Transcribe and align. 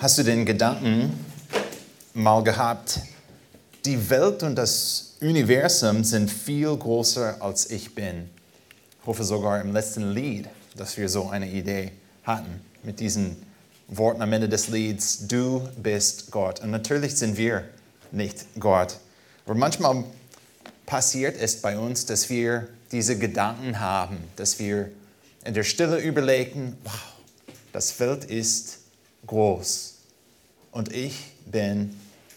Hast 0.00 0.16
du 0.16 0.22
den 0.22 0.46
Gedanken 0.46 1.12
mal 2.14 2.42
gehabt, 2.42 3.00
die 3.84 4.08
Welt 4.08 4.42
und 4.42 4.54
das 4.54 5.16
Universum 5.20 6.04
sind 6.04 6.30
viel 6.30 6.74
größer 6.74 7.36
als 7.42 7.70
ich 7.70 7.94
bin? 7.94 8.30
Ich 8.98 9.06
hoffe 9.06 9.24
sogar 9.24 9.60
im 9.60 9.74
letzten 9.74 10.12
Lied, 10.12 10.48
dass 10.74 10.96
wir 10.96 11.06
so 11.10 11.28
eine 11.28 11.50
Idee 11.50 11.92
hatten 12.24 12.62
mit 12.82 12.98
diesen 12.98 13.36
Worten 13.88 14.22
am 14.22 14.32
Ende 14.32 14.48
des 14.48 14.68
Lieds, 14.68 15.28
du 15.28 15.68
bist 15.76 16.30
Gott. 16.30 16.60
Und 16.60 16.70
natürlich 16.70 17.16
sind 17.16 17.36
wir 17.36 17.64
nicht 18.10 18.46
Gott. 18.58 18.96
Aber 19.44 19.54
manchmal 19.54 20.04
passiert 20.86 21.36
es 21.38 21.60
bei 21.60 21.76
uns, 21.76 22.06
dass 22.06 22.30
wir 22.30 22.68
diese 22.90 23.18
Gedanken 23.18 23.78
haben, 23.78 24.16
dass 24.36 24.58
wir 24.58 24.90
in 25.44 25.52
der 25.52 25.64
Stille 25.64 25.98
überlegen, 25.98 26.78
wow, 26.84 26.94
das 27.74 28.00
Welt 28.00 28.24
ist 28.24 28.79
groß 29.26 29.94
und 30.72 30.92
ich 30.92 31.32
bin 31.46 31.96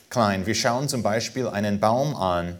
klein. 0.09 0.45
Wir 0.45 0.55
schauen 0.55 0.87
zum 0.89 1.03
Beispiel 1.03 1.47
einen 1.47 1.79
Baum 1.79 2.15
an 2.15 2.59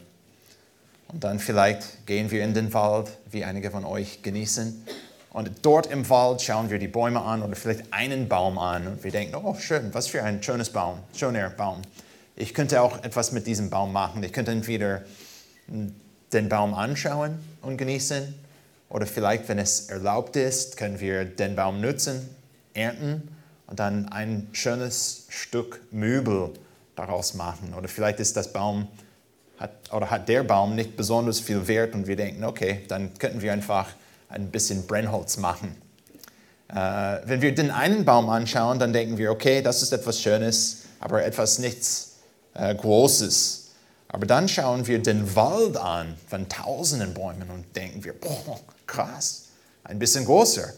und 1.08 1.24
dann 1.24 1.40
vielleicht 1.40 2.06
gehen 2.06 2.32
wir 2.32 2.44
in 2.44 2.54
den 2.54 2.74
Wald, 2.74 3.10
wie 3.30 3.44
einige 3.44 3.72
von 3.72 3.86
euch 3.86 4.24
genießen. 4.24 4.86
Und 5.32 5.52
dort 5.64 5.88
im 5.88 6.08
Wald 6.10 6.42
schauen 6.42 6.70
wir 6.70 6.80
die 6.80 6.88
Bäume 6.88 7.22
an 7.22 7.42
oder 7.42 7.56
vielleicht 7.56 7.92
einen 7.92 8.28
Baum 8.28 8.60
an 8.60 8.88
und 8.88 9.04
wir 9.04 9.12
denken, 9.12 9.36
oh 9.36 9.56
schön, 9.56 9.94
was 9.94 10.08
für 10.08 10.24
ein 10.24 10.42
schönes 10.44 10.70
Baum, 10.70 11.00
schöner 11.16 11.50
Baum. 11.50 11.82
Ich 12.36 12.54
könnte 12.54 12.82
auch 12.82 13.04
etwas 13.04 13.32
mit 13.32 13.48
diesem 13.48 13.70
Baum 13.70 13.94
machen. 13.94 14.24
Ich 14.24 14.34
könnte 14.34 14.52
entweder 14.52 15.04
den 15.68 16.50
Baum 16.50 16.74
anschauen 16.74 17.40
und 17.62 17.78
genießen 17.78 18.34
oder 18.90 19.08
vielleicht, 19.08 19.50
wenn 19.50 19.60
es 19.60 19.90
erlaubt 19.90 20.36
ist, 20.36 20.78
können 20.78 21.00
wir 21.00 21.26
den 21.26 21.56
Baum 21.56 21.82
nutzen, 21.82 22.30
ernten 22.74 23.36
dann 23.76 24.10
ein 24.10 24.48
schönes 24.52 25.26
Stück 25.30 25.82
Möbel 25.92 26.52
daraus 26.96 27.34
machen. 27.34 27.74
Oder 27.74 27.88
vielleicht 27.88 28.20
ist 28.20 28.38
das 28.38 28.54
Baum 28.54 28.88
hat, 29.58 29.72
oder 29.92 30.10
hat 30.10 30.30
der 30.30 30.44
Baum 30.44 30.76
nicht 30.76 30.98
besonders 30.98 31.40
viel 31.40 31.68
Wert 31.68 31.94
und 31.96 32.08
wir 32.08 32.16
denken, 32.16 32.44
okay, 32.44 32.84
dann 32.88 33.14
könnten 33.18 33.42
wir 33.42 33.54
einfach 33.54 33.90
ein 34.30 34.50
bisschen 34.50 34.86
Brennholz 34.88 35.38
machen. 35.38 35.76
Äh, 36.70 36.76
wenn 37.26 37.42
wir 37.42 37.54
den 37.54 37.72
einen 37.72 38.04
Baum 38.04 38.30
anschauen, 38.30 38.80
dann 38.80 38.94
denken 38.94 39.18
wir, 39.18 39.32
okay, 39.32 39.62
das 39.62 39.82
ist 39.82 39.94
etwas 39.94 40.20
Schönes, 40.20 40.84
aber 41.00 41.24
etwas 41.24 41.60
nichts 41.60 42.16
äh, 42.56 42.74
Großes. 42.74 43.72
Aber 44.08 44.26
dann 44.26 44.48
schauen 44.48 44.86
wir 44.88 45.02
den 45.02 45.36
Wald 45.36 45.78
an 45.78 46.16
von 46.28 46.48
tausenden 46.50 47.14
Bäumen 47.14 47.50
und 47.50 47.76
denken 47.76 48.04
wir, 48.04 48.14
boah, 48.14 48.60
krass, 48.86 49.46
ein 49.84 50.00
bisschen 50.00 50.26
größer. 50.26 50.74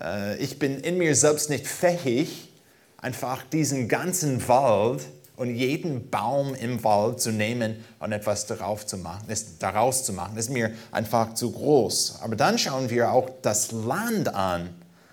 Äh, 0.00 0.36
ich 0.38 0.58
bin 0.58 0.80
in 0.80 0.98
mir 0.98 1.14
selbst 1.14 1.50
nicht 1.50 1.66
fähig, 1.66 2.52
einfach 2.98 3.42
diesen 3.44 3.88
ganzen 3.88 4.46
Wald 4.48 5.02
und 5.36 5.54
jeden 5.54 6.10
Baum 6.10 6.54
im 6.54 6.82
Wald 6.82 7.20
zu 7.20 7.30
nehmen 7.30 7.84
und 7.98 8.12
etwas 8.12 8.46
darauf 8.46 8.86
zu 8.86 8.96
machen, 8.96 9.28
ist, 9.28 9.62
daraus 9.62 10.04
zu 10.04 10.12
machen. 10.12 10.36
Ist 10.36 10.50
mir 10.50 10.72
einfach 10.92 11.34
zu 11.34 11.52
groß. 11.52 12.20
Aber 12.22 12.36
dann 12.36 12.58
schauen 12.58 12.88
wir 12.90 13.12
auch 13.12 13.28
das 13.42 13.72
Land 13.72 14.34
an 14.34 14.70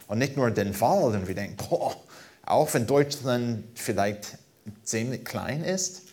und 0.07 0.17
nicht 0.19 0.37
nur 0.37 0.49
den 0.51 0.79
Wald 0.79 1.15
und 1.15 1.27
wir 1.27 1.35
denken, 1.35 1.57
boah, 1.57 1.95
auch 2.45 2.73
wenn 2.73 2.87
Deutschland 2.87 3.63
vielleicht 3.75 4.37
ziemlich 4.83 5.25
klein 5.25 5.63
ist, 5.63 6.03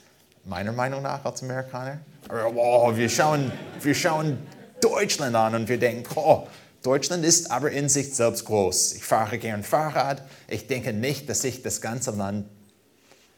meiner 0.44 0.72
Meinung 0.72 1.02
nach 1.02 1.24
als 1.24 1.42
Amerikaner, 1.42 2.00
aber 2.28 2.50
boah, 2.52 2.96
wir, 2.96 3.08
schauen, 3.08 3.50
wir 3.80 3.94
schauen 3.94 4.38
Deutschland 4.80 5.34
an 5.34 5.54
und 5.54 5.68
wir 5.68 5.78
denken, 5.78 6.04
boah, 6.14 6.46
Deutschland 6.82 7.24
ist 7.24 7.50
aber 7.50 7.70
in 7.70 7.88
sich 7.88 8.14
selbst 8.14 8.46
groß. 8.46 8.94
Ich 8.94 9.04
fahre 9.04 9.38
gern 9.38 9.62
Fahrrad. 9.62 10.22
Ich 10.48 10.66
denke 10.66 10.92
nicht, 10.92 11.28
dass 11.28 11.44
ich 11.44 11.62
das 11.62 11.80
ganze 11.80 12.12
Land 12.12 12.46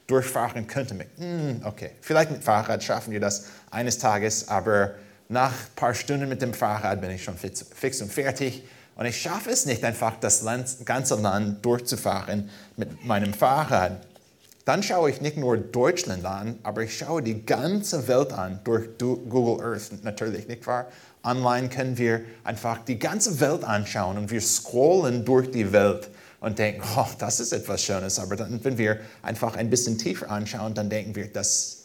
durchfahren 0.07 0.67
könnte. 0.67 0.95
Hm, 1.17 1.63
okay, 1.65 1.91
vielleicht 2.01 2.31
mit 2.31 2.45
Fahrrad 2.45 2.83
schaffen 2.85 3.13
wir 3.13 3.21
das 3.21 3.47
eines 3.71 3.99
Tages, 3.99 4.49
aber 4.49 4.93
nach 5.29 5.53
ein 5.53 5.75
paar 5.75 5.95
Stunden 5.95 6.29
mit 6.29 6.43
dem 6.43 6.55
Fahrrad 6.55 7.01
bin 7.01 7.11
ich 7.11 7.25
schon 7.25 7.37
fix 7.37 8.01
und 8.01 8.13
fertig. 8.13 8.63
Und 8.95 9.07
ich 9.07 9.21
schaffe 9.21 9.51
es 9.51 9.67
nicht 9.67 9.83
einfach, 9.85 10.21
das 10.21 10.45
ganze 10.85 11.15
Land 11.17 11.65
durchzufahren 11.65 12.51
mit 12.77 13.05
meinem 13.05 13.33
Fahrrad. 13.33 14.07
Dann 14.65 14.83
schaue 14.83 15.11
ich 15.11 15.21
nicht 15.21 15.37
nur 15.37 15.57
Deutschland 15.57 16.25
an, 16.25 16.59
aber 16.63 16.83
ich 16.83 16.97
schaue 16.97 17.23
die 17.23 17.45
ganze 17.45 18.07
Welt 18.07 18.33
an 18.33 18.61
durch 18.63 18.91
Google 18.99 19.65
Earth 19.65 20.05
natürlich, 20.05 20.47
nicht 20.47 20.67
wahr? 20.67 20.87
Online 21.25 21.69
können 21.69 21.99
wir 21.99 22.23
einfach 22.43 22.85
die 22.85 22.99
ganze 22.99 23.41
Welt 23.41 23.65
anschauen 23.65 24.19
und 24.19 24.31
wir 24.31 24.41
scrollen 24.41 25.25
durch 25.25 25.51
die 25.51 25.73
Welt 25.73 26.11
und 26.41 26.59
denken, 26.59 26.83
oh, 26.97 27.07
das 27.19 27.39
ist 27.39 27.53
etwas 27.53 27.83
Schönes. 27.83 28.19
Aber 28.19 28.35
dann, 28.35 28.63
wenn 28.65 28.77
wir 28.77 28.99
einfach 29.23 29.57
ein 29.57 29.71
bisschen 29.71 29.99
tiefer 29.99 30.31
anschauen, 30.31 30.75
dann 30.75 30.91
denken 30.91 31.15
wir, 31.15 31.29
dass 31.29 31.85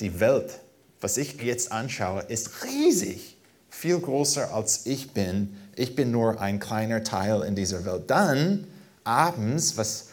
die 0.00 0.18
Welt, 0.18 0.58
was 1.00 1.16
ich 1.16 1.40
jetzt 1.40 1.70
anschaue, 1.70 2.22
ist 2.22 2.64
riesig, 2.64 3.36
viel 3.70 4.00
größer 4.00 4.52
als 4.52 4.86
ich 4.86 5.12
bin. 5.12 5.56
Ich 5.76 5.94
bin 5.94 6.10
nur 6.10 6.40
ein 6.40 6.58
kleiner 6.58 7.04
Teil 7.04 7.42
in 7.42 7.54
dieser 7.54 7.84
Welt. 7.84 8.10
Dann 8.10 8.66
abends, 9.04 9.76
was 9.76 10.08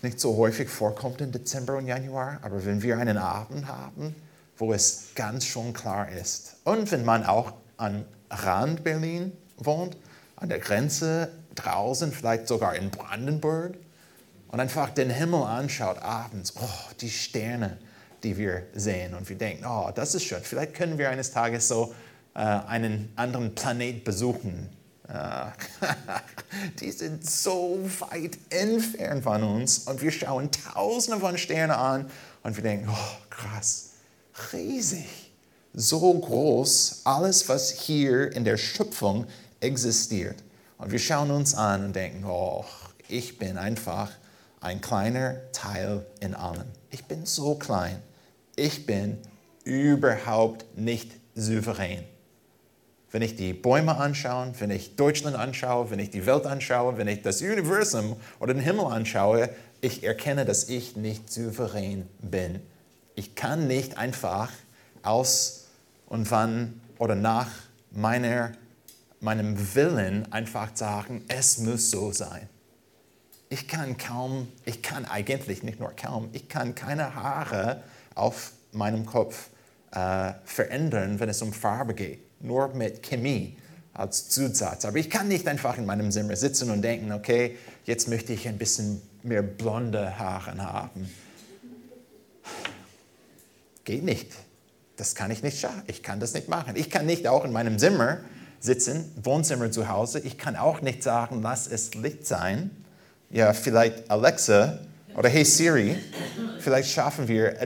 nicht 0.00 0.18
so 0.20 0.36
häufig 0.36 0.70
vorkommt 0.70 1.20
im 1.20 1.32
Dezember 1.32 1.76
und 1.76 1.86
Januar, 1.86 2.38
aber 2.42 2.64
wenn 2.64 2.82
wir 2.82 2.96
einen 2.98 3.18
Abend 3.18 3.66
haben, 3.66 4.14
wo 4.56 4.72
es 4.72 5.08
ganz 5.14 5.44
schon 5.44 5.72
klar 5.72 6.08
ist 6.10 6.56
und 6.64 6.90
wenn 6.90 7.04
man 7.04 7.24
auch 7.24 7.52
am 7.78 8.04
Rand 8.30 8.84
Berlin 8.84 9.32
wohnt, 9.56 9.96
an 10.36 10.48
der 10.48 10.58
Grenze 10.58 11.32
draußen, 11.54 12.12
vielleicht 12.12 12.46
sogar 12.46 12.74
in 12.74 12.90
Brandenburg, 12.90 13.76
und 14.48 14.60
einfach 14.60 14.90
den 14.90 15.10
Himmel 15.10 15.42
anschaut 15.42 15.98
abends, 15.98 16.54
oh, 16.56 16.92
die 17.00 17.10
Sterne, 17.10 17.78
die 18.22 18.36
wir 18.36 18.66
sehen, 18.74 19.14
und 19.14 19.28
wir 19.28 19.36
denken, 19.36 19.64
oh, 19.66 19.90
das 19.94 20.14
ist 20.14 20.24
schön, 20.24 20.40
vielleicht 20.42 20.74
können 20.74 20.98
wir 20.98 21.10
eines 21.10 21.32
Tages 21.32 21.68
so 21.68 21.94
äh, 22.34 22.40
einen 22.40 23.12
anderen 23.16 23.54
Planet 23.54 24.04
besuchen. 24.04 24.70
Äh, 25.06 25.46
die 26.80 26.90
sind 26.92 27.28
so 27.28 27.78
weit 28.10 28.38
entfernt 28.50 29.24
von 29.24 29.42
uns. 29.42 29.78
Und 29.80 30.00
wir 30.02 30.10
schauen 30.10 30.50
tausende 30.50 31.20
von 31.20 31.36
Sternen 31.36 31.72
an. 31.72 32.10
Und 32.42 32.56
wir 32.56 32.62
denken, 32.62 32.88
oh, 32.90 33.16
krass, 33.30 33.90
riesig 34.52 35.27
so 35.74 36.14
groß, 36.14 37.02
alles, 37.04 37.48
was 37.48 37.70
hier 37.70 38.32
in 38.34 38.44
der 38.44 38.56
Schöpfung 38.56 39.26
existiert. 39.60 40.36
Und 40.78 40.92
wir 40.92 40.98
schauen 40.98 41.30
uns 41.30 41.54
an 41.54 41.86
und 41.86 41.96
denken, 41.96 42.24
oh, 42.24 42.64
ich 43.08 43.38
bin 43.38 43.58
einfach 43.58 44.10
ein 44.60 44.80
kleiner 44.80 45.36
Teil 45.52 46.04
in 46.20 46.34
allem. 46.34 46.66
Ich 46.90 47.04
bin 47.04 47.26
so 47.26 47.54
klein. 47.54 48.02
Ich 48.56 48.86
bin 48.86 49.18
überhaupt 49.64 50.64
nicht 50.76 51.12
souverän. 51.34 52.04
Wenn 53.10 53.22
ich 53.22 53.36
die 53.36 53.54
Bäume 53.54 53.96
anschaue, 53.96 54.52
wenn 54.58 54.70
ich 54.70 54.96
Deutschland 54.96 55.36
anschaue, 55.36 55.90
wenn 55.90 55.98
ich 55.98 56.10
die 56.10 56.26
Welt 56.26 56.44
anschaue, 56.44 56.98
wenn 56.98 57.08
ich 57.08 57.22
das 57.22 57.40
Universum 57.40 58.16
oder 58.38 58.52
den 58.52 58.62
Himmel 58.62 58.86
anschaue, 58.86 59.48
ich 59.80 60.02
erkenne, 60.02 60.44
dass 60.44 60.68
ich 60.68 60.96
nicht 60.96 61.32
souverän 61.32 62.06
bin. 62.20 62.60
Ich 63.14 63.34
kann 63.34 63.66
nicht 63.66 63.96
einfach 63.96 64.50
aus 65.02 65.66
und 66.06 66.30
wann 66.30 66.80
oder 66.98 67.14
nach 67.14 67.50
meiner, 67.90 68.52
meinem 69.20 69.74
Willen 69.74 70.30
einfach 70.32 70.70
sagen, 70.74 71.24
es 71.28 71.58
muss 71.58 71.90
so 71.90 72.12
sein. 72.12 72.48
Ich 73.50 73.66
kann 73.66 73.96
kaum, 73.96 74.48
ich 74.64 74.82
kann 74.82 75.06
eigentlich 75.06 75.62
nicht 75.62 75.80
nur 75.80 75.92
kaum, 75.92 76.28
ich 76.32 76.48
kann 76.48 76.74
keine 76.74 77.14
Haare 77.14 77.82
auf 78.14 78.52
meinem 78.72 79.06
Kopf 79.06 79.48
äh, 79.92 80.32
verändern, 80.44 81.18
wenn 81.18 81.28
es 81.28 81.40
um 81.40 81.52
Farbe 81.52 81.94
geht, 81.94 82.20
nur 82.42 82.68
mit 82.74 83.02
Chemie 83.02 83.56
als 83.94 84.28
Zusatz. 84.28 84.84
Aber 84.84 84.98
ich 84.98 85.08
kann 85.10 85.28
nicht 85.28 85.48
einfach 85.48 85.78
in 85.78 85.86
meinem 85.86 86.10
Zimmer 86.10 86.36
sitzen 86.36 86.70
und 86.70 86.82
denken, 86.82 87.12
okay, 87.12 87.56
jetzt 87.84 88.08
möchte 88.08 88.32
ich 88.32 88.46
ein 88.46 88.58
bisschen 88.58 89.02
mehr 89.22 89.42
blonde 89.42 90.18
Haare 90.18 90.56
haben. 90.58 91.08
Geht 93.84 94.04
nicht. 94.04 94.32
Das 94.98 95.14
kann 95.14 95.30
ich 95.30 95.44
nicht 95.44 95.60
schaffen. 95.60 95.82
Ich 95.86 96.02
kann 96.02 96.18
das 96.18 96.34
nicht 96.34 96.48
machen. 96.48 96.74
Ich 96.74 96.90
kann 96.90 97.06
nicht 97.06 97.28
auch 97.28 97.44
in 97.44 97.52
meinem 97.52 97.78
Zimmer 97.78 98.18
sitzen, 98.58 99.10
Wohnzimmer 99.22 99.70
zu 99.70 99.88
Hause. 99.88 100.18
Ich 100.18 100.38
kann 100.38 100.56
auch 100.56 100.80
nicht 100.80 101.04
sagen, 101.04 101.40
lass 101.40 101.68
es 101.68 101.94
Licht 101.94 102.26
sein. 102.26 102.72
Ja, 103.30 103.52
vielleicht 103.52 104.10
Alexa 104.10 104.80
oder 105.16 105.28
Hey 105.28 105.44
Siri. 105.44 105.96
Vielleicht 106.58 106.90
schaffen 106.90 107.28
wir 107.28 107.56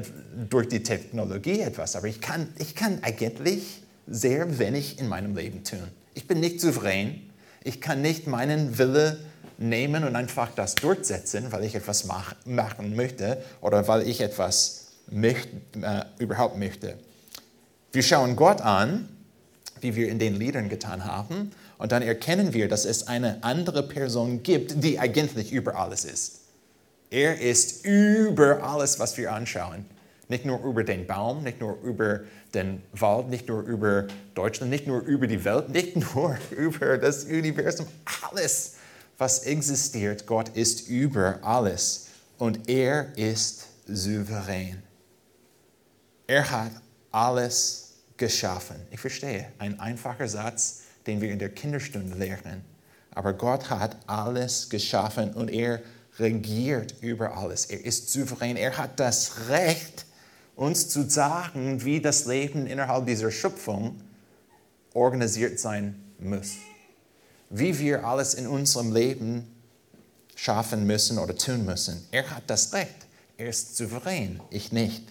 durch 0.50 0.68
die 0.68 0.82
Technologie 0.82 1.60
etwas, 1.60 1.96
aber 1.96 2.06
ich 2.06 2.20
kann, 2.20 2.48
ich 2.58 2.74
kann 2.74 2.98
eigentlich 3.02 3.82
sehr 4.06 4.58
wenig 4.58 4.98
in 4.98 5.08
meinem 5.08 5.34
Leben 5.34 5.64
tun. 5.64 5.88
Ich 6.12 6.28
bin 6.28 6.38
nicht 6.38 6.60
souverän. 6.60 7.30
Ich 7.64 7.80
kann 7.80 8.02
nicht 8.02 8.26
meinen 8.26 8.76
Wille 8.76 9.20
nehmen 9.56 10.04
und 10.04 10.16
einfach 10.16 10.50
das 10.54 10.74
durchsetzen, 10.74 11.50
weil 11.50 11.64
ich 11.64 11.74
etwas 11.74 12.04
mach, 12.04 12.34
machen 12.44 12.94
möchte 12.94 13.42
oder 13.62 13.88
weil 13.88 14.06
ich 14.06 14.20
etwas 14.20 14.88
möcht, 15.10 15.48
äh, 15.80 16.04
überhaupt 16.18 16.58
möchte. 16.58 16.98
Wir 17.92 18.02
schauen 18.02 18.36
Gott 18.36 18.62
an, 18.62 19.08
wie 19.80 19.94
wir 19.96 20.08
in 20.08 20.18
den 20.18 20.34
Liedern 20.34 20.68
getan 20.68 21.04
haben, 21.04 21.52
und 21.76 21.90
dann 21.90 22.02
erkennen 22.02 22.54
wir, 22.54 22.68
dass 22.68 22.84
es 22.84 23.08
eine 23.08 23.42
andere 23.42 23.82
Person 23.82 24.42
gibt, 24.42 24.84
die 24.84 25.00
eigentlich 25.00 25.52
über 25.52 25.76
alles 25.76 26.04
ist. 26.04 26.42
Er 27.10 27.40
ist 27.40 27.84
über 27.84 28.62
alles, 28.62 28.98
was 29.00 29.18
wir 29.18 29.32
anschauen. 29.32 29.84
Nicht 30.28 30.46
nur 30.46 30.64
über 30.64 30.84
den 30.84 31.06
Baum, 31.06 31.42
nicht 31.42 31.60
nur 31.60 31.76
über 31.82 32.20
den 32.54 32.82
Wald, 32.92 33.28
nicht 33.28 33.48
nur 33.48 33.62
über 33.64 34.06
Deutschland, 34.34 34.70
nicht 34.70 34.86
nur 34.86 35.00
über 35.00 35.26
die 35.26 35.44
Welt, 35.44 35.68
nicht 35.74 35.96
nur 35.96 36.38
über 36.56 36.96
das 36.96 37.24
Universum. 37.24 37.86
Alles, 38.30 38.76
was 39.18 39.40
existiert, 39.40 40.26
Gott 40.26 40.50
ist 40.50 40.88
über 40.88 41.40
alles. 41.42 42.06
Und 42.38 42.68
er 42.68 43.08
ist 43.18 43.66
souverän. 43.86 44.82
Er 46.28 46.48
hat 46.50 46.72
alles 47.10 47.81
geschaffen. 48.22 48.76
Ich 48.92 49.00
verstehe, 49.00 49.48
ein 49.58 49.80
einfacher 49.80 50.28
Satz, 50.28 50.82
den 51.08 51.20
wir 51.20 51.32
in 51.32 51.40
der 51.40 51.48
Kinderstunde 51.48 52.16
lernen. 52.16 52.64
Aber 53.10 53.32
Gott 53.32 53.68
hat 53.68 53.96
alles 54.06 54.70
geschaffen 54.70 55.32
und 55.32 55.50
er 55.50 55.82
regiert 56.20 56.94
über 57.00 57.36
alles. 57.36 57.64
Er 57.64 57.84
ist 57.84 58.10
souverän. 58.12 58.56
Er 58.56 58.78
hat 58.78 59.00
das 59.00 59.48
Recht, 59.48 60.06
uns 60.54 60.88
zu 60.88 61.10
sagen, 61.10 61.84
wie 61.84 62.00
das 62.00 62.26
Leben 62.26 62.68
innerhalb 62.68 63.06
dieser 63.06 63.32
Schöpfung 63.32 64.00
organisiert 64.94 65.58
sein 65.58 66.00
muss. 66.20 66.52
Wie 67.50 67.76
wir 67.76 68.04
alles 68.06 68.34
in 68.34 68.46
unserem 68.46 68.92
Leben 68.92 69.50
schaffen 70.36 70.86
müssen 70.86 71.18
oder 71.18 71.36
tun 71.36 71.64
müssen. 71.64 72.06
Er 72.12 72.30
hat 72.30 72.44
das 72.46 72.72
Recht. 72.72 72.94
Er 73.36 73.48
ist 73.48 73.76
souverän, 73.76 74.40
ich 74.50 74.70
nicht. 74.70 75.02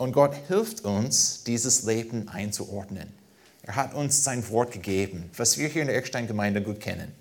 Und 0.00 0.12
Gott 0.12 0.34
hilft 0.48 0.86
uns, 0.86 1.44
dieses 1.44 1.82
Leben 1.82 2.26
einzuordnen. 2.30 3.12
Er 3.60 3.76
hat 3.76 3.92
uns 3.92 4.24
sein 4.24 4.48
Wort 4.48 4.72
gegeben, 4.72 5.28
was 5.36 5.58
wir 5.58 5.68
hier 5.68 5.82
in 5.82 5.88
der 5.88 5.96
Eckstein-Gemeinde 5.98 6.62
gut 6.62 6.80
kennen. 6.80 7.12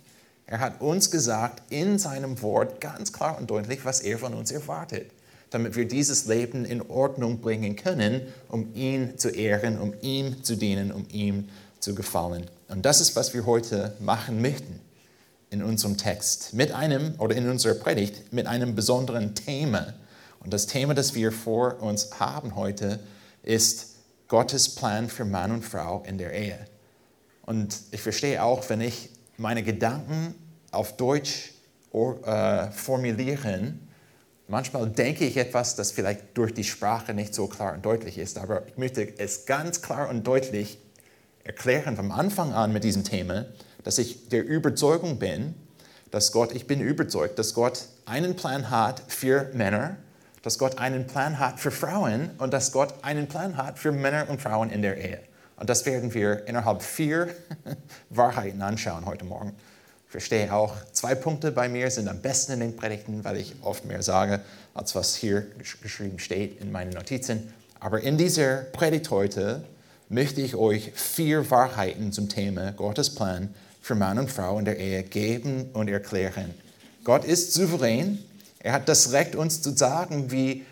Er 0.46 0.62
hat 0.62 0.80
uns 0.80 1.12
gesagt 1.12 1.62
in 1.74 2.00
seinem 2.00 2.42
Wort 2.42 2.80
ganz 2.80 3.12
klar 3.12 3.38
und 3.38 3.50
deutlich, 3.50 3.84
was 3.84 4.00
er 4.00 4.18
von 4.18 4.34
uns 4.34 4.52
erwartet, 4.52 5.12
damit 5.50 5.76
wir 5.76 5.90
dieses 5.90 6.28
Leben 6.28 6.64
in 6.64 6.82
Ordnung 6.82 7.42
bringen 7.42 7.76
können, 7.76 8.22
um 8.48 8.74
ihn 8.74 9.18
zu 9.18 9.28
ehren, 9.28 9.78
um 9.78 9.94
ihm 10.02 10.42
zu 10.46 10.56
dienen, 10.56 10.94
um 10.94 11.06
ihm 11.12 11.50
zu 11.82 11.94
gefallen. 11.94 12.50
Und 12.70 12.86
das 12.86 13.02
ist, 13.02 13.14
was 13.18 13.34
wir 13.34 13.46
heute 13.46 13.94
machen 14.00 14.42
möchten 14.42 14.80
in 15.50 15.64
unserem 15.64 15.98
Text, 15.98 16.54
mit 16.54 16.72
einem 16.72 17.16
oder 17.18 17.36
in 17.36 17.50
unserer 17.50 17.74
Predigt 17.74 18.32
mit 18.32 18.48
einem 18.48 18.74
besonderen 18.74 19.36
Thema. 19.36 19.96
Und 20.40 20.54
das 20.54 20.68
Thema, 20.68 20.94
das 20.94 21.16
wir 21.16 21.32
vor 21.32 21.82
uns 21.82 22.20
haben 22.20 22.56
heute, 22.56 23.00
ist 23.44 23.96
Gottes 24.28 24.76
Plan 24.76 25.10
für 25.10 25.26
Mann 25.26 25.52
und 25.52 25.64
Frau 25.64 26.04
in 26.08 26.18
der 26.18 26.34
Ehe. 26.34 26.58
Und 27.44 27.80
ich 27.92 28.02
verstehe 28.02 28.44
auch, 28.44 28.70
wenn 28.70 28.82
ich 28.82 29.10
meine 29.38 29.64
Gedanken 29.64 30.36
auf 30.72 30.96
Deutsch 30.98 31.54
äh, 31.94 32.72
formulieren, 32.72 33.88
manchmal 34.48 34.88
denke 34.90 35.26
ich 35.26 35.38
etwas, 35.38 35.76
das 35.76 35.92
vielleicht 35.92 36.38
durch 36.38 36.54
die 36.54 36.64
Sprache 36.64 37.14
nicht 37.14 37.34
so 37.34 37.48
klar 37.48 37.74
und 37.74 37.84
deutlich 37.86 38.18
ist, 38.18 38.38
aber 38.38 38.68
ich 38.68 38.78
möchte 38.78 39.18
es 39.18 39.46
ganz 39.46 39.82
klar 39.82 40.10
und 40.10 40.28
deutlich 40.28 40.78
erklären 41.44 41.96
vom 41.96 42.12
Anfang 42.12 42.54
an 42.54 42.72
mit 42.72 42.84
diesem 42.84 43.04
Thema, 43.04 43.46
dass 43.84 43.98
ich 43.98 44.30
der 44.30 44.46
Überzeugung 44.46 45.18
bin, 45.18 45.56
dass 46.12 46.32
Gott, 46.32 46.52
ich 46.54 46.68
bin 46.68 46.80
überzeugt, 46.80 47.40
dass 47.40 47.54
Gott 47.56 47.88
einen 48.06 48.36
Plan 48.36 48.70
hat 48.70 49.02
für 49.08 49.50
Männer, 49.54 49.98
dass 50.42 50.58
Gott 50.58 50.78
einen 50.80 51.08
Plan 51.08 51.40
hat 51.40 51.60
für 51.60 51.72
Frauen 51.72 52.32
und 52.38 52.54
dass 52.54 52.72
Gott 52.72 52.94
einen 53.04 53.28
Plan 53.28 53.58
hat 53.58 53.80
für 53.80 53.92
Männer 53.92 54.28
und 54.30 54.42
Frauen 54.42 54.70
in 54.70 54.82
der 54.82 54.98
Ehe. 54.98 55.20
Und 55.58 55.70
das 55.70 55.86
werden 55.86 56.14
wir 56.14 56.48
innerhalb 56.48 56.82
vier 56.82 57.28
Wahrheiten 58.10 58.62
anschauen 58.62 59.06
heute 59.06 59.26
Morgen. 59.26 59.54
Ich 60.06 60.12
verstehe 60.12 60.52
auch, 60.54 60.74
zwei 60.94 61.14
Punkte 61.14 61.52
bei 61.52 61.70
mir 61.70 61.92
sind 61.92 62.08
am 62.08 62.22
besten 62.22 62.54
in 62.54 62.60
den 62.62 62.76
Predigten, 62.76 63.24
weil 63.24 63.38
ich 63.38 63.56
oft 63.62 63.86
mehr 63.86 64.02
sage, 64.02 64.40
als 64.74 64.96
was 64.96 65.16
hier 65.16 65.46
geschrieben 65.84 66.18
steht 66.18 66.60
in 66.62 66.72
meinen 66.72 66.92
Notizen. 66.92 67.54
Aber 67.80 68.02
in 68.02 68.18
dieser 68.18 68.58
Predigt 68.58 69.12
heute 69.12 69.64
möchte 70.08 70.42
ich 70.42 70.56
euch 70.56 70.92
vier 70.96 71.52
Wahrheiten 71.52 72.12
zum 72.12 72.30
Thema 72.30 72.72
Gottes 72.72 73.14
Plan 73.14 73.54
für 73.82 73.96
Mann 73.96 74.18
und 74.18 74.32
Frau 74.32 74.58
in 74.60 74.66
der 74.66 74.78
Ehe 74.78 75.04
geben 75.04 75.70
und 75.74 75.90
erklären. 75.90 76.54
Gott 77.04 77.24
ist 77.24 77.54
souverän. 77.54 78.20
Er 78.60 78.74
hat 78.74 78.90
das 78.90 79.12
Recht, 79.12 79.36
uns 79.36 79.62
zu 79.62 79.76
sagen, 79.76 80.32
wie 80.32 80.66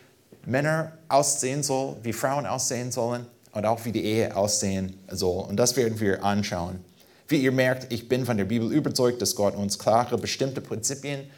Männer 0.46 0.94
aussehen 1.08 1.64
sollen, 1.64 1.98
wie 2.04 2.14
Frauen 2.14 2.46
aussehen 2.46 2.92
sollen 2.92 3.26
und 3.52 3.66
auch 3.66 3.86
wie 3.86 3.92
die 3.92 4.04
Ehe 4.04 4.36
aussehen 4.36 4.98
soll. 5.10 5.46
Und 5.46 5.58
das 5.58 5.76
werden 5.76 6.00
wir 6.00 6.24
anschauen. 6.24 6.80
Wie 7.28 7.38
ihr 7.38 7.52
merkt, 7.52 7.92
ich 7.92 8.08
bin 8.08 8.26
von 8.26 8.38
der 8.38 8.46
Bibel 8.46 8.72
überzeugt, 8.72 9.22
dass 9.22 9.36
Gott 9.36 9.56
uns 9.56 9.80
klare, 9.80 10.18
bestimmte 10.18 10.62
Prinzipien 10.62 11.30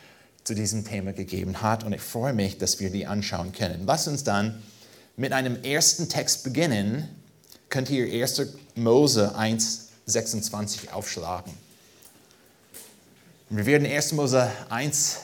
zu 0.44 0.54
diesem 0.54 0.86
Thema 0.86 1.14
gegeben 1.14 1.62
hat 1.62 1.84
und 1.84 1.94
ich 1.94 2.02
freue 2.02 2.34
mich, 2.34 2.58
dass 2.58 2.80
wir 2.80 2.90
die 2.90 3.06
anschauen 3.06 3.52
können. 3.52 3.84
Lass 3.86 4.08
uns 4.08 4.24
dann 4.24 4.62
mit 5.18 5.34
einem 5.34 5.62
ersten 5.64 6.10
Text 6.10 6.44
beginnen. 6.44 7.08
Könnt 7.70 7.90
ihr 7.90 8.06
1. 8.06 8.42
Mose 8.76 9.36
1, 9.36 9.90
26 10.06 10.92
aufschlagen. 10.94 11.54
Wir 13.50 13.66
werden 13.66 13.88
1. 13.88 14.14
Mose 14.14 14.50
1, 14.70 15.18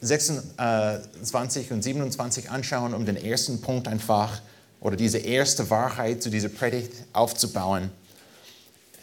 26 0.00 1.72
und 1.72 1.82
27 1.82 2.50
anschauen, 2.50 2.94
um 2.94 3.04
den 3.04 3.16
ersten 3.16 3.60
Punkt 3.60 3.88
einfach 3.88 4.40
oder 4.80 4.96
diese 4.96 5.18
erste 5.18 5.70
Wahrheit 5.70 6.22
zu 6.22 6.30
dieser 6.30 6.48
Predigt 6.48 6.92
aufzubauen. 7.12 7.90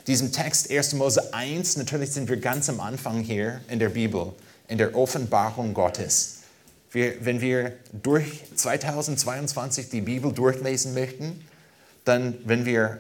Diesem 0.07 0.31
Text 0.31 0.71
1. 0.71 0.93
Mose 0.93 1.33
1, 1.33 1.77
natürlich 1.77 2.11
sind 2.11 2.29
wir 2.29 2.37
ganz 2.37 2.69
am 2.69 2.79
Anfang 2.79 3.21
hier 3.21 3.61
in 3.67 3.79
der 3.79 3.89
Bibel, 3.89 4.33
in 4.67 4.77
der 4.77 4.95
Offenbarung 4.95 5.73
Gottes. 5.73 6.39
Wir, 6.91 7.25
wenn 7.25 7.41
wir 7.41 7.73
durch 7.91 8.43
2022 8.55 9.89
die 9.89 10.01
Bibel 10.01 10.31
durchlesen 10.31 10.93
möchten, 10.93 11.43
dann, 12.05 12.35
wenn 12.45 12.65
wir 12.65 12.99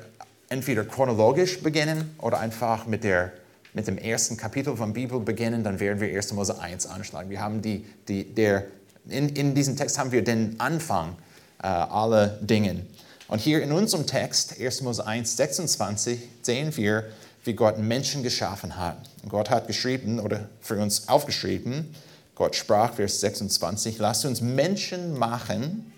entweder 0.49 0.83
chronologisch 0.83 1.61
beginnen 1.61 2.13
oder 2.17 2.39
einfach 2.39 2.87
mit, 2.87 3.03
der, 3.03 3.31
mit 3.75 3.87
dem 3.87 3.97
ersten 3.97 4.37
Kapitel 4.37 4.75
von 4.75 4.93
Bibel 4.93 5.19
beginnen, 5.19 5.63
dann 5.63 5.79
werden 5.79 5.99
wir 5.99 6.07
1. 6.15 6.33
Mose 6.33 6.59
1 6.59 6.87
anschlagen. 6.87 7.29
Wir 7.29 7.41
haben 7.41 7.61
die, 7.61 7.85
die, 8.07 8.23
der, 8.23 8.63
in, 9.07 9.29
in 9.29 9.53
diesem 9.53 9.75
Text 9.75 9.99
haben 9.99 10.13
wir 10.13 10.23
den 10.23 10.59
Anfang 10.59 11.17
äh, 11.61 11.67
aller 11.67 12.27
Dinge. 12.27 12.85
Und 13.27 13.39
hier 13.39 13.61
in 13.61 13.73
unserem 13.73 14.07
Text, 14.07 14.59
1. 14.59 14.81
Mose 14.81 15.05
1, 15.05 15.35
26, 15.35 16.19
sehen 16.41 16.75
wir, 16.77 17.03
wie 17.43 17.53
Gott 17.53 17.77
Menschen 17.77 18.23
geschaffen 18.23 18.77
hat. 18.77 18.97
Gott 19.27 19.49
hat 19.49 19.67
geschrieben 19.67 20.19
oder 20.19 20.49
für 20.61 20.77
uns 20.77 21.09
aufgeschrieben, 21.09 21.93
Gott 22.33 22.55
sprach, 22.55 22.93
Vers 22.93 23.19
26, 23.19 23.97
lasst 23.97 24.25
uns 24.25 24.41
Menschen 24.41 25.17
machen 25.17 25.91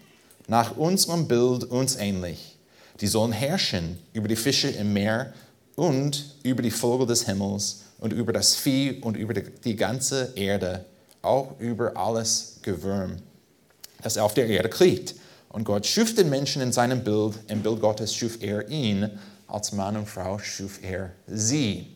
nach 0.47 0.77
unserem 0.77 1.27
Bild 1.27 1.63
uns 1.63 1.96
ähnlich. 1.96 2.57
Die 3.01 3.07
sollen 3.07 3.31
herrschen 3.31 4.00
über 4.13 4.27
die 4.27 4.36
Fische 4.36 4.69
im 4.69 4.93
Meer 4.93 5.34
und 5.77 6.36
über 6.41 6.63
die 6.63 6.72
Vögel 6.72 7.05
des 7.05 7.27
Himmels 7.27 7.84
und 8.00 8.12
über 8.12 8.34
das 8.34 8.55
Vieh 8.55 9.00
und 9.00 9.15
über 9.15 9.34
die 9.36 9.75
ganze 9.75 10.34
Erde, 10.36 10.86
auch 11.22 11.60
über 11.60 11.96
alles 11.96 12.60
Gewürm, 12.63 13.17
das 14.01 14.17
auf 14.17 14.34
der 14.34 14.48
Erde 14.48 14.69
kriegt. 14.69 15.13
Und 15.50 15.65
Gott 15.65 15.86
schuf 15.86 16.15
den 16.15 16.29
Menschen 16.29 16.63
in 16.63 16.72
seinem 16.72 17.03
Bild, 17.03 17.36
im 17.48 17.62
Bild 17.62 17.79
Gottes 17.79 18.13
schuf 18.13 18.41
er 18.41 18.67
ihn, 18.69 19.07
als 19.48 19.72
Mann 19.72 19.96
und 19.96 20.10
Frau 20.10 20.39
schuf 20.39 20.84
er 20.84 21.12
sie. 21.27 21.96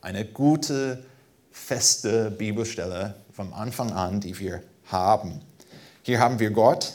Eine 0.00 0.24
gute, 0.24 1.04
feste 1.50 2.30
Bibelstelle 2.30 3.16
vom 3.32 3.52
Anfang 3.52 3.92
an, 3.92 4.20
die 4.20 4.38
wir 4.38 4.62
haben. 4.86 5.40
Hier 6.02 6.20
haben 6.20 6.38
wir 6.38 6.50
Gott, 6.50 6.92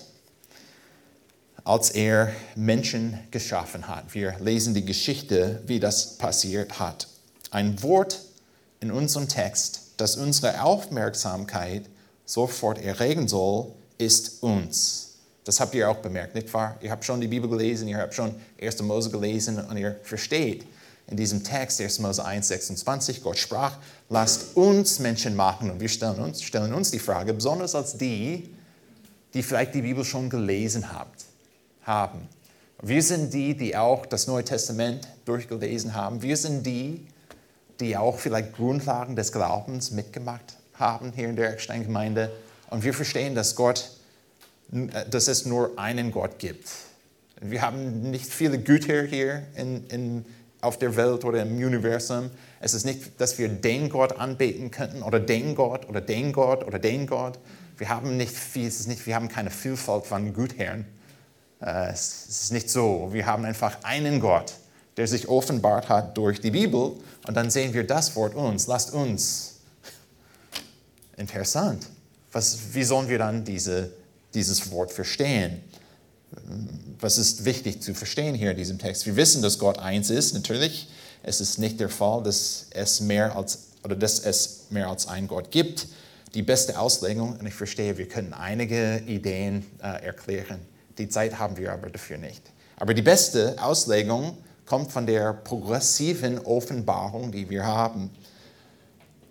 als 1.65 1.89
er 1.89 2.31
Menschen 2.55 3.19
geschaffen 3.31 3.87
hat. 3.87 4.13
Wir 4.13 4.37
lesen 4.39 4.73
die 4.73 4.85
Geschichte, 4.85 5.61
wie 5.65 5.79
das 5.79 6.17
passiert 6.17 6.79
hat. 6.79 7.07
Ein 7.51 7.81
Wort 7.81 8.21
in 8.79 8.91
unserem 8.91 9.27
Text, 9.27 9.81
das 9.97 10.15
unsere 10.15 10.61
Aufmerksamkeit 10.61 11.89
sofort 12.25 12.81
erregen 12.81 13.27
soll, 13.27 13.71
ist 13.97 14.43
uns. 14.43 15.15
Das 15.43 15.59
habt 15.59 15.73
ihr 15.75 15.89
auch 15.89 15.97
bemerkt, 15.97 16.35
nicht 16.35 16.53
wahr? 16.53 16.77
Ihr 16.81 16.91
habt 16.91 17.03
schon 17.03 17.19
die 17.21 17.27
Bibel 17.27 17.49
gelesen, 17.49 17.87
ihr 17.87 17.97
habt 17.97 18.13
schon 18.13 18.35
1. 18.61 18.81
Mose 18.83 19.09
gelesen 19.09 19.59
und 19.59 19.77
ihr 19.77 19.99
versteht 20.03 20.65
in 21.07 21.17
diesem 21.17 21.43
Text, 21.43 21.79
1. 21.81 21.99
Mose 21.99 22.23
1, 22.23 22.47
26, 22.47 23.23
Gott 23.23 23.37
sprach, 23.37 23.77
lasst 24.09 24.55
uns 24.55 24.99
Menschen 24.99 25.35
machen. 25.35 25.69
Und 25.69 25.79
wir 25.79 25.89
stellen 25.89 26.19
uns, 26.19 26.41
stellen 26.41 26.73
uns 26.73 26.91
die 26.91 26.99
Frage, 26.99 27.33
besonders 27.33 27.75
als 27.75 27.97
die, 27.97 28.49
die 29.33 29.43
vielleicht 29.43 29.75
die 29.75 29.81
Bibel 29.81 30.03
schon 30.03 30.29
gelesen 30.29 30.91
habt, 30.91 31.25
haben. 31.85 32.27
Wir 32.81 33.01
sind 33.01 33.33
die, 33.33 33.55
die 33.55 33.77
auch 33.77 34.05
das 34.05 34.27
Neue 34.27 34.43
Testament 34.43 35.07
durchgelesen 35.23 35.93
haben. 35.93 36.21
Wir 36.21 36.37
sind 36.37 36.65
die, 36.65 37.07
die 37.79 37.95
auch 37.95 38.19
vielleicht 38.19 38.53
Grundlagen 38.53 39.15
des 39.15 39.31
Glaubens 39.31 39.91
mitgemacht 39.91 40.57
haben 40.73 41.13
hier 41.15 41.29
in 41.29 41.37
der 41.37 41.53
Eckstein-Gemeinde. 41.53 42.31
Und 42.69 42.83
wir 42.83 42.93
verstehen, 42.93 43.33
dass 43.33 43.55
Gott 43.55 43.89
dass 45.09 45.27
es 45.27 45.45
nur 45.45 45.77
einen 45.77 46.11
Gott 46.11 46.39
gibt. 46.39 46.69
Wir 47.41 47.61
haben 47.61 48.09
nicht 48.11 48.25
viele 48.25 48.59
Güter 48.59 49.03
hier 49.03 49.43
in, 49.55 49.85
in, 49.87 50.25
auf 50.61 50.79
der 50.79 50.95
Welt 50.95 51.23
oder 51.25 51.41
im 51.41 51.55
Universum. 51.55 52.31
Es 52.59 52.73
ist 52.73 52.85
nicht, 52.85 53.19
dass 53.19 53.37
wir 53.37 53.49
den 53.49 53.89
Gott 53.89 54.17
anbeten 54.19 54.71
könnten 54.71 55.03
oder 55.03 55.19
den 55.19 55.55
Gott 55.55 55.87
oder 55.87 56.01
den 56.01 56.33
Gott 56.33 56.65
oder 56.65 56.79
den 56.79 57.05
Gott, 57.07 57.37
wir 57.77 57.89
haben 57.89 58.15
nicht 58.15 58.33
viel, 58.33 58.67
es 58.67 58.79
ist 58.79 58.87
nicht, 58.87 59.05
wir 59.05 59.15
haben 59.15 59.27
keine 59.27 59.51
Vielfalt 59.51 60.05
von 60.05 60.33
Gutherren. 60.33 60.85
Äh, 61.61 61.91
es 61.91 62.25
ist 62.27 62.51
nicht 62.51 62.69
so. 62.69 63.09
Wir 63.11 63.25
haben 63.25 63.45
einfach 63.45 63.77
einen 63.83 64.19
Gott, 64.19 64.53
der 64.97 65.07
sich 65.07 65.27
offenbart 65.27 65.89
hat 65.89 66.17
durch 66.17 66.41
die 66.41 66.51
Bibel. 66.51 66.93
Und 67.27 67.35
dann 67.35 67.49
sehen 67.49 67.73
wir 67.73 67.85
das 67.85 68.15
Wort 68.15 68.35
uns. 68.35 68.67
Lasst 68.67 68.93
uns. 68.93 69.55
Interessant. 71.17 71.87
Was, 72.31 72.57
wie 72.73 72.83
sollen 72.83 73.07
wir 73.07 73.17
dann 73.17 73.45
diese, 73.45 73.91
dieses 74.33 74.71
Wort 74.71 74.91
verstehen? 74.91 75.61
Was 76.99 77.17
ist 77.17 77.45
wichtig 77.45 77.81
zu 77.81 77.93
verstehen 77.93 78.35
hier 78.35 78.51
in 78.51 78.57
diesem 78.57 78.77
Text? 78.77 79.05
Wir 79.05 79.15
wissen, 79.15 79.41
dass 79.41 79.57
Gott 79.57 79.79
eins 79.79 80.09
ist, 80.09 80.33
natürlich. 80.33 80.89
Es 81.23 81.39
ist 81.41 81.57
nicht 81.57 81.79
der 81.79 81.89
Fall, 81.89 82.23
dass 82.23 82.67
es 82.71 82.99
mehr 82.99 83.35
als, 83.35 83.67
oder 83.83 83.95
dass 83.95 84.19
es 84.19 84.65
mehr 84.69 84.89
als 84.89 85.07
einen 85.07 85.27
Gott 85.27 85.49
gibt. 85.51 85.87
Die 86.33 86.41
beste 86.41 86.77
Auslegung, 86.77 87.37
und 87.39 87.45
ich 87.45 87.53
verstehe, 87.53 87.97
wir 87.97 88.09
können 88.09 88.33
einige 88.33 89.01
Ideen 89.07 89.65
äh, 89.81 90.05
erklären. 90.05 90.59
Die 90.97 91.09
Zeit 91.09 91.39
haben 91.39 91.57
wir 91.57 91.73
aber 91.73 91.89
dafür 91.89 92.17
nicht. 92.17 92.41
Aber 92.77 92.93
die 92.93 93.01
beste 93.01 93.55
Auslegung 93.61 94.37
kommt 94.65 94.91
von 94.91 95.05
der 95.05 95.33
progressiven 95.33 96.39
Offenbarung, 96.39 97.31
die 97.31 97.49
wir 97.49 97.65
haben, 97.65 98.09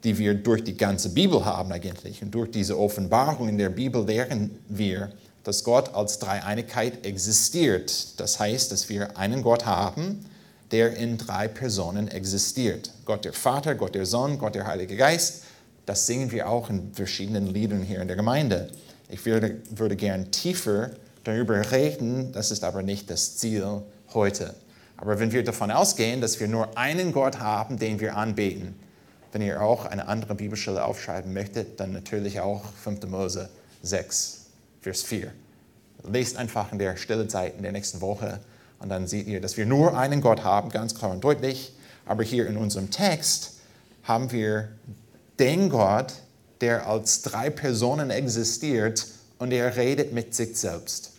die 0.04 0.18
wir 0.18 0.35
durch 0.35 0.62
die 0.62 0.76
ganze 0.76 1.11
Bibel 1.11 1.44
haben 1.44 1.73
eigentlich. 1.73 2.23
Und 2.23 2.30
durch 2.30 2.50
diese 2.50 2.78
Offenbarung 2.78 3.49
in 3.49 3.59
der 3.59 3.71
Bibel 3.71 4.04
lernen 4.04 4.59
wir, 4.68 5.11
dass 5.42 5.64
Gott 5.64 5.94
als 5.94 6.18
Dreieinigkeit 6.18 7.04
existiert. 7.04 8.18
Das 8.21 8.38
heißt, 8.38 8.73
dass 8.73 8.88
wir 8.88 9.16
einen 9.16 9.42
Gott 9.42 9.66
haben, 9.66 10.25
der 10.71 10.97
in 10.97 11.18
drei 11.18 11.49
Personen 11.49 12.09
existiert. 12.09 12.90
Gott 13.04 13.25
der 13.25 13.33
Vater, 13.33 13.75
Gott 13.75 13.94
der 13.94 14.06
Sohn, 14.06 14.38
Gott 14.38 14.54
der 14.54 14.66
Heilige 14.66 14.97
Geist. 14.97 15.44
Das 15.87 16.06
singen 16.06 16.30
wir 16.30 16.49
auch 16.49 16.71
in 16.71 16.94
verschiedenen 16.94 17.47
Liedern 17.47 17.83
hier 17.83 18.00
in 18.00 18.09
der 18.09 18.16
Gemeinde. 18.16 18.68
Ich 19.09 19.25
würde, 19.26 19.61
würde 19.71 19.97
gern 19.97 20.30
tiefer 20.30 20.90
darüber 21.24 21.70
reden, 21.72 22.32
das 22.32 22.50
ist 22.50 22.64
aber 22.64 22.82
nicht 22.82 23.10
das 23.10 23.36
Ziel 23.36 23.82
heute. 24.12 24.54
Aber 24.96 25.18
wenn 25.18 25.32
wir 25.32 25.42
davon 25.42 25.70
ausgehen, 25.70 26.20
dass 26.20 26.38
wir 26.38 26.48
nur 26.48 26.78
einen 26.78 27.12
Gott 27.12 27.40
haben, 27.40 27.78
den 27.78 28.00
wir 28.00 28.16
anbeten, 28.16 28.74
wenn 29.32 29.42
ihr 29.42 29.60
auch 29.60 29.84
eine 29.84 30.06
andere 30.06 30.36
Bibelstelle 30.36 30.84
aufschreiben 30.84 31.32
möchtet, 31.32 31.80
dann 31.80 31.92
natürlich 31.92 32.40
auch 32.40 32.62
5. 32.82 33.08
Mose 33.08 33.48
6, 33.82 34.46
Vers 34.80 35.02
4. 35.02 35.32
Lest 36.04 36.36
einfach 36.36 36.70
in 36.70 36.78
der 36.78 36.96
stille 36.96 37.26
Zeit 37.26 37.56
in 37.56 37.62
der 37.62 37.72
nächsten 37.72 38.00
Woche 38.00 38.38
und 38.78 38.90
dann 38.90 39.06
seht 39.06 39.26
ihr, 39.26 39.40
dass 39.40 39.56
wir 39.56 39.66
nur 39.66 39.96
einen 39.98 40.20
Gott 40.20 40.44
haben, 40.44 40.68
ganz 40.68 40.94
klar 40.94 41.10
und 41.10 41.24
deutlich. 41.24 41.74
Aber 42.06 42.22
hier 42.22 42.46
in 42.46 42.56
unserem 42.56 42.90
Text 42.90 43.54
haben 44.02 44.30
wir 44.30 44.68
den 45.38 45.70
Gott, 45.70 46.12
der 46.60 46.86
als 46.86 47.22
drei 47.22 47.50
Personen 47.50 48.10
existiert 48.10 49.06
und 49.38 49.52
er 49.52 49.76
redet 49.76 50.12
mit 50.12 50.34
sich 50.34 50.56
selbst. 50.56 51.13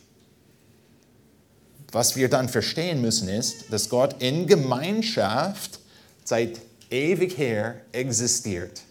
Was 1.95 2.17
wir 2.17 2.27
dann 2.27 2.49
verstehen 2.49 2.99
müssen 2.99 3.29
ist, 3.29 3.71
dass 3.71 3.87
Gott 3.87 4.21
in 4.21 4.47
Gemeinschaft 4.47 5.79
seit 6.25 6.59
ewig 6.89 7.37
her 7.37 7.75
existiert. 7.93 8.81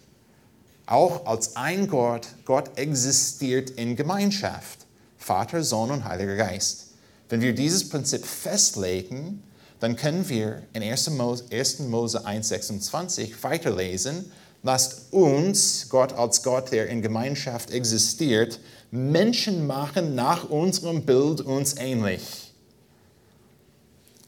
Auch 0.87 1.27
als 1.27 1.55
ein 1.55 1.87
Gott, 1.87 2.25
Gott 2.45 2.79
existiert 2.79 3.69
in 3.69 3.95
Gemeinschaft. 3.95 4.87
Vater, 5.19 5.63
Sohn 5.63 5.91
und 5.91 6.03
Heiliger 6.03 6.35
Geist. 6.35 6.93
Wenn 7.29 7.41
wir 7.41 7.53
dieses 7.53 7.87
Prinzip 7.87 8.25
festlegen, 8.25 9.43
dann 9.79 9.97
können 9.97 10.27
wir 10.27 10.63
in 10.73 10.81
1. 10.81 11.11
Mose, 11.11 11.43
1. 11.51 11.81
Mose 11.81 12.25
1,26 12.25 13.33
weiterlesen, 13.43 14.31
lasst 14.63 15.13
uns, 15.13 15.89
Gott 15.89 16.11
als 16.13 16.41
Gott, 16.41 16.71
der 16.71 16.87
in 16.87 17.03
Gemeinschaft 17.03 17.69
existiert, 17.69 18.59
Menschen 18.89 19.67
machen 19.67 20.15
nach 20.15 20.49
unserem 20.49 21.03
Bild 21.03 21.41
uns 21.41 21.77
ähnlich. 21.77 22.44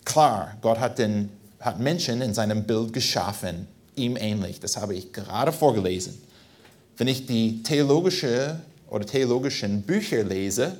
Klar, 0.07 0.55
Gott 0.61 0.79
hat, 0.79 0.99
den, 0.99 1.29
hat 1.59 1.81
Menschen 1.81 2.21
in 2.21 2.33
seinem 2.33 2.63
Bild 2.63 2.93
geschaffen, 2.93 3.67
ihm 3.95 4.15
ähnlich. 4.15 4.61
Das 4.61 4.77
habe 4.77 4.95
ich 4.95 5.11
gerade 5.11 5.51
vorgelesen. 5.51 6.17
Wenn 6.95 7.09
ich 7.09 7.25
die 7.25 7.61
theologische 7.61 8.57
oder 8.89 9.05
theologischen 9.05 9.81
Bücher 9.81 10.23
lese, 10.23 10.77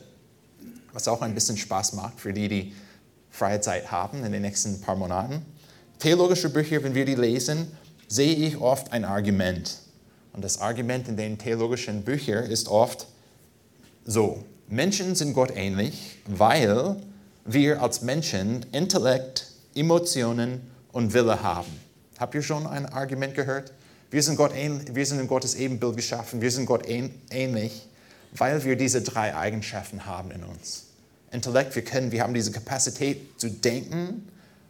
was 0.93 1.10
auch 1.10 1.22
ein 1.22 1.36
bisschen 1.36 1.57
Spaß 1.57 1.91
macht 1.91 2.22
für 2.22 2.31
die, 2.31 2.48
die 2.48 2.74
freie 3.29 3.60
Zeit 3.60 3.91
haben 3.91 4.24
in 4.24 4.31
den 4.31 4.43
nächsten 4.43 4.79
paar 4.79 4.96
Monaten. 4.96 5.46
Theologische 6.00 6.48
Bücher, 6.48 6.81
wenn 6.81 6.96
wir 6.96 7.03
die 7.03 7.15
lesen, 7.15 7.67
sehe 8.07 8.34
ich 8.34 8.55
oft 8.55 8.93
ein 8.93 9.03
Argument. 9.03 9.79
Und 10.31 10.41
das 10.41 10.62
Argument 10.62 11.10
in 11.10 11.17
den 11.17 11.38
theologischen 11.38 12.03
Büchern 12.03 12.46
ist 12.46 12.69
oft 12.69 13.07
so, 14.05 14.46
Menschen 14.69 15.15
sind 15.15 15.34
Gott 15.34 15.51
ähnlich, 15.53 16.19
weil 16.27 16.96
wir 17.48 17.82
als 17.82 18.01
Menschen 18.01 18.66
Intellekt, 18.74 19.48
Emotionen 19.74 20.62
und 20.92 21.13
Wille 21.13 21.42
haben. 21.42 21.72
Habt 22.20 22.36
ihr 22.36 22.42
schon 22.42 22.68
ein 22.68 22.86
Argument 22.86 23.36
gehört? 23.36 23.72
Wir 24.12 24.22
sind, 24.22 24.36
Gott 24.36 24.54
ähnlich, 24.54 24.94
wir 24.94 25.06
sind 25.06 25.20
in 25.20 25.27
Gottes 25.27 25.56
Ebenbild 25.56 25.96
geschaffen, 25.96 26.42
wir 26.42 26.51
sind 26.51 26.66
Gott 26.66 26.88
ähnlich, 26.88 27.88
weil 28.34 28.63
wir 28.66 28.75
diese 28.75 29.01
drei 29.01 29.36
Eigenschaften 29.36 30.06
haben 30.06 30.32
in 30.32 30.44
uns. 30.44 30.88
Intellekt, 31.32 31.75
wir 31.75 31.84
können, 31.84 32.12
wir 32.12 32.22
haben 32.22 32.34
diese 32.34 32.51
Kapazität 32.51 33.39
zu 33.39 33.50
denken, 33.50 34.27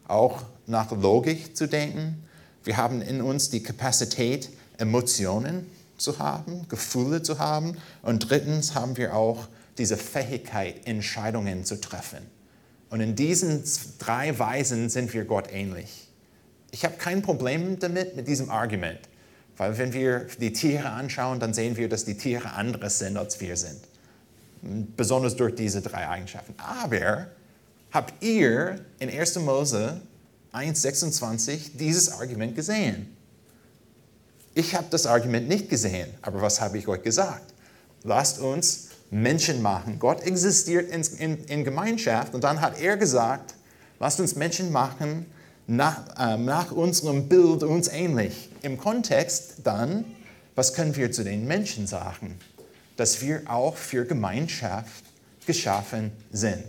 auch 0.08 0.44
nach 0.68 0.92
Logik 0.92 1.58
zu 1.58 1.68
denken. 1.68 2.24
Wir 2.64 2.78
haben 2.78 3.02
in 3.02 3.22
uns 3.22 3.50
die 3.50 3.64
Kapazität, 3.64 4.50
Emotionen 4.78 5.66
zu 5.98 6.20
haben, 6.20 6.68
Gefühle 6.70 7.24
zu 7.24 7.40
haben. 7.40 7.78
Und 8.04 8.30
drittens 8.30 8.76
haben 8.76 8.98
wir 8.98 9.16
auch 9.16 9.48
diese 9.78 9.98
Fähigkeit, 9.98 10.86
Entscheidungen 10.86 11.66
zu 11.66 11.80
treffen. 11.80 12.37
Und 12.90 13.02
in 13.02 13.16
diesen 13.16 13.64
drei 14.00 14.38
Weisen 14.40 14.90
sind 14.90 15.14
wir 15.14 15.26
Gott 15.26 15.52
ähnlich. 15.52 16.10
Ich 16.72 16.86
habe 16.86 16.96
kein 16.98 17.22
Problem 17.22 17.80
damit, 17.80 18.16
mit 18.16 18.28
diesem 18.28 18.50
Argument, 18.50 19.00
weil 19.58 19.78
wenn 19.78 19.94
wir 19.94 20.28
die 20.40 20.54
Tiere 20.54 20.90
anschauen, 20.90 21.40
dann 21.40 21.54
sehen 21.54 21.78
wir, 21.78 21.90
dass 21.90 22.06
die 22.06 22.18
Tiere 22.18 22.52
anderes 22.52 23.00
sind, 23.00 23.18
als 23.18 23.40
wir 23.40 23.58
sind 23.58 23.80
besonders 24.62 25.36
durch 25.36 25.56
diese 25.56 25.82
drei 25.82 26.08
Eigenschaften. 26.08 26.54
Aber 26.58 27.28
habt 27.92 28.24
ihr 28.24 28.80
in 29.00 29.10
1. 29.10 29.40
Mose 29.40 30.02
1.26 30.54 31.78
dieses 31.78 32.12
Argument 32.12 32.56
gesehen? 32.56 33.16
Ich 34.54 34.74
habe 34.74 34.88
das 34.90 35.06
Argument 35.06 35.48
nicht 35.48 35.70
gesehen, 35.70 36.10
aber 36.22 36.42
was 36.42 36.60
habe 36.60 36.78
ich 36.78 36.88
euch 36.88 37.04
gesagt? 37.04 37.54
Lasst 38.04 38.40
uns 38.40 38.87
Menschen 39.10 39.62
machen. 39.62 40.00
Gott 40.00 40.22
existiert 40.22 40.92
in, 40.92 41.02
in, 41.20 41.44
in 41.46 41.64
Gemeinschaft 41.64 42.34
und 42.34 42.44
dann 42.44 42.62
hat 42.62 42.80
er 42.80 42.98
gesagt, 42.98 43.56
lasst 44.00 44.20
uns 44.20 44.36
Menschen 44.36 44.72
machen 44.72 45.26
nach, 45.66 46.04
äh, 46.20 46.38
nach 46.38 46.72
unserem 46.72 47.28
Bild 47.28 47.64
uns 47.64 47.88
ähnlich. 47.88 48.50
Im 48.62 48.78
Kontext 48.78 49.56
dann, 49.64 50.06
was 50.56 50.74
können 50.74 50.96
wir 50.96 51.12
zu 51.12 51.24
den 51.24 51.48
Menschen 51.48 51.88
sagen? 51.88 52.38
dass 52.98 53.22
wir 53.22 53.44
auch 53.46 53.78
für 53.78 54.06
Gemeinschaft 54.06 55.06
geschaffen 55.46 56.12
sind. 56.32 56.66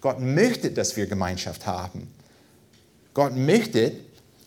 Gott 0.00 0.18
möchte, 0.20 0.70
dass 0.70 0.96
wir 0.96 1.06
Gemeinschaft 1.06 1.66
haben. 1.66 2.08
Gott 3.14 3.36
möchte, 3.36 3.92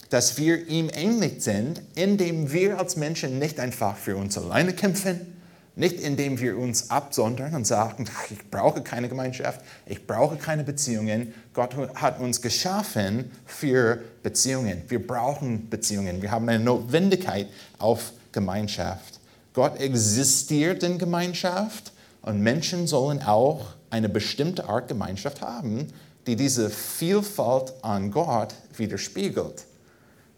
dass 0.10 0.38
wir 0.38 0.68
ihm 0.68 0.90
ähnlich 0.94 1.42
sind, 1.42 1.82
indem 1.96 2.52
wir 2.52 2.80
als 2.80 2.98
Menschen 2.98 3.40
nicht 3.40 3.60
einfach 3.60 3.96
für 3.96 4.18
uns 4.18 4.38
alleine 4.38 4.74
kämpfen, 4.74 5.41
nicht 5.76 6.00
indem 6.00 6.40
wir 6.40 6.58
uns 6.58 6.90
absondern 6.90 7.56
und 7.56 7.66
sagen, 7.66 8.06
ich 8.30 8.50
brauche 8.50 8.82
keine 8.82 9.08
Gemeinschaft, 9.08 9.62
ich 9.86 10.06
brauche 10.06 10.36
keine 10.36 10.64
Beziehungen. 10.64 11.34
Gott 11.54 11.76
hat 11.96 12.20
uns 12.20 12.42
geschaffen 12.42 13.32
für 13.46 14.02
Beziehungen. 14.22 14.84
Wir 14.90 15.06
brauchen 15.06 15.70
Beziehungen. 15.70 16.22
Wir 16.22 16.32
haben 16.32 16.48
eine 16.50 16.64
Notwendigkeit 16.64 17.48
auf 17.80 18.12
Gemeinschaft. 18.32 19.20
Gott 19.54 19.80
existiert 19.80 20.84
in 20.84 20.98
Gemeinschaft 20.98 21.92
und 22.22 22.42
Menschen 22.42 22.88
sollen 22.88 23.22
auch 23.22 23.74
eine 23.90 24.10
bestimmte 24.10 24.68
Art 24.68 24.88
Gemeinschaft 24.88 25.42
haben, 25.42 25.88
die 26.28 26.36
diese 26.36 26.70
Vielfalt 26.70 27.74
an 27.82 28.12
Gott 28.12 28.54
widerspiegelt. 28.76 29.66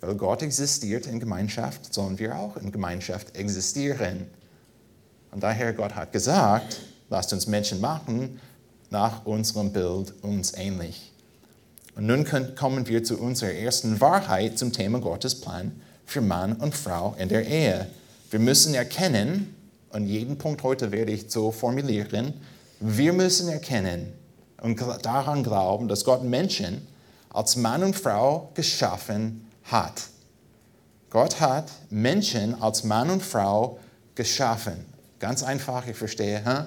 Weil 0.01 0.15
Gott 0.15 0.41
existiert 0.41 1.07
in 1.07 1.19
Gemeinschaft, 1.19 1.93
sollen 1.93 2.19
wir 2.19 2.35
auch 2.35 2.57
in 2.57 2.71
Gemeinschaft 2.71 3.35
existieren. 3.35 4.27
Und 5.33 5.41
daher 5.41 5.73
Gott 5.73 5.95
hat 5.95 6.11
gesagt, 6.11 6.79
lasst 7.09 7.33
uns 7.33 7.47
Menschen 7.47 7.81
machen 7.81 8.39
nach 8.91 9.25
unserem 9.25 9.73
Bild 9.73 10.13
uns 10.21 10.53
ähnlich. 10.55 11.11
Und 11.95 12.05
nun 12.05 12.25
kommen 12.55 12.87
wir 12.87 13.03
zu 13.03 13.17
unserer 13.19 13.51
ersten 13.51 13.99
Wahrheit 13.99 14.59
zum 14.59 14.71
Thema 14.71 14.99
Gottes 14.99 15.41
Plan 15.41 15.81
für 16.05 16.21
Mann 16.21 16.53
und 16.53 16.75
Frau 16.75 17.15
in 17.17 17.29
der 17.29 17.47
Ehe. 17.47 17.87
Wir 18.29 18.39
müssen 18.39 18.75
erkennen, 18.75 19.55
und 19.89 20.05
jeden 20.05 20.37
Punkt 20.37 20.61
heute 20.61 20.91
werde 20.91 21.11
ich 21.11 21.25
so 21.29 21.51
formulieren, 21.51 22.33
wir 22.79 23.13
müssen 23.13 23.49
erkennen 23.49 24.13
und 24.61 24.79
daran 25.01 25.43
glauben, 25.43 25.87
dass 25.87 26.03
Gott 26.03 26.23
Menschen 26.23 26.87
als 27.29 27.55
Mann 27.55 27.83
und 27.83 27.95
Frau 27.95 28.51
geschaffen 28.53 29.47
hat. 29.63 30.03
Gott 31.09 31.39
hat 31.39 31.71
Menschen 31.89 32.61
als 32.61 32.83
Mann 32.83 33.09
und 33.09 33.23
Frau 33.23 33.79
geschaffen. 34.15 34.92
Ganz 35.23 35.41
einfach, 35.41 35.87
ich 35.87 35.95
verstehe. 35.95 36.43
Hä? 36.43 36.65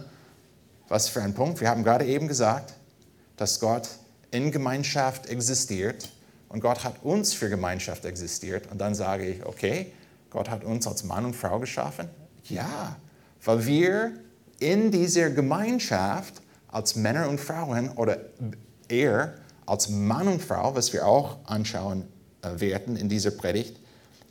Was 0.88 1.10
für 1.10 1.20
ein 1.20 1.34
Punkt. 1.34 1.60
Wir 1.60 1.68
haben 1.68 1.84
gerade 1.84 2.06
eben 2.06 2.26
gesagt, 2.26 2.72
dass 3.36 3.60
Gott 3.60 3.86
in 4.30 4.50
Gemeinschaft 4.50 5.26
existiert 5.26 6.08
und 6.48 6.60
Gott 6.60 6.82
hat 6.82 7.02
uns 7.02 7.34
für 7.34 7.50
Gemeinschaft 7.50 8.06
existiert. 8.06 8.72
Und 8.72 8.78
dann 8.78 8.94
sage 8.94 9.26
ich, 9.26 9.44
okay, 9.44 9.92
Gott 10.30 10.48
hat 10.48 10.64
uns 10.64 10.86
als 10.86 11.04
Mann 11.04 11.26
und 11.26 11.36
Frau 11.36 11.58
geschaffen. 11.58 12.08
Ja, 12.44 12.96
weil 13.44 13.66
wir 13.66 14.12
in 14.58 14.90
dieser 14.90 15.28
Gemeinschaft 15.28 16.40
als 16.68 16.96
Männer 16.96 17.28
und 17.28 17.38
Frauen 17.38 17.90
oder 17.90 18.20
eher 18.88 19.34
als 19.66 19.90
Mann 19.90 20.28
und 20.28 20.42
Frau, 20.42 20.75
was 20.75 20.94
wir 20.94 21.06
auch 21.06 21.36
anschauen 21.44 22.08
äh, 22.40 22.58
werden 22.58 22.96
in 22.96 23.10
dieser 23.10 23.32
Predigt, 23.32 23.78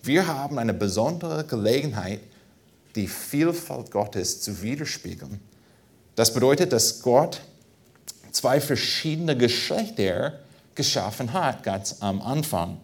wir 0.01 0.25
haben 0.25 0.57
eine 0.57 0.73
besondere 0.73 1.43
Gelegenheit, 1.43 2.21
die 2.95 3.07
Vielfalt 3.07 3.91
Gottes 3.91 4.41
zu 4.41 4.61
widerspiegeln. 4.61 5.39
Das 6.15 6.33
bedeutet, 6.33 6.71
dass 6.71 7.01
Gott 7.01 7.41
zwei 8.31 8.61
verschiedene 8.61 9.37
Geschlechter 9.37 10.39
geschaffen 10.75 11.33
hat, 11.33 11.63
ganz 11.63 11.97
am 11.99 12.21
Anfang. 12.21 12.77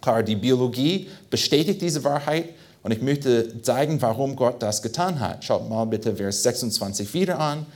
Klar, 0.00 0.22
die 0.22 0.36
Biologie 0.36 1.08
bestätigt 1.30 1.80
diese 1.80 2.02
Wahrheit 2.04 2.50
und 2.82 2.90
ich 2.90 3.00
möchte 3.00 3.62
zeigen, 3.62 4.02
warum 4.02 4.34
Gott 4.34 4.62
das 4.62 4.82
getan 4.82 5.20
hat. 5.20 5.44
Schaut 5.44 5.68
mal 5.68 5.84
bitte 5.84 6.16
Vers 6.16 6.42
26 6.42 7.14
wieder 7.14 7.38
an, 7.38 7.66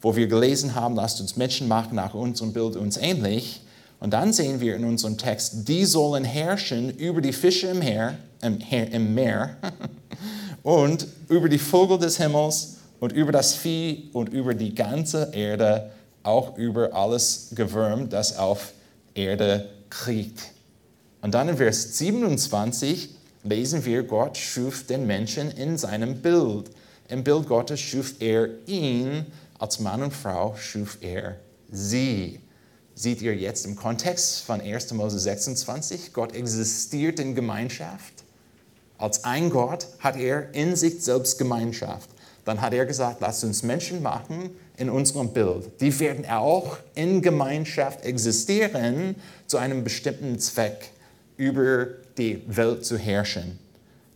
wo 0.00 0.16
wir 0.16 0.26
gelesen 0.26 0.74
haben, 0.74 0.94
lasst 0.94 1.20
uns 1.20 1.36
Menschen 1.36 1.68
machen 1.68 1.96
nach 1.96 2.14
unserem 2.14 2.52
Bild 2.52 2.76
uns 2.76 2.96
ähnlich. 2.96 3.60
Und 4.00 4.10
dann 4.10 4.32
sehen 4.32 4.60
wir 4.60 4.76
in 4.76 4.84
unserem 4.84 5.16
Text, 5.16 5.68
die 5.68 5.84
sollen 5.84 6.24
herrschen 6.24 6.90
über 6.96 7.20
die 7.20 7.32
Fische 7.32 7.68
im, 7.68 7.78
Meer, 7.78 8.18
im, 8.42 8.58
im 8.70 9.14
Meer 9.14 9.56
und 10.64 11.06
über 11.28 11.48
die 11.48 11.58
Vögel 11.58 11.98
des 11.98 12.16
Himmels 12.16 12.78
und 12.98 13.12
über 13.12 13.30
das 13.30 13.54
Vieh 13.54 14.10
und 14.12 14.30
über 14.30 14.54
die 14.54 14.74
ganze 14.74 15.30
Erde, 15.32 15.92
auch 16.24 16.56
über 16.56 16.92
alles 16.94 17.50
Gewürm, 17.54 18.08
das 18.08 18.38
auf 18.38 18.72
Erde 19.14 19.68
kriegt. 19.90 20.40
Und 21.20 21.34
dann 21.34 21.50
in 21.50 21.58
Vers 21.58 21.98
27 21.98 23.10
lesen 23.44 23.84
wir, 23.84 24.02
Gott 24.02 24.38
schuf 24.38 24.86
den 24.86 25.06
Menschen 25.06 25.50
in 25.50 25.76
seinem 25.76 26.22
Bild. 26.22 26.70
Im 27.08 27.22
Bild 27.22 27.46
Gottes 27.46 27.80
schuf 27.80 28.14
er 28.20 28.48
ihn, 28.66 29.26
als 29.58 29.80
Mann 29.80 30.02
und 30.02 30.14
Frau 30.14 30.56
schuf 30.56 30.96
er 31.02 31.36
sie. 31.70 32.40
Seht 32.94 33.20
ihr 33.20 33.36
jetzt 33.36 33.66
im 33.66 33.76
Kontext 33.76 34.40
von 34.40 34.62
1. 34.62 34.94
Mose 34.94 35.18
26, 35.18 36.14
Gott 36.14 36.34
existiert 36.34 37.20
in 37.20 37.34
Gemeinschaft. 37.34 38.13
Als 38.98 39.24
ein 39.24 39.50
Gott 39.50 39.86
hat 39.98 40.16
er 40.16 40.54
in 40.54 40.76
sich 40.76 41.02
selbst 41.02 41.38
Gemeinschaft. 41.38 42.08
Dann 42.44 42.60
hat 42.60 42.74
er 42.74 42.86
gesagt, 42.86 43.20
lasst 43.20 43.44
uns 43.44 43.62
Menschen 43.62 44.02
machen 44.02 44.50
in 44.76 44.90
unserem 44.90 45.30
Bild. 45.30 45.80
Die 45.80 45.98
werden 45.98 46.26
auch 46.28 46.76
in 46.94 47.22
Gemeinschaft 47.22 48.04
existieren 48.04 49.16
zu 49.46 49.56
einem 49.56 49.84
bestimmten 49.84 50.38
Zweck, 50.38 50.90
über 51.36 51.86
die 52.16 52.42
Welt 52.46 52.84
zu 52.84 52.96
herrschen. 52.96 53.58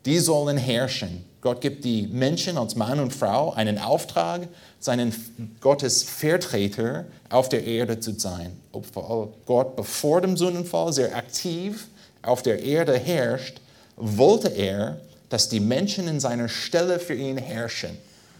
Die 0.07 0.19
sollen 0.19 0.57
herrschen. 0.57 1.25
Gott 1.41 1.61
gibt 1.61 1.85
die 1.85 2.07
Menschen 2.09 2.59
als 2.59 2.77
Mann 2.77 3.01
und 3.01 3.13
Frau 3.13 3.53
einen 3.53 3.79
Auftrag, 3.79 4.49
seinen 4.81 5.15
Gottes 5.61 6.03
Vertreter 6.03 7.05
auf 7.29 7.49
der 7.49 7.65
Erde 7.65 8.01
zu 8.01 8.19
sein. 8.19 8.53
Obwohl 8.73 9.33
Gott 9.47 9.77
bevor 9.77 10.21
dem 10.21 10.37
Sündenfall 10.37 10.93
sehr 10.93 11.15
aktiv 11.17 11.89
auf 12.23 12.43
der 12.43 12.63
Erde 12.63 12.99
herrscht, 12.99 13.61
wollte 13.99 14.49
er, 14.49 15.00
dass 15.28 15.49
die 15.49 15.61
Menschen 15.61 16.09
in 16.09 16.21
seiner 16.21 16.49
Stelle 16.49 16.99
für 16.99 17.14
ihn 17.14 17.37
herrschen. 17.37 17.97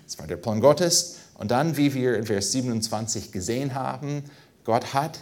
Das 0.06 0.18
war 0.18 0.26
der 0.26 0.36
Plan 0.36 0.60
Gottes. 0.60 1.16
Und 1.34 1.50
dann, 1.50 1.76
wie 1.76 1.92
wir 1.94 2.16
in 2.16 2.26
Vers 2.26 2.52
27 2.52 3.30
gesehen 3.30 3.74
haben, 3.74 4.24
Gott 4.64 4.94
hat 4.94 5.20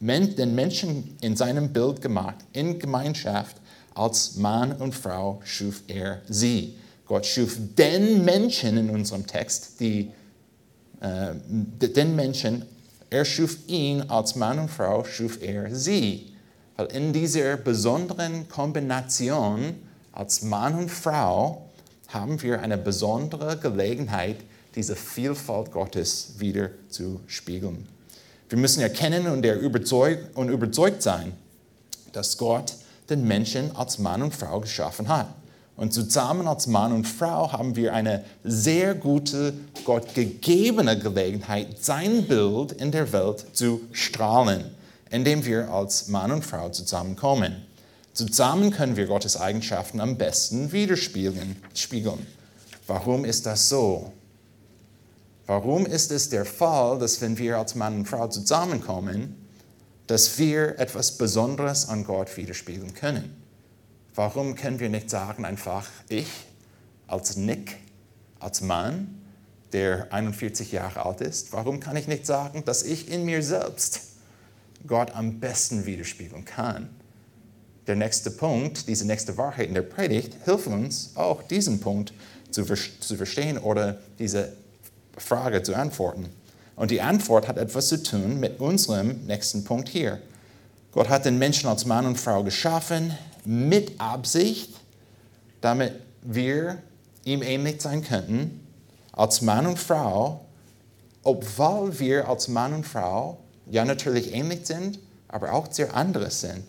den 0.00 0.54
Menschen 0.54 1.16
in 1.20 1.36
seinem 1.36 1.72
Bild 1.72 2.00
gemacht, 2.00 2.36
in 2.52 2.78
Gemeinschaft, 2.78 3.56
als 3.94 4.36
Mann 4.36 4.72
und 4.72 4.94
Frau 4.94 5.40
schuf 5.44 5.82
er 5.88 6.22
sie. 6.28 6.76
Gott 7.06 7.26
schuf 7.26 7.58
den 7.76 8.24
Menschen 8.24 8.78
in 8.78 8.88
unserem 8.88 9.26
Text, 9.26 9.80
die, 9.80 10.10
äh, 11.00 11.34
den 11.44 12.14
Menschen, 12.14 12.64
er 13.10 13.24
schuf 13.24 13.58
ihn 13.66 14.02
als 14.02 14.36
Mann 14.36 14.60
und 14.60 14.70
Frau, 14.70 15.04
schuf 15.04 15.42
er 15.42 15.74
sie. 15.74 16.32
Weil 16.80 16.96
in 16.96 17.12
dieser 17.12 17.58
besonderen 17.58 18.48
Kombination 18.48 19.74
als 20.12 20.40
Mann 20.40 20.74
und 20.78 20.90
Frau 20.90 21.66
haben 22.08 22.40
wir 22.40 22.62
eine 22.62 22.78
besondere 22.78 23.58
Gelegenheit, 23.58 24.36
diese 24.74 24.96
Vielfalt 24.96 25.72
Gottes 25.72 26.36
wieder 26.38 26.70
zu 26.88 27.20
spiegeln. 27.26 27.86
Wir 28.48 28.56
müssen 28.56 28.80
erkennen 28.80 29.26
und, 29.26 29.44
überzeugt, 29.44 30.34
und 30.34 30.48
überzeugt 30.48 31.02
sein, 31.02 31.32
dass 32.12 32.38
Gott 32.38 32.72
den 33.10 33.28
Menschen 33.28 33.76
als 33.76 33.98
Mann 33.98 34.22
und 34.22 34.34
Frau 34.34 34.60
geschaffen 34.60 35.08
hat. 35.08 35.28
Und 35.76 35.92
zusammen 35.92 36.48
als 36.48 36.66
Mann 36.66 36.94
und 36.94 37.06
Frau 37.06 37.52
haben 37.52 37.76
wir 37.76 37.92
eine 37.92 38.24
sehr 38.42 38.94
gute, 38.94 39.52
Gott 39.84 40.14
gegebene 40.14 40.98
Gelegenheit, 40.98 41.84
sein 41.84 42.26
Bild 42.26 42.72
in 42.72 42.90
der 42.90 43.12
Welt 43.12 43.44
zu 43.52 43.82
strahlen, 43.92 44.79
indem 45.10 45.44
wir 45.44 45.70
als 45.70 46.08
Mann 46.08 46.30
und 46.30 46.44
Frau 46.44 46.70
zusammenkommen. 46.70 47.66
Zusammen 48.12 48.70
können 48.70 48.96
wir 48.96 49.06
Gottes 49.06 49.36
Eigenschaften 49.36 50.00
am 50.00 50.16
besten 50.16 50.72
widerspiegeln. 50.72 51.56
Warum 52.86 53.24
ist 53.24 53.46
das 53.46 53.68
so? 53.68 54.12
Warum 55.46 55.86
ist 55.86 56.12
es 56.12 56.28
der 56.28 56.44
Fall, 56.44 56.98
dass 56.98 57.20
wenn 57.20 57.36
wir 57.38 57.58
als 57.58 57.74
Mann 57.74 57.98
und 57.98 58.06
Frau 58.06 58.28
zusammenkommen, 58.28 59.36
dass 60.06 60.38
wir 60.38 60.78
etwas 60.78 61.18
Besonderes 61.18 61.88
an 61.88 62.04
Gott 62.04 62.36
widerspiegeln 62.36 62.94
können? 62.94 63.36
Warum 64.14 64.54
können 64.54 64.80
wir 64.80 64.88
nicht 64.88 65.10
sagen 65.10 65.44
einfach, 65.44 65.88
ich 66.08 66.28
als 67.06 67.36
Nick, 67.36 67.76
als 68.38 68.60
Mann, 68.60 69.20
der 69.72 70.12
41 70.12 70.72
Jahre 70.72 71.04
alt 71.04 71.20
ist, 71.20 71.52
warum 71.52 71.80
kann 71.80 71.96
ich 71.96 72.08
nicht 72.08 72.26
sagen, 72.26 72.64
dass 72.64 72.82
ich 72.82 73.08
in 73.08 73.24
mir 73.24 73.42
selbst 73.42 74.09
Gott 74.86 75.14
am 75.14 75.40
besten 75.40 75.86
widerspiegeln 75.86 76.44
kann? 76.44 76.90
Der 77.86 77.96
nächste 77.96 78.30
Punkt, 78.30 78.88
diese 78.88 79.06
nächste 79.06 79.36
Wahrheit 79.36 79.68
in 79.68 79.74
der 79.74 79.82
Predigt, 79.82 80.34
hilft 80.44 80.66
uns 80.66 81.12
auch 81.16 81.42
diesen 81.42 81.80
Punkt 81.80 82.12
zu, 82.50 82.64
zu 82.64 83.16
verstehen 83.16 83.58
oder 83.58 83.98
diese 84.18 84.52
Frage 85.16 85.62
zu 85.62 85.74
antworten. 85.74 86.28
Und 86.76 86.90
die 86.90 87.00
Antwort 87.00 87.48
hat 87.48 87.58
etwas 87.58 87.88
zu 87.88 88.02
tun 88.02 88.40
mit 88.40 88.60
unserem 88.60 89.26
nächsten 89.26 89.64
Punkt 89.64 89.88
hier. 89.88 90.20
Gott 90.92 91.08
hat 91.08 91.24
den 91.24 91.38
Menschen 91.38 91.68
als 91.68 91.84
Mann 91.84 92.06
und 92.06 92.18
Frau 92.18 92.42
geschaffen 92.42 93.16
mit 93.44 94.00
Absicht, 94.00 94.74
damit 95.60 95.92
wir 96.22 96.78
ihm 97.24 97.42
ähnlich 97.42 97.80
sein 97.80 98.02
könnten, 98.02 98.66
als 99.12 99.42
Mann 99.42 99.66
und 99.66 99.78
Frau, 99.78 100.44
obwohl 101.22 101.98
wir 101.98 102.28
als 102.28 102.48
Mann 102.48 102.72
und 102.72 102.86
Frau 102.86 103.38
ja 103.70 103.84
natürlich 103.84 104.34
ähnlich 104.34 104.66
sind, 104.66 104.98
aber 105.28 105.52
auch 105.52 105.70
sehr 105.70 105.94
anderes 105.94 106.40
sind. 106.40 106.64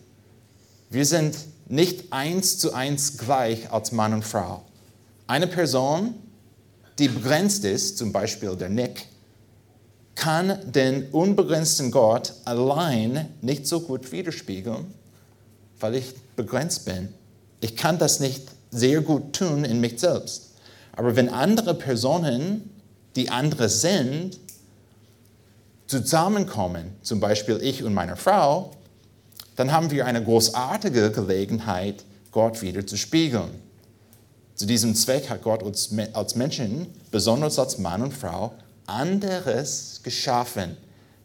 Wir 0.89 1.05
sind 1.05 1.35
nicht 1.67 2.11
eins 2.11 2.57
zu 2.57 2.73
eins 2.73 3.17
gleich 3.17 3.71
als 3.71 3.91
Mann 3.91 4.13
und 4.13 4.25
Frau. 4.25 4.63
Eine 5.27 5.47
Person, 5.47 6.15
die 6.99 7.07
begrenzt 7.07 7.63
ist, 7.65 7.97
zum 7.97 8.11
Beispiel 8.11 8.55
der 8.55 8.69
Nick, 8.69 9.07
kann 10.15 10.59
den 10.71 11.09
unbegrenzten 11.11 11.89
Gott 11.89 12.33
allein 12.45 13.29
nicht 13.41 13.65
so 13.65 13.79
gut 13.79 14.11
widerspiegeln, 14.11 14.93
weil 15.79 15.95
ich 15.95 16.13
begrenzt 16.35 16.85
bin. 16.85 17.09
Ich 17.61 17.75
kann 17.75 17.97
das 17.97 18.19
nicht 18.19 18.43
sehr 18.69 19.01
gut 19.01 19.33
tun 19.33 19.63
in 19.63 19.79
mich 19.79 19.99
selbst. 19.99 20.51
Aber 20.91 21.15
wenn 21.15 21.29
andere 21.29 21.73
Personen, 21.73 22.69
die 23.15 23.29
andere 23.29 23.69
sind, 23.69 24.37
zusammenkommen, 25.99 26.95
zum 27.01 27.19
Beispiel 27.19 27.59
ich 27.61 27.83
und 27.83 27.93
meine 27.93 28.15
Frau, 28.15 28.71
dann 29.55 29.71
haben 29.71 29.91
wir 29.91 30.05
eine 30.05 30.23
großartige 30.23 31.11
Gelegenheit, 31.11 32.05
Gott 32.31 32.61
wieder 32.61 32.87
zu 32.87 32.97
spiegeln. 32.97 33.49
Zu 34.55 34.65
diesem 34.65 34.95
Zweck 34.95 35.29
hat 35.29 35.43
Gott 35.43 35.63
uns 35.63 35.93
als 36.13 36.35
Menschen, 36.35 36.87
besonders 37.11 37.59
als 37.59 37.77
Mann 37.77 38.01
und 38.01 38.13
Frau, 38.13 38.53
anderes 38.85 40.01
geschaffen. 40.03 40.77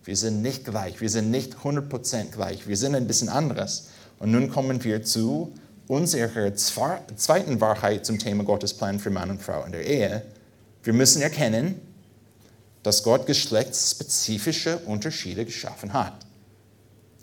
Wir 0.05 0.17
sind 0.17 0.43
nicht 0.43 0.65
gleich, 0.65 1.01
wir 1.01 1.11
sind 1.11 1.31
nicht 1.31 1.57
100% 1.57 2.31
gleich, 2.31 2.67
wir 2.67 2.77
sind 2.77 2.95
ein 2.95 3.07
bisschen 3.07 3.29
anderes. 3.29 3.89
Und 4.19 4.31
nun 4.33 4.51
kommen 4.51 4.83
wir 4.85 5.03
zu 5.03 5.53
unserer 5.89 6.55
zweiten 6.55 7.61
Wahrheit 7.61 8.07
zum 8.07 8.19
Thema 8.19 8.45
Gottes 8.45 8.75
Plan 8.75 8.99
für 8.99 9.11
Mann 9.11 9.31
und 9.31 9.43
Frau 9.43 9.65
in 9.65 9.73
der 9.73 9.87
Ehe. 9.87 10.23
Wir 10.83 10.93
müssen 10.93 11.23
erkennen, 11.23 11.81
dass 12.87 13.03
Gott 13.03 13.27
geschlechtsspezifische 13.27 14.79
Unterschiede 14.79 15.45
geschaffen 15.45 15.93
hat. 15.93 16.15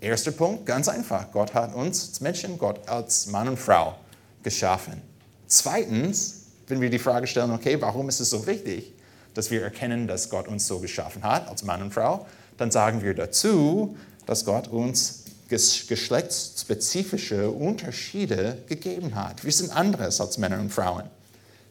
Erster 0.00 0.32
Punkt, 0.32 0.66
ganz 0.66 0.88
einfach. 0.88 1.30
Gott 1.32 1.54
hat 1.54 1.74
uns 1.74 2.08
als 2.08 2.20
Menschen, 2.20 2.58
Gott 2.58 2.88
als 2.88 3.26
Mann 3.26 3.48
und 3.48 3.58
Frau 3.58 3.96
geschaffen. 4.42 5.00
Zweitens, 5.46 6.42
wenn 6.68 6.80
wir 6.80 6.90
die 6.90 6.98
Frage 6.98 7.26
stellen, 7.26 7.50
okay, 7.50 7.80
warum 7.80 8.08
ist 8.08 8.20
es 8.20 8.30
so 8.30 8.46
wichtig? 8.46 8.92
dass 9.34 9.50
wir 9.50 9.62
erkennen, 9.62 10.06
dass 10.06 10.30
Gott 10.30 10.48
uns 10.48 10.66
so 10.66 10.78
geschaffen 10.78 11.22
hat, 11.24 11.48
als 11.48 11.64
Mann 11.64 11.82
und 11.82 11.92
Frau. 11.92 12.26
Dann 12.56 12.70
sagen 12.70 13.02
wir 13.02 13.12
dazu, 13.14 13.96
dass 14.26 14.46
Gott 14.46 14.68
uns 14.68 15.24
geschlechtsspezifische 15.48 17.50
Unterschiede 17.50 18.62
gegeben 18.66 19.16
hat. 19.16 19.44
Wir 19.44 19.52
sind 19.52 19.76
anderes 19.76 20.18
als 20.20 20.38
Männer 20.38 20.60
und 20.60 20.70
Frauen. 20.70 21.10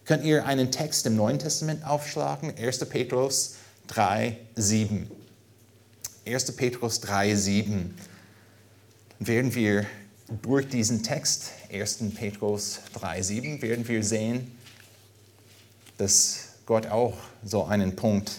Könnt 0.06 0.26
ihr 0.26 0.46
einen 0.46 0.70
Text 0.72 1.08
im 1.08 1.16
Neuen 1.16 1.40
Testament 1.40 1.86
aufschlagen? 1.86 2.54
1. 2.56 2.80
Petrus 2.86 3.56
3, 3.88 4.38
7. 4.56 5.10
1. 6.26 6.56
Petrus 6.56 7.02
3, 7.02 7.36
7. 7.36 7.94
Dann 9.20 9.28
werden 9.28 9.54
wir 9.56 9.86
durch 10.42 10.68
diesen 10.68 11.04
Text, 11.04 11.52
1. 11.72 12.00
Petrus 12.16 12.80
3, 12.94 13.22
7, 13.22 13.62
werden 13.62 13.88
wir 13.88 14.04
sehen, 14.04 14.52
dass 15.98 16.40
Gott 16.66 16.88
auch 16.88 17.18
so 17.44 17.66
einen 17.66 17.96
Punkt 17.96 18.32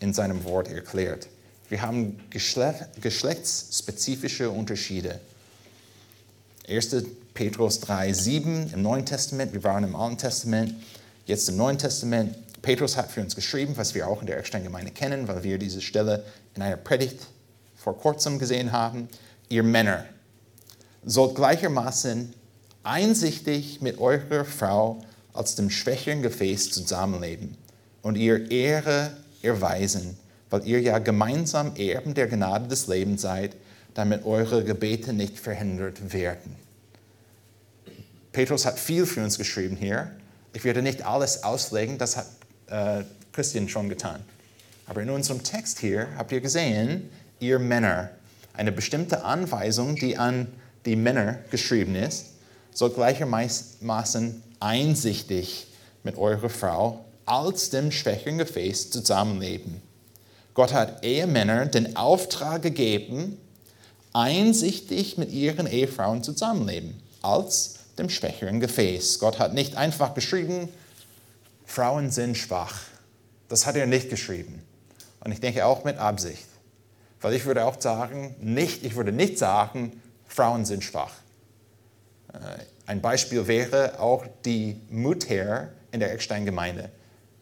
in 0.00 0.12
seinem 0.12 0.44
Wort 0.44 0.68
erklärt. 0.68 1.28
Wir 1.68 1.82
haben 1.82 2.20
geschlechtsspezifische 2.30 4.50
Unterschiede. 4.50 5.20
1. 6.68 6.96
Petrus 7.32 7.80
3, 7.80 8.12
7 8.12 8.72
im 8.74 8.82
Neuen 8.82 9.06
Testament, 9.06 9.52
wir 9.52 9.64
waren 9.64 9.84
im 9.84 9.96
Alten 9.96 10.18
Testament, 10.18 10.74
jetzt 11.26 11.48
im 11.48 11.56
Neuen 11.56 11.78
Testament. 11.78 12.36
Petrus 12.62 12.96
hat 12.96 13.10
für 13.10 13.20
uns 13.20 13.34
geschrieben, 13.34 13.76
was 13.76 13.94
wir 13.94 14.08
auch 14.08 14.20
in 14.20 14.26
der 14.26 14.38
Eckstein-Gemeinde 14.38 14.92
kennen, 14.92 15.28
weil 15.28 15.42
wir 15.42 15.58
diese 15.58 15.80
Stelle 15.80 16.24
in 16.54 16.62
einer 16.62 16.76
Predigt 16.76 17.26
vor 17.76 17.96
kurzem 17.96 18.38
gesehen 18.38 18.72
haben. 18.72 19.08
Ihr 19.48 19.62
Männer 19.62 20.04
sollt 21.04 21.34
gleichermaßen 21.34 22.34
einsichtig 22.82 23.80
mit 23.80 23.98
eurer 23.98 24.44
Frau 24.44 25.00
als 25.32 25.54
dem 25.54 25.70
schwächeren 25.70 26.22
Gefäß 26.22 26.70
zusammenleben 26.70 27.56
und 28.02 28.16
ihr 28.16 28.50
Ehre 28.50 29.16
erweisen, 29.42 30.18
weil 30.50 30.66
ihr 30.66 30.80
ja 30.80 30.98
gemeinsam 30.98 31.76
Erben 31.76 32.14
der 32.14 32.26
Gnade 32.26 32.68
des 32.68 32.86
Lebens 32.86 33.22
seid, 33.22 33.56
damit 33.94 34.24
eure 34.24 34.64
Gebete 34.64 35.12
nicht 35.12 35.38
verhindert 35.38 36.12
werden. 36.12 36.56
Petrus 38.32 38.66
hat 38.66 38.78
viel 38.78 39.06
für 39.06 39.22
uns 39.22 39.38
geschrieben 39.38 39.76
hier. 39.76 40.10
Ich 40.52 40.64
werde 40.64 40.82
nicht 40.82 41.04
alles 41.04 41.42
auslegen, 41.42 41.98
das 41.98 42.16
hat 42.16 42.26
äh, 42.70 43.04
Christian 43.32 43.68
schon 43.68 43.88
getan. 43.88 44.20
Aber 44.86 45.02
in 45.02 45.10
unserem 45.10 45.42
Text 45.42 45.78
hier 45.78 46.08
habt 46.16 46.32
ihr 46.32 46.40
gesehen, 46.40 47.10
ihr 47.38 47.58
Männer, 47.58 48.10
eine 48.54 48.72
bestimmte 48.72 49.24
Anweisung, 49.24 49.94
die 49.96 50.16
an 50.16 50.48
die 50.84 50.96
Männer 50.96 51.38
geschrieben 51.50 51.94
ist, 51.94 52.26
soll 52.72 52.90
gleichermaßen 52.90 54.42
einsichtig 54.58 55.66
mit 56.02 56.16
eurer 56.16 56.48
Frau 56.48 57.04
als 57.26 57.70
dem 57.70 57.92
schwächeren 57.92 58.38
Gefäß 58.38 58.90
zusammenleben. 58.90 59.80
Gott 60.54 60.72
hat 60.72 61.04
Ehemänner 61.04 61.66
den 61.66 61.96
Auftrag 61.96 62.62
gegeben, 62.62 63.38
einsichtig 64.12 65.16
mit 65.16 65.30
ihren 65.30 65.66
Ehefrauen 65.66 66.24
zusammenleben, 66.24 67.00
als 67.22 67.76
dem 67.98 68.10
schwächeren 68.10 68.60
Gefäß. 68.60 69.20
Gott 69.20 69.38
hat 69.38 69.54
nicht 69.54 69.76
einfach 69.76 70.14
geschrieben, 70.14 70.68
Frauen 71.70 72.10
sind 72.10 72.36
schwach. 72.36 72.80
Das 73.48 73.64
hat 73.64 73.76
er 73.76 73.86
nicht 73.86 74.10
geschrieben. 74.10 74.60
Und 75.20 75.30
ich 75.30 75.40
denke 75.40 75.64
auch 75.64 75.84
mit 75.84 75.98
Absicht. 75.98 76.46
Weil 77.20 77.34
ich 77.34 77.44
würde 77.44 77.64
auch 77.64 77.80
sagen, 77.80 78.34
nicht, 78.40 78.84
ich 78.84 78.96
würde 78.96 79.12
nicht 79.12 79.38
sagen, 79.38 80.02
Frauen 80.26 80.64
sind 80.64 80.82
schwach. 80.82 81.12
Äh, 82.32 82.38
ein 82.86 83.00
Beispiel 83.00 83.46
wäre 83.46 84.00
auch 84.00 84.26
die 84.44 84.80
Mutter 84.90 85.68
in 85.92 86.00
der 86.00 86.12
Eckstein-Gemeinde. 86.12 86.90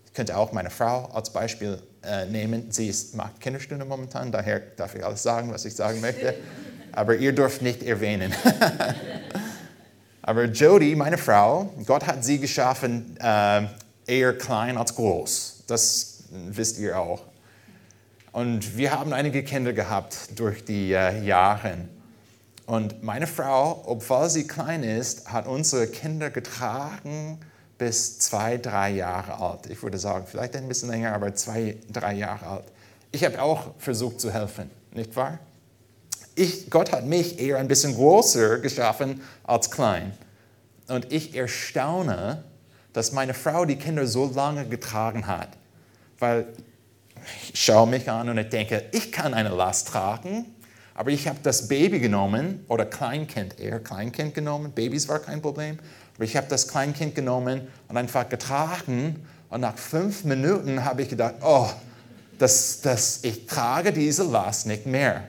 Ich 0.04 0.12
könnte 0.12 0.36
auch 0.36 0.52
meine 0.52 0.68
Frau 0.68 1.06
als 1.06 1.32
Beispiel 1.32 1.80
äh, 2.02 2.26
nehmen. 2.26 2.70
Sie 2.70 2.88
ist, 2.88 3.14
macht 3.14 3.40
Kinderstunde 3.40 3.86
momentan, 3.86 4.30
daher 4.30 4.60
darf 4.60 4.94
ich 4.94 5.02
alles 5.02 5.22
sagen, 5.22 5.50
was 5.54 5.64
ich 5.64 5.74
sagen 5.74 6.02
möchte. 6.02 6.34
Aber 6.92 7.16
ihr 7.16 7.32
dürft 7.32 7.62
nicht 7.62 7.82
erwähnen. 7.82 8.34
Aber 10.20 10.44
Jody, 10.44 10.94
meine 10.96 11.16
Frau, 11.16 11.72
Gott 11.86 12.06
hat 12.06 12.22
sie 12.22 12.38
geschaffen 12.38 13.16
äh, 13.20 13.62
eher 14.08 14.36
klein 14.36 14.76
als 14.76 14.94
groß. 14.94 15.64
Das 15.66 16.24
wisst 16.30 16.78
ihr 16.78 16.98
auch. 16.98 17.22
Und 18.32 18.76
wir 18.76 18.92
haben 18.92 19.12
einige 19.12 19.42
Kinder 19.42 19.72
gehabt 19.72 20.38
durch 20.38 20.64
die 20.64 20.92
äh, 20.92 21.24
Jahre. 21.24 21.76
Und 22.66 23.02
meine 23.02 23.26
Frau, 23.26 23.82
obwohl 23.86 24.28
sie 24.28 24.46
klein 24.46 24.82
ist, 24.82 25.32
hat 25.32 25.46
unsere 25.46 25.86
Kinder 25.86 26.30
getragen 26.30 27.40
bis 27.78 28.18
zwei, 28.18 28.58
drei 28.58 28.90
Jahre 28.90 29.38
alt. 29.40 29.66
Ich 29.70 29.82
würde 29.82 29.98
sagen, 29.98 30.26
vielleicht 30.28 30.54
ein 30.56 30.68
bisschen 30.68 30.90
länger, 30.90 31.14
aber 31.14 31.34
zwei, 31.34 31.78
drei 31.90 32.14
Jahre 32.14 32.46
alt. 32.46 32.64
Ich 33.10 33.24
habe 33.24 33.40
auch 33.40 33.74
versucht 33.78 34.20
zu 34.20 34.30
helfen, 34.32 34.70
nicht 34.92 35.16
wahr? 35.16 35.38
Ich, 36.34 36.68
Gott 36.70 36.92
hat 36.92 37.06
mich 37.06 37.40
eher 37.40 37.56
ein 37.56 37.68
bisschen 37.68 37.94
größer 37.94 38.58
geschaffen 38.58 39.22
als 39.44 39.70
klein. 39.70 40.12
Und 40.88 41.10
ich 41.12 41.34
erstaune, 41.34 42.44
dass 42.92 43.12
meine 43.12 43.34
Frau 43.34 43.64
die 43.64 43.76
Kinder 43.76 44.06
so 44.06 44.30
lange 44.32 44.66
getragen 44.66 45.26
hat. 45.26 45.50
Weil 46.18 46.46
ich 47.52 47.60
schaue 47.60 47.86
mich 47.86 48.10
an 48.10 48.28
und 48.28 48.38
ich 48.38 48.48
denke, 48.48 48.84
ich 48.92 49.12
kann 49.12 49.34
eine 49.34 49.50
Last 49.50 49.88
tragen, 49.88 50.46
aber 50.94 51.10
ich 51.10 51.28
habe 51.28 51.38
das 51.42 51.68
Baby 51.68 52.00
genommen, 52.00 52.64
oder 52.68 52.84
Kleinkind, 52.84 53.60
eher 53.60 53.80
Kleinkind 53.80 54.34
genommen, 54.34 54.72
Babys 54.72 55.08
war 55.08 55.20
kein 55.20 55.40
Problem, 55.42 55.78
aber 56.16 56.24
ich 56.24 56.36
habe 56.36 56.48
das 56.48 56.68
Kleinkind 56.68 57.14
genommen 57.14 57.68
und 57.88 57.96
einfach 57.96 58.28
getragen 58.28 59.24
und 59.50 59.60
nach 59.60 59.76
fünf 59.76 60.24
Minuten 60.24 60.84
habe 60.84 61.02
ich 61.02 61.08
gedacht, 61.08 61.36
oh, 61.42 61.68
das, 62.38 62.80
das, 62.80 63.20
ich 63.22 63.46
trage 63.46 63.92
diese 63.92 64.24
Last 64.24 64.66
nicht 64.66 64.86
mehr. 64.86 65.24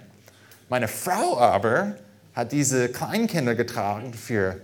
Meine 0.69 0.87
Frau 0.87 1.37
aber 1.39 1.95
hat 2.33 2.51
diese 2.51 2.89
Kleinkinder 2.89 3.55
getragen 3.55 4.13
für 4.13 4.61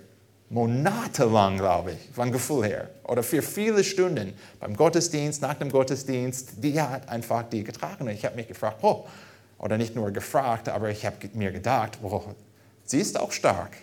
monatelang, 0.56 1.58
glaube 1.58 1.92
ich, 1.92 2.16
von 2.16 2.32
Gefühl 2.32 2.66
her, 2.66 2.90
oder 3.04 3.24
für 3.24 3.42
viele 3.42 3.84
Stunden 3.84 4.34
beim 4.62 4.76
Gottesdienst, 4.76 5.42
nach 5.42 5.56
dem 5.56 5.70
Gottesdienst, 5.70 6.64
die 6.64 6.82
hat 6.82 7.10
einfach 7.10 7.44
die 7.44 7.66
getragen. 7.66 8.06
Und 8.06 8.14
ich 8.14 8.24
habe 8.24 8.38
mich 8.38 8.48
gefragt, 8.48 8.78
oh, 8.82 9.06
oder 9.60 9.78
nicht 9.78 9.96
nur 9.96 10.12
gefragt, 10.12 10.70
aber 10.70 10.90
ich 10.90 11.06
habe 11.06 11.18
mir 11.34 11.52
gedacht, 11.52 12.00
oh, 12.02 12.24
sie 12.86 13.02
ist 13.02 13.20
auch 13.20 13.34
stark. 13.34 13.76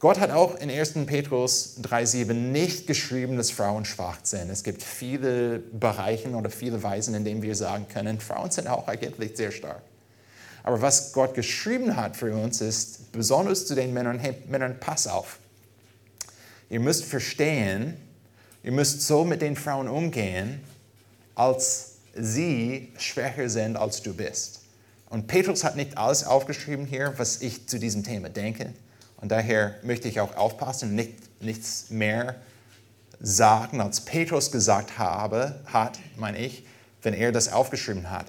Gott 0.00 0.18
hat 0.18 0.32
auch 0.32 0.56
in 0.56 0.70
1. 0.70 0.94
Petrus 1.06 1.78
3,7 1.82 2.32
nicht 2.32 2.88
geschrieben, 2.88 3.36
dass 3.36 3.52
Frauen 3.52 3.84
schwach 3.84 4.18
sind. 4.24 4.50
Es 4.50 4.64
gibt 4.64 4.82
viele 4.82 5.60
Bereiche 5.60 6.30
oder 6.30 6.50
viele 6.50 6.82
Weisen, 6.82 7.14
in 7.14 7.24
denen 7.24 7.42
wir 7.42 7.54
sagen 7.54 7.86
können, 7.88 8.18
Frauen 8.18 8.50
sind 8.50 8.66
auch 8.66 8.88
eigentlich 8.88 9.36
sehr 9.36 9.52
stark. 9.52 9.82
Aber 10.62 10.82
was 10.82 11.12
Gott 11.12 11.34
geschrieben 11.34 11.96
hat 11.96 12.16
für 12.16 12.34
uns 12.34 12.60
ist, 12.60 13.12
besonders 13.12 13.66
zu 13.66 13.74
den 13.74 13.92
Männern, 13.92 14.18
hey 14.18 14.34
Männern, 14.48 14.78
pass 14.80 15.06
auf. 15.06 15.38
Ihr 16.70 16.80
müsst 16.80 17.04
verstehen, 17.04 17.96
ihr 18.62 18.72
müsst 18.72 19.02
so 19.02 19.24
mit 19.24 19.40
den 19.40 19.56
Frauen 19.56 19.88
umgehen, 19.88 20.60
als 21.34 21.92
sie 22.14 22.92
schwächer 22.98 23.48
sind, 23.48 23.76
als 23.76 24.02
du 24.02 24.12
bist. 24.12 24.60
Und 25.08 25.26
Petrus 25.26 25.64
hat 25.64 25.76
nicht 25.76 25.96
alles 25.96 26.24
aufgeschrieben 26.24 26.84
hier, 26.84 27.14
was 27.16 27.40
ich 27.40 27.66
zu 27.66 27.78
diesem 27.78 28.04
Thema 28.04 28.28
denke. 28.28 28.74
Und 29.16 29.32
daher 29.32 29.76
möchte 29.82 30.08
ich 30.08 30.20
auch 30.20 30.36
aufpassen 30.36 30.94
nicht, 30.94 31.42
nichts 31.42 31.90
mehr 31.90 32.36
sagen, 33.20 33.80
als 33.80 34.04
Petrus 34.04 34.52
gesagt 34.52 34.98
habe, 34.98 35.60
hat, 35.66 35.98
meine 36.16 36.38
ich, 36.38 36.64
wenn 37.02 37.14
er 37.14 37.32
das 37.32 37.50
aufgeschrieben 37.50 38.10
hat. 38.10 38.26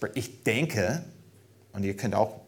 Aber 0.00 0.14
ich 0.16 0.42
denke, 0.44 1.02
und 1.74 1.84
ihr 1.84 1.94
könnt 1.94 2.14
auch, 2.14 2.40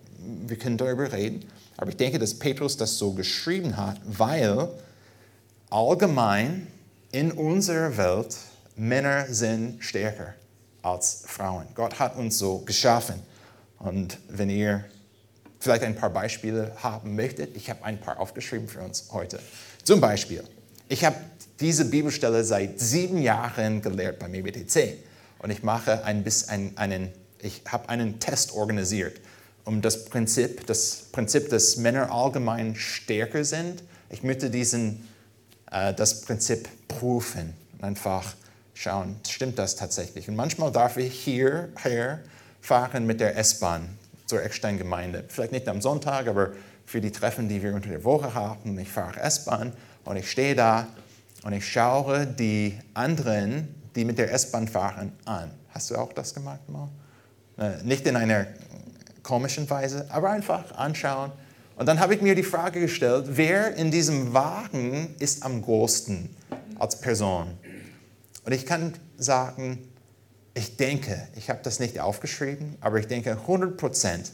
wir 0.46 0.56
können 0.56 0.78
darüber 0.78 1.12
reden, 1.12 1.44
aber 1.76 1.90
ich 1.90 1.96
denke, 1.96 2.18
dass 2.18 2.38
Petrus 2.38 2.76
das 2.76 2.96
so 2.96 3.12
geschrieben 3.12 3.76
hat, 3.76 4.00
weil 4.06 4.68
allgemein 5.70 6.68
in 7.12 7.32
unserer 7.32 7.96
Welt 7.96 8.36
Männer 8.76 9.26
sind 9.28 9.82
stärker 9.82 10.34
als 10.82 11.24
Frauen. 11.26 11.66
Gott 11.74 11.98
hat 11.98 12.16
uns 12.16 12.38
so 12.38 12.58
geschaffen. 12.58 13.16
Und 13.78 14.18
wenn 14.28 14.50
ihr 14.50 14.84
vielleicht 15.58 15.82
ein 15.82 15.96
paar 15.96 16.10
Beispiele 16.10 16.72
haben 16.82 17.16
möchtet, 17.16 17.56
ich 17.56 17.70
habe 17.70 17.84
ein 17.84 17.98
paar 17.98 18.20
aufgeschrieben 18.20 18.68
für 18.68 18.80
uns 18.80 19.08
heute. 19.12 19.40
Zum 19.82 20.00
Beispiel, 20.00 20.44
ich 20.88 21.04
habe 21.04 21.16
diese 21.60 21.86
Bibelstelle 21.86 22.44
seit 22.44 22.78
sieben 22.78 23.18
Jahren 23.18 23.82
gelehrt 23.82 24.18
beim 24.18 24.34
EBTC 24.34 24.98
und 25.38 25.50
ich 25.50 25.62
mache 25.62 26.04
ein 26.04 26.22
bisschen 26.22 26.76
einen, 26.76 27.10
ich 27.40 27.62
habe 27.68 27.88
einen 27.88 28.20
Test 28.20 28.52
organisiert, 28.52 29.20
um 29.64 29.82
das 29.82 30.04
Prinzip, 30.06 30.66
das 30.66 31.06
Prinzip, 31.12 31.48
dass 31.50 31.76
Männer 31.76 32.10
allgemein 32.12 32.76
stärker 32.76 33.44
sind. 33.44 33.82
Ich 34.10 34.22
möchte 34.22 34.50
diesen, 34.50 35.08
äh, 35.70 35.92
das 35.94 36.22
Prinzip 36.22 36.68
prüfen, 36.88 37.54
einfach 37.80 38.34
schauen, 38.74 39.16
stimmt 39.28 39.58
das 39.58 39.76
tatsächlich? 39.76 40.28
Und 40.28 40.36
manchmal 40.36 40.70
darf 40.70 40.96
ich 40.96 41.14
hierher 41.18 42.20
fahren 42.60 43.06
mit 43.06 43.20
der 43.20 43.36
S-Bahn 43.36 43.96
zur 44.26 44.42
Eckstein-Gemeinde. 44.42 45.24
Vielleicht 45.28 45.52
nicht 45.52 45.68
am 45.68 45.80
Sonntag, 45.80 46.26
aber 46.26 46.52
für 46.84 47.00
die 47.00 47.10
Treffen, 47.10 47.48
die 47.48 47.62
wir 47.62 47.74
unter 47.74 47.88
der 47.88 48.04
Woche 48.04 48.34
haben. 48.34 48.78
Ich 48.78 48.88
fahre 48.88 49.20
S-Bahn 49.20 49.72
und 50.04 50.16
ich 50.16 50.30
stehe 50.30 50.54
da 50.54 50.86
und 51.42 51.52
ich 51.52 51.68
schaue 51.68 52.26
die 52.26 52.78
anderen, 52.94 53.74
die 53.94 54.04
mit 54.04 54.18
der 54.18 54.32
S-Bahn 54.32 54.68
fahren, 54.68 55.12
an. 55.24 55.50
Hast 55.70 55.90
du 55.90 55.96
auch 55.96 56.12
das 56.12 56.34
gemacht 56.34 56.68
mal? 56.68 56.88
Äh, 57.58 57.82
nicht 57.84 58.06
in 58.06 58.16
einer 58.16 58.46
komischen 59.22 59.68
Weise, 59.68 60.06
aber 60.10 60.30
einfach 60.30 60.72
anschauen. 60.72 61.32
Und 61.76 61.86
dann 61.86 62.00
habe 62.00 62.14
ich 62.14 62.22
mir 62.22 62.34
die 62.34 62.42
Frage 62.42 62.80
gestellt, 62.80 63.26
wer 63.28 63.74
in 63.74 63.90
diesem 63.90 64.32
Wagen 64.32 65.14
ist 65.18 65.42
am 65.42 65.62
größten 65.62 66.30
als 66.78 67.00
Person? 67.00 67.48
Und 68.44 68.52
ich 68.52 68.66
kann 68.66 68.94
sagen, 69.18 69.88
ich 70.54 70.76
denke, 70.76 71.28
ich 71.36 71.50
habe 71.50 71.60
das 71.62 71.80
nicht 71.80 72.00
aufgeschrieben, 72.00 72.76
aber 72.80 72.98
ich 72.98 73.08
denke 73.08 73.32
100 73.32 73.76
Prozent 73.76 74.32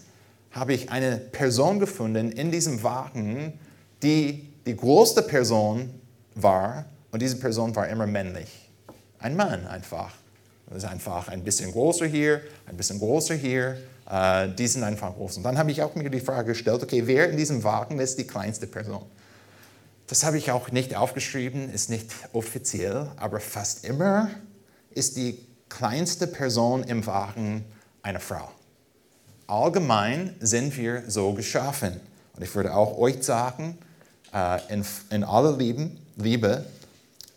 habe 0.53 0.75
ich 0.75 0.91
eine 0.91 1.17
Person 1.17 1.81
gefunden 1.81 2.31
in 2.31 2.51
diesem 2.51 2.83
Wagen, 2.83 3.59
die 4.03 4.53
die 4.67 4.77
größte 4.77 5.23
Person 5.23 5.91
war 6.35 6.85
und 7.11 7.23
diese 7.23 7.37
Person 7.37 7.75
war 7.75 7.89
immer 7.89 8.07
männlich. 8.07 8.71
Ein 9.19 9.37
Mann 9.37 9.67
einfach. 9.67 10.13
Das 10.73 10.85
ist 10.85 10.89
einfach 10.89 11.29
ein 11.29 11.45
bisschen 11.45 11.71
größer 11.71 12.07
hier, 12.07 12.41
ein 12.67 12.77
bisschen 12.77 12.99
größer 12.99 13.35
hier. 13.35 13.77
Äh, 14.11 14.49
die 14.49 14.67
sind 14.67 14.83
einfach 14.85 15.15
groß. 15.15 15.37
Und 15.39 15.43
dann 15.43 15.59
habe 15.59 15.71
ich 15.71 15.83
auch 15.83 15.95
mir 15.95 16.09
die 16.09 16.21
Frage 16.21 16.49
gestellt, 16.49 16.83
okay, 16.83 17.03
wer 17.07 17.31
in 17.31 17.37
diesem 17.37 17.63
Wagen 17.63 17.99
ist 17.99 18.19
die 18.19 18.27
kleinste 18.27 18.67
Person? 18.67 19.05
Das 20.07 20.25
habe 20.25 20.39
ich 20.39 20.51
auch 20.51 20.71
nicht 20.71 20.97
aufgeschrieben, 20.97 21.73
ist 21.73 21.91
nicht 21.91 22.11
offiziell, 22.33 23.11
aber 23.17 23.41
fast 23.41 23.85
immer 23.85 24.31
ist 24.91 25.17
die 25.17 25.39
kleinste 25.69 26.27
Person 26.27 26.85
im 26.85 27.07
Wagen 27.07 27.65
eine 28.03 28.21
Frau. 28.21 28.51
Allgemein 29.47 30.35
sind 30.41 30.77
wir 30.77 31.05
so 31.09 31.33
geschaffen. 31.33 32.01
Und 32.35 32.43
ich 32.43 32.55
würde 32.55 32.75
auch 32.75 32.99
euch 32.99 33.23
sagen, 33.23 33.79
äh, 34.35 34.59
in, 34.73 34.85
in 35.11 35.25
aller 35.25 35.57
Lieben, 35.57 35.99
Liebe, 36.17 36.65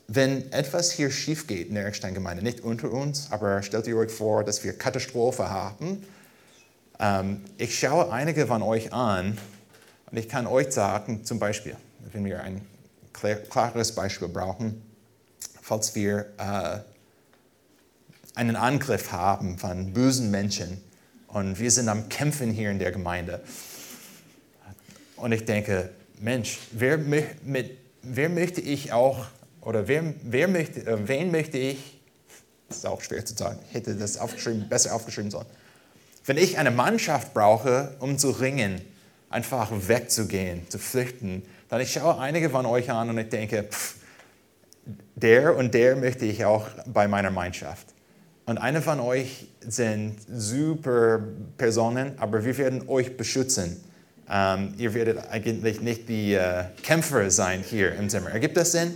wenn 0.08 0.52
etwas 0.52 0.92
hier 0.92 1.10
schief 1.10 1.48
geht 1.48 1.70
in 1.70 1.76
der 1.76 1.86
Eckstein-Gemeinde, 1.88 2.44
nicht 2.44 2.62
unter 2.62 2.92
uns, 2.92 3.32
aber 3.32 3.64
stellt 3.64 3.88
ihr 3.88 3.98
euch 3.98 4.12
vor, 4.12 4.44
dass 4.44 4.64
wir 4.64 4.78
Katastrophe 4.78 5.50
haben. 5.50 6.06
Ähm, 7.00 7.42
ich 7.58 7.78
schaue 7.80 8.12
einige 8.12 8.48
von 8.48 8.62
euch 8.62 8.94
an 8.94 9.38
und 10.12 10.18
ich 10.18 10.30
kann 10.30 10.48
euch 10.48 10.72
sagen, 10.72 11.26
zum 11.26 11.40
Beispiel, 11.40 11.76
wenn 12.12 12.24
wir 12.26 12.42
ein 12.42 12.62
klares 13.50 13.94
Beispiel 13.94 14.28
brauchen, 14.28 14.82
falls 15.62 15.96
wir 15.96 16.28
äh, 16.38 16.80
einen 18.36 18.56
Angriff 18.56 19.12
haben 19.12 19.58
von 19.58 19.94
bösen 19.94 20.30
Menschen 20.30 20.82
und 21.28 21.60
wir 21.60 21.72
sind 21.72 21.90
am 21.90 22.10
Kämpfen 22.10 22.52
hier 22.52 22.70
in 22.70 22.80
der 22.80 22.92
Gemeinde. 22.92 23.42
Und 25.16 25.32
ich 25.32 25.46
denke, 25.46 25.90
Mensch, 26.20 26.60
wer, 26.72 26.98
mit, 26.98 27.78
wer 28.02 28.30
möchte 28.30 28.62
ich 28.62 28.94
auch, 28.94 29.26
oder 29.66 29.88
wer, 29.88 30.14
wer 30.24 30.48
möchte, 30.48 30.86
äh, 30.86 31.08
wen 31.08 31.32
möchte 31.32 31.58
ich, 31.58 32.00
das 32.70 32.78
ist 32.78 32.86
auch 32.86 33.02
schwer 33.02 33.26
zu 33.26 33.36
sagen, 33.36 33.60
hätte 33.72 33.96
das 33.96 34.18
aufgeschrieben, 34.18 34.70
besser 34.70 34.96
aufgeschrieben 34.96 35.32
sollen. 35.32 35.48
Wenn 36.24 36.38
ich 36.38 36.58
eine 36.58 36.72
Mannschaft 36.72 37.34
brauche, 37.34 37.96
um 38.00 38.18
zu 38.18 38.30
ringen, 38.32 38.82
einfach 39.30 39.70
wegzugehen, 39.72 40.70
zu 40.70 40.80
flüchten, 40.80 41.44
dann 41.68 41.82
ich 41.82 41.92
schaue 41.92 42.20
einige 42.20 42.50
von 42.50 42.66
euch 42.66 42.90
an 42.90 43.10
und 43.10 43.18
ich 43.18 43.30
denke, 43.30 43.64
pff, 43.64 43.96
der 45.16 45.56
und 45.56 45.74
der 45.74 45.96
möchte 45.96 46.26
ich 46.26 46.46
auch 46.46 46.68
bei 46.86 47.08
meiner 47.08 47.32
Mannschaft. 47.32 47.88
Und 48.46 48.60
eine 48.60 48.82
von 48.82 49.00
euch 49.00 49.48
sind 49.62 50.18
super 50.32 51.20
Personen, 51.58 52.14
aber 52.18 52.46
wir 52.46 52.56
werden 52.58 52.88
euch 52.88 53.18
beschützen. 53.18 53.84
Ähm, 54.30 54.76
ihr 54.78 54.94
werdet 54.94 55.30
eigentlich 55.32 55.82
nicht 55.82 56.08
die 56.10 56.34
äh, 56.34 56.66
Kämpfer 56.84 57.30
sein 57.32 57.64
hier 57.68 57.96
im 57.96 58.10
Zimmer. 58.10 58.32
Ergibt 58.32 58.58
das 58.58 58.72
Sinn? 58.72 58.94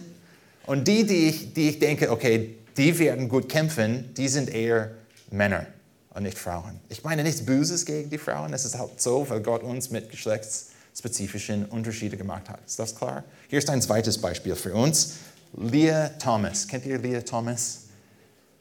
Und 0.69 0.87
die, 0.87 1.03
die 1.03 1.29
ich, 1.29 1.53
die 1.55 1.69
ich 1.69 1.79
denke, 1.79 2.11
okay, 2.11 2.57
die 2.77 2.99
werden 2.99 3.27
gut 3.27 3.49
kämpfen, 3.49 4.13
die 4.13 4.27
sind 4.27 4.51
eher 4.51 4.91
Männer 5.31 5.65
und 6.13 6.21
nicht 6.21 6.37
Frauen. 6.37 6.79
Ich 6.89 7.03
meine 7.03 7.23
nichts 7.23 7.43
Böses 7.43 7.87
gegen 7.87 8.11
die 8.11 8.19
Frauen, 8.19 8.53
es 8.53 8.65
ist 8.65 8.77
halt 8.77 9.01
so, 9.01 9.27
weil 9.27 9.39
Gott 9.41 9.63
uns 9.63 9.89
mit 9.89 10.11
geschlechtsspezifischen 10.11 11.65
Unterschieden 11.65 12.19
gemacht 12.19 12.47
hat. 12.49 12.59
Ist 12.67 12.77
das 12.77 12.95
klar? 12.95 13.23
Hier 13.47 13.57
ist 13.57 13.67
ein 13.71 13.81
zweites 13.81 14.19
Beispiel 14.19 14.53
für 14.53 14.75
uns. 14.75 15.13
Leah 15.57 16.09
Thomas. 16.19 16.67
Kennt 16.67 16.85
ihr 16.85 16.99
Leah 16.99 17.21
Thomas? 17.21 17.85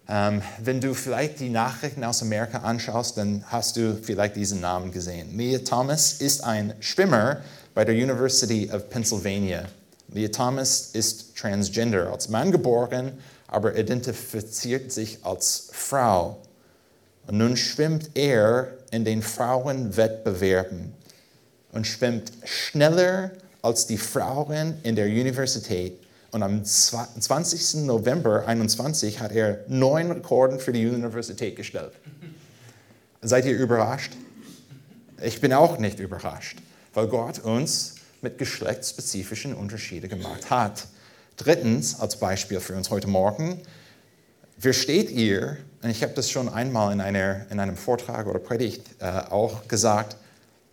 Ähm, 0.08 0.40
wenn 0.64 0.80
du 0.80 0.94
vielleicht 0.94 1.40
die 1.40 1.50
Nachrichten 1.50 2.02
aus 2.04 2.22
Amerika 2.22 2.60
anschaust, 2.60 3.18
dann 3.18 3.44
hast 3.48 3.76
du 3.76 3.98
vielleicht 4.02 4.34
diesen 4.34 4.62
Namen 4.62 4.92
gesehen. 4.92 5.36
Leah 5.36 5.58
Thomas 5.58 6.14
ist 6.14 6.42
ein 6.42 6.72
Schwimmer 6.80 7.42
bei 7.74 7.84
der 7.84 7.94
University 7.94 8.70
of 8.72 8.88
Pennsylvania. 8.88 9.66
Leah 10.12 10.28
Thomas 10.28 10.90
ist 10.92 11.36
transgender, 11.36 12.10
als 12.12 12.28
Mann 12.28 12.50
geboren, 12.50 13.12
aber 13.46 13.76
identifiziert 13.76 14.90
sich 14.92 15.24
als 15.24 15.68
Frau. 15.72 16.38
Und 17.26 17.38
nun 17.38 17.56
schwimmt 17.56 18.10
er 18.14 18.68
in 18.90 19.04
den 19.04 19.22
Frauenwettbewerben 19.22 20.94
und 21.72 21.86
schwimmt 21.86 22.32
schneller 22.44 23.32
als 23.60 23.86
die 23.86 23.98
Frauen 23.98 24.74
in 24.82 24.96
der 24.96 25.06
Universität 25.06 25.98
und 26.30 26.42
am 26.42 26.64
20. 26.64 27.86
November 27.86 28.42
2021 28.44 29.20
hat 29.20 29.32
er 29.32 29.64
neun 29.66 30.10
Rekorden 30.10 30.60
für 30.60 30.72
die 30.72 30.86
Universität 30.86 31.56
gestellt. 31.56 31.92
Seid 33.22 33.46
ihr 33.46 33.56
überrascht? 33.56 34.12
Ich 35.22 35.40
bin 35.40 35.52
auch 35.52 35.78
nicht 35.78 35.98
überrascht, 35.98 36.58
weil 36.92 37.08
Gott 37.08 37.40
uns 37.40 37.96
mit 38.22 38.38
geschlechtsspezifischen 38.38 39.54
Unterschieden 39.54 40.08
gemacht 40.08 40.50
hat. 40.50 40.86
Drittens, 41.36 42.00
als 42.00 42.16
Beispiel 42.16 42.60
für 42.60 42.74
uns 42.74 42.90
heute 42.90 43.08
Morgen, 43.08 43.60
versteht 44.58 45.10
ihr, 45.10 45.56
und 45.82 45.90
ich 45.90 46.02
habe 46.02 46.14
das 46.14 46.30
schon 46.30 46.48
einmal 46.48 46.92
in, 46.92 47.00
einer, 47.00 47.46
in 47.50 47.60
einem 47.60 47.76
Vortrag 47.76 48.26
oder 48.26 48.38
Predigt 48.38 48.82
äh, 48.98 49.06
auch 49.06 49.68
gesagt, 49.68 50.16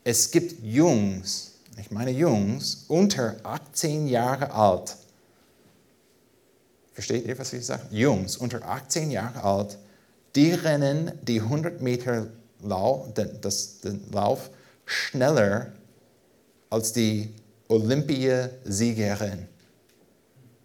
es 0.03 0.31
gibt 0.31 0.63
Jungs, 0.63 1.53
ich 1.77 1.91
meine 1.91 2.12
Jungs, 2.12 2.86
unter 2.88 3.36
18 3.43 4.08
Jahre 4.08 4.51
alt, 4.51 4.95
Versteht 6.95 7.25
ihr, 7.25 7.38
was 7.38 7.51
ich 7.51 7.65
sage? 7.65 7.84
Jungs 7.91 8.38
unter 8.38 8.63
18 8.63 9.12
Jahre 9.12 9.43
alt, 9.43 9.77
die 10.34 10.53
rennen 10.53 11.12
die 11.23 11.41
100 11.41 11.81
Meter 11.81 12.27
Lauf, 12.62 13.13
den, 13.13 13.29
das, 13.41 13.81
den 13.81 14.01
Lauf 14.13 14.49
schneller 14.86 15.73
als 16.76 16.92
die 16.92 17.34
Olympiasiegerin. 17.70 19.48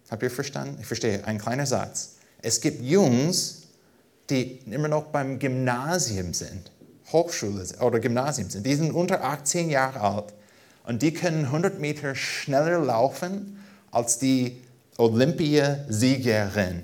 Habt 0.09 0.21
ihr 0.21 0.29
verstanden? 0.29 0.77
Ich 0.81 0.85
verstehe, 0.85 1.25
ein 1.25 1.37
kleiner 1.37 1.65
Satz. 1.65 2.15
Es 2.41 2.59
gibt 2.59 2.83
Jungs, 2.83 3.61
die 4.29 4.59
immer 4.69 4.89
noch 4.89 5.05
beim 5.05 5.39
Gymnasium 5.39 6.33
sind, 6.33 6.69
Hochschule 7.13 7.65
oder 7.79 8.01
Gymnasium 8.01 8.49
sind. 8.49 8.65
Die 8.65 8.75
sind 8.75 8.91
unter 8.91 9.23
18 9.23 9.69
Jahre 9.69 10.01
alt 10.01 10.33
und 10.83 11.01
die 11.01 11.13
können 11.13 11.45
100 11.45 11.79
Meter 11.79 12.13
schneller 12.13 12.79
laufen 12.79 13.63
als 13.91 14.19
die 14.19 14.61
Olympiasiegerin. 14.97 16.83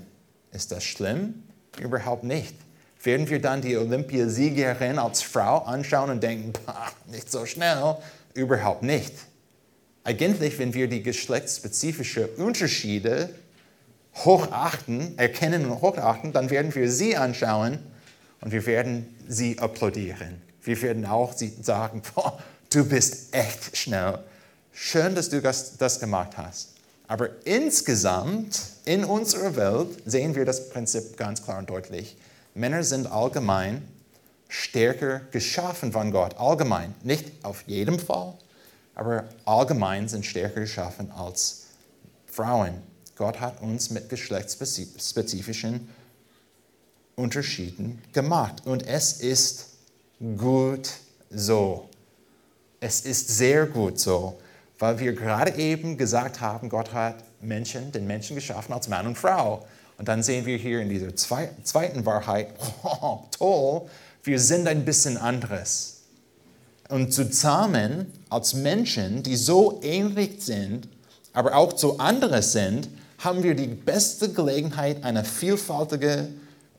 Ist 0.52 0.72
das 0.72 0.84
schlimm? 0.84 1.42
Überhaupt 1.78 2.24
nicht. 2.24 2.54
Werden 3.02 3.28
wir 3.28 3.42
dann 3.42 3.60
die 3.60 3.76
Olympiasiegerin 3.76 4.98
als 4.98 5.20
Frau 5.20 5.58
anschauen 5.58 6.08
und 6.08 6.22
denken, 6.22 6.54
nicht 7.10 7.30
so 7.30 7.44
schnell? 7.44 7.98
Überhaupt 8.34 8.82
nicht. 8.82 9.12
Eigentlich, 10.04 10.58
wenn 10.58 10.74
wir 10.74 10.88
die 10.88 11.02
geschlechtsspezifischen 11.02 12.26
Unterschiede 12.36 13.30
hochachten, 14.24 15.18
erkennen 15.18 15.66
und 15.66 15.80
hochachten, 15.80 16.32
dann 16.32 16.50
werden 16.50 16.74
wir 16.74 16.90
sie 16.90 17.16
anschauen 17.16 17.78
und 18.40 18.52
wir 18.52 18.64
werden 18.66 19.06
sie 19.28 19.58
applaudieren. 19.58 20.40
Wir 20.62 20.80
werden 20.82 21.06
auch 21.06 21.34
sagen, 21.62 22.02
du 22.70 22.84
bist 22.84 23.34
echt 23.34 23.76
schnell. 23.76 24.18
Schön, 24.72 25.14
dass 25.14 25.28
du 25.28 25.40
das, 25.40 25.76
das 25.76 26.00
gemacht 26.00 26.36
hast. 26.36 26.74
Aber 27.06 27.30
insgesamt 27.44 28.60
in 28.84 29.04
unserer 29.04 29.56
Welt 29.56 29.88
sehen 30.04 30.34
wir 30.34 30.44
das 30.44 30.68
Prinzip 30.68 31.16
ganz 31.16 31.42
klar 31.42 31.58
und 31.58 31.70
deutlich. 31.70 32.16
Männer 32.54 32.82
sind 32.82 33.06
allgemein 33.10 33.82
stärker 34.48 35.20
geschaffen 35.30 35.92
von 35.92 36.10
Gott. 36.10 36.36
Allgemein, 36.38 36.94
nicht 37.02 37.32
auf 37.42 37.62
jedem 37.66 37.98
Fall, 37.98 38.34
aber 38.94 39.24
allgemein 39.44 40.08
sind 40.08 40.26
stärker 40.26 40.60
geschaffen 40.60 41.10
als 41.12 41.66
Frauen. 42.26 42.82
Gott 43.16 43.40
hat 43.40 43.60
uns 43.62 43.90
mit 43.90 44.08
geschlechtsspezifischen 44.08 45.88
Unterschieden 47.16 48.02
gemacht. 48.12 48.64
Und 48.64 48.86
es 48.86 49.20
ist 49.20 49.66
gut 50.36 50.90
so. 51.30 51.88
Es 52.80 53.00
ist 53.00 53.28
sehr 53.28 53.66
gut 53.66 53.98
so 53.98 54.38
weil 54.78 54.98
wir 54.98 55.12
gerade 55.12 55.56
eben 55.56 55.96
gesagt 55.96 56.40
haben, 56.40 56.68
Gott 56.68 56.92
hat 56.92 57.16
Menschen, 57.40 57.92
den 57.92 58.06
Menschen 58.06 58.36
geschaffen 58.36 58.72
als 58.72 58.88
Mann 58.88 59.06
und 59.06 59.18
Frau. 59.18 59.66
Und 59.96 60.06
dann 60.06 60.22
sehen 60.22 60.46
wir 60.46 60.56
hier 60.56 60.80
in 60.80 60.88
dieser 60.88 61.14
zweiten 61.16 62.06
Wahrheit, 62.06 62.48
oh, 62.82 63.24
toll, 63.36 63.82
wir 64.24 64.40
sind 64.40 64.66
ein 64.68 64.84
bisschen 64.84 65.16
anderes. 65.16 66.02
Und 66.88 67.12
zusammen 67.12 68.12
als 68.30 68.54
Menschen, 68.54 69.22
die 69.22 69.36
so 69.36 69.80
ähnlich 69.82 70.42
sind, 70.42 70.88
aber 71.32 71.54
auch 71.54 71.76
so 71.76 71.98
anderes 71.98 72.52
sind, 72.52 72.88
haben 73.18 73.42
wir 73.42 73.54
die 73.54 73.66
beste 73.66 74.32
Gelegenheit, 74.32 75.04
eine 75.04 75.24
vielfältige, 75.24 76.28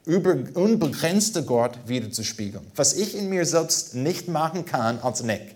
über, 0.06 0.36
unbegrenzte 0.54 1.44
Gott 1.44 1.78
wiederzuspiegeln. 1.86 2.66
Was 2.76 2.94
ich 2.94 3.16
in 3.16 3.30
mir 3.30 3.46
selbst 3.46 3.94
nicht 3.94 4.28
machen 4.28 4.66
kann 4.66 5.00
als 5.00 5.22
Nick. 5.22 5.56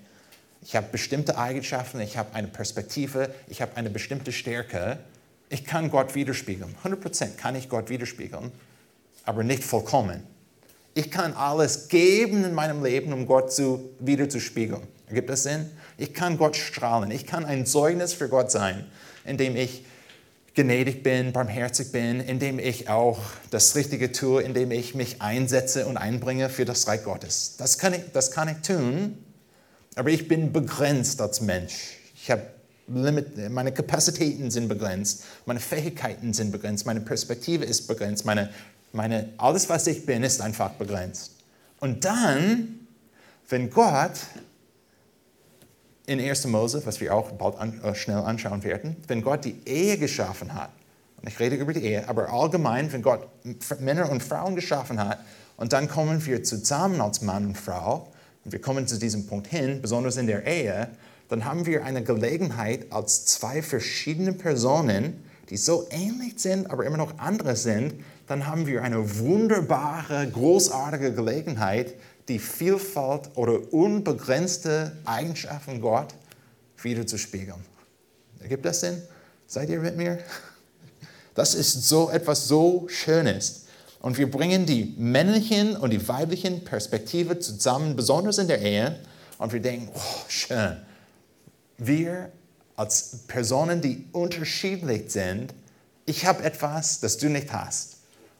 Ich 0.61 0.75
habe 0.75 0.87
bestimmte 0.91 1.37
Eigenschaften, 1.37 1.99
ich 1.99 2.17
habe 2.17 2.33
eine 2.35 2.47
Perspektive, 2.47 3.33
ich 3.47 3.61
habe 3.61 3.75
eine 3.75 3.89
bestimmte 3.89 4.31
Stärke. 4.31 4.99
Ich 5.49 5.65
kann 5.65 5.89
Gott 5.89 6.15
widerspiegeln. 6.15 6.75
100% 6.83 7.35
kann 7.35 7.55
ich 7.55 7.69
Gott 7.69 7.89
widerspiegeln, 7.89 8.51
aber 9.25 9.43
nicht 9.43 9.63
vollkommen. 9.63 10.23
Ich 10.93 11.09
kann 11.09 11.33
alles 11.33 11.87
geben 11.87 12.43
in 12.43 12.53
meinem 12.53 12.83
Leben, 12.83 13.13
um 13.13 13.25
Gott 13.25 13.51
zu, 13.51 13.89
wiederzuspiegeln. 13.99 14.83
Ergibt 15.07 15.29
das 15.29 15.43
Sinn? 15.43 15.69
Ich 15.97 16.13
kann 16.13 16.37
Gott 16.37 16.55
strahlen. 16.55 17.11
Ich 17.11 17.25
kann 17.25 17.45
ein 17.45 17.65
Zeugnis 17.65 18.13
für 18.13 18.29
Gott 18.29 18.51
sein, 18.51 18.85
indem 19.25 19.55
ich 19.55 19.85
gnädig 20.55 21.01
bin, 21.01 21.33
barmherzig 21.33 21.91
bin, 21.91 22.19
indem 22.19 22.59
ich 22.59 22.89
auch 22.89 23.19
das 23.49 23.75
Richtige 23.75 24.11
tue, 24.11 24.43
indem 24.43 24.71
ich 24.71 24.93
mich 24.93 25.21
einsetze 25.21 25.87
und 25.87 25.97
einbringe 25.97 26.49
für 26.49 26.65
das 26.65 26.87
Reich 26.87 27.03
Gottes. 27.03 27.55
Das 27.57 27.79
kann 27.79 27.93
ich, 27.93 28.01
das 28.13 28.29
kann 28.29 28.47
ich 28.47 28.57
tun, 28.57 29.17
aber 29.95 30.09
ich 30.09 30.27
bin 30.27 30.53
begrenzt 30.53 31.21
als 31.21 31.41
Mensch. 31.41 31.97
Ich 32.15 32.29
habe 32.29 32.43
Limit, 32.87 33.49
meine 33.49 33.71
Kapazitäten 33.71 34.51
sind 34.51 34.67
begrenzt, 34.67 35.23
meine 35.45 35.61
Fähigkeiten 35.61 36.33
sind 36.33 36.51
begrenzt, 36.51 36.85
meine 36.85 36.99
Perspektive 36.99 37.63
ist 37.63 37.87
begrenzt, 37.87 38.25
meine, 38.25 38.49
meine, 38.93 39.29
alles, 39.37 39.69
was 39.69 39.87
ich 39.87 40.05
bin, 40.05 40.23
ist 40.23 40.41
einfach 40.41 40.71
begrenzt. 40.71 41.31
Und 41.79 42.05
dann, 42.05 42.87
wenn 43.49 43.69
Gott 43.69 44.11
in 46.05 46.19
1. 46.19 46.45
Mose, 46.47 46.81
was 46.85 46.99
wir 47.01 47.13
auch 47.13 47.31
bald 47.31 47.57
an, 47.57 47.81
äh, 47.83 47.95
schnell 47.95 48.17
anschauen 48.17 48.63
werden, 48.63 48.97
wenn 49.07 49.21
Gott 49.21 49.45
die 49.45 49.55
Ehe 49.65 49.97
geschaffen 49.97 50.53
hat, 50.53 50.69
und 51.21 51.29
ich 51.29 51.39
rede 51.39 51.55
über 51.55 51.73
die 51.73 51.83
Ehe, 51.83 52.07
aber 52.07 52.31
allgemein, 52.31 52.91
wenn 52.91 53.01
Gott 53.01 53.27
Männer 53.79 54.09
und 54.09 54.21
Frauen 54.21 54.55
geschaffen 54.55 54.99
hat, 54.99 55.19
und 55.55 55.71
dann 55.71 55.87
kommen 55.87 56.25
wir 56.25 56.43
zusammen 56.43 56.99
als 56.99 57.21
Mann 57.21 57.45
und 57.45 57.57
Frau, 57.57 58.11
und 58.43 58.51
wir 58.51 58.59
kommen 58.59 58.87
zu 58.87 58.99
diesem 58.99 59.25
Punkt 59.27 59.47
hin, 59.47 59.81
besonders 59.81 60.17
in 60.17 60.27
der 60.27 60.45
Ehe, 60.45 60.89
dann 61.29 61.45
haben 61.45 61.65
wir 61.65 61.85
eine 61.85 62.03
Gelegenheit 62.03 62.91
als 62.91 63.25
zwei 63.25 63.61
verschiedene 63.61 64.33
Personen, 64.33 65.23
die 65.49 65.57
so 65.57 65.87
ähnlich 65.89 66.33
sind, 66.37 66.69
aber 66.69 66.85
immer 66.85 66.97
noch 66.97 67.17
andere 67.19 67.55
sind, 67.55 67.93
dann 68.27 68.47
haben 68.47 68.67
wir 68.67 68.83
eine 68.83 69.19
wunderbare, 69.19 70.27
großartige 70.29 71.13
Gelegenheit, 71.13 71.93
die 72.27 72.39
Vielfalt 72.39 73.29
oder 73.35 73.73
unbegrenzte 73.73 74.93
Eigenschaften 75.05 75.81
Gott 75.81 76.13
wiederzuspiegeln. 76.81 77.59
Ergibt 78.39 78.65
das 78.65 78.79
Sinn? 78.79 79.01
Seid 79.47 79.69
ihr 79.69 79.79
mit 79.79 79.97
mir? 79.97 80.19
Das 81.35 81.55
ist 81.55 81.87
so 81.87 82.09
etwas 82.09 82.47
so 82.47 82.87
Schönes. 82.87 83.65
Und 83.99 84.17
wir 84.17 84.29
bringen 84.29 84.65
die 84.65 84.93
männlichen 84.97 85.77
und 85.77 85.91
die 85.91 86.07
weiblichen 86.07 86.63
Perspektive 86.63 87.39
zusammen, 87.39 87.95
besonders 87.95 88.37
in 88.37 88.47
der 88.47 88.61
Ehe. 88.61 88.99
Und 89.37 89.53
wir 89.53 89.61
denken, 89.61 89.89
oh, 89.93 90.25
schön. 90.27 90.77
Wir 91.77 92.31
als 92.75 93.19
Personen, 93.27 93.81
die 93.81 94.05
unterschiedlich 94.11 95.11
sind, 95.11 95.53
ich 96.05 96.25
habe 96.25 96.43
etwas, 96.43 96.99
das 96.99 97.17
du 97.17 97.29
nicht 97.29 97.51
hast. 97.53 97.92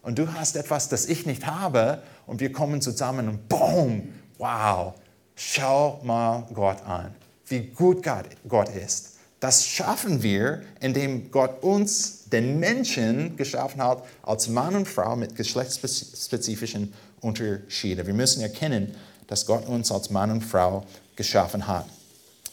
Und 0.04 0.20
du 0.20 0.32
hast 0.34 0.56
etwas, 0.56 0.90
das 0.90 1.06
ich 1.08 1.26
nicht 1.26 1.48
habe 1.48 2.04
und 2.28 2.42
wir 2.42 2.52
kommen 2.52 2.82
zusammen 2.82 3.30
und 3.30 3.50
boom, 3.50 4.10
wow, 4.38 4.94
schau 5.36 6.02
mal 6.04 6.46
Gott 6.54 6.86
an, 6.86 7.16
wie 7.48 7.62
gut 7.68 8.06
Gott 8.48 8.70
ist. 8.70 9.14
Das 9.40 9.66
schaffen 9.66 10.22
wir, 10.22 10.62
indem 10.80 11.32
Gott 11.32 11.64
uns, 11.64 12.30
den 12.30 12.60
Menschen, 12.60 13.36
geschaffen 13.36 13.82
hat 13.82 14.04
als 14.22 14.48
Mann 14.48 14.76
und 14.76 14.88
Frau 14.88 15.16
mit 15.16 15.36
geschlechtsspezifischen 15.36 16.94
Unterschieden. 17.22 18.06
Wir 18.06 18.14
müssen 18.14 18.42
erkennen, 18.42 18.96
dass 19.28 19.46
Gott 19.46 19.68
uns 19.68 19.92
als 19.92 20.10
Mann 20.10 20.32
und 20.32 20.42
Frau 20.42 20.86
geschaffen 21.16 21.68
hat. 21.68 21.86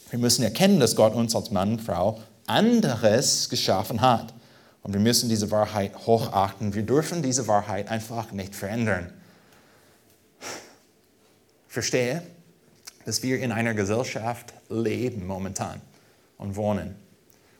Wir 0.09 0.19
müssen 0.19 0.43
erkennen, 0.43 0.79
dass 0.79 0.95
Gott 0.95 1.15
uns 1.15 1.35
als 1.35 1.51
Mann 1.51 1.73
und 1.73 1.81
Frau 1.81 2.19
anderes 2.45 3.49
geschaffen 3.49 4.01
hat. 4.01 4.33
Und 4.83 4.93
wir 4.93 4.99
müssen 4.99 5.29
diese 5.29 5.51
Wahrheit 5.51 6.07
hochachten. 6.07 6.73
Wir 6.73 6.83
dürfen 6.83 7.21
diese 7.21 7.47
Wahrheit 7.47 7.89
einfach 7.89 8.31
nicht 8.31 8.55
verändern 8.55 9.13
verstehe, 11.71 12.21
dass 13.05 13.23
wir 13.23 13.39
in 13.39 13.53
einer 13.53 13.73
Gesellschaft 13.73 14.53
leben 14.67 15.25
momentan 15.25 15.81
und 16.37 16.57
wohnen, 16.57 16.95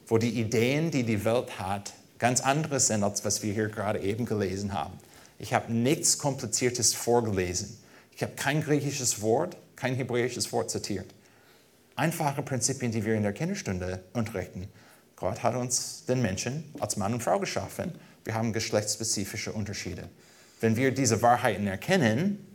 wo 0.06 0.18
die 0.18 0.42
Ideen, 0.42 0.92
die 0.92 1.04
die 1.04 1.24
Welt 1.24 1.60
hat, 1.60 1.94
ganz 2.20 2.42
anderes 2.42 2.88
sind, 2.88 3.04
als 3.04 3.24
was 3.24 3.42
wir 3.42 3.54
hier 3.54 3.70
gerade 3.70 4.00
eben 4.00 4.26
gelesen 4.26 4.74
haben. 4.74 4.94
Ich 5.40 5.54
habe 5.54 5.72
nichts 5.72 6.18
Kompliziertes 6.18 6.94
vorgelesen. 6.94 7.78
Ich 8.14 8.22
habe 8.22 8.34
kein 8.34 8.62
griechisches 8.62 9.22
Wort, 9.22 9.56
kein 9.78 9.96
hebräisches 9.96 10.52
Wort 10.52 10.70
zitiert. 10.70 11.08
Einfache 11.96 12.42
Prinzipien, 12.42 12.92
die 12.92 13.06
wir 13.06 13.16
in 13.16 13.24
der 13.24 13.34
Kinderstunde 13.34 14.04
unterrichten. 14.12 14.68
Gott 15.22 15.42
hat 15.42 15.56
uns, 15.56 16.04
den 16.06 16.22
Menschen, 16.22 16.66
als 16.82 16.98
Mann 16.98 17.14
und 17.14 17.24
Frau 17.24 17.40
geschaffen. 17.40 17.94
Wir 18.26 18.34
haben 18.34 18.52
geschlechtsspezifische 18.52 19.54
Unterschiede. 19.54 20.10
Wenn 20.60 20.76
wir 20.76 20.92
diese 20.92 21.22
Wahrheiten 21.22 21.68
erkennen, 21.68 22.46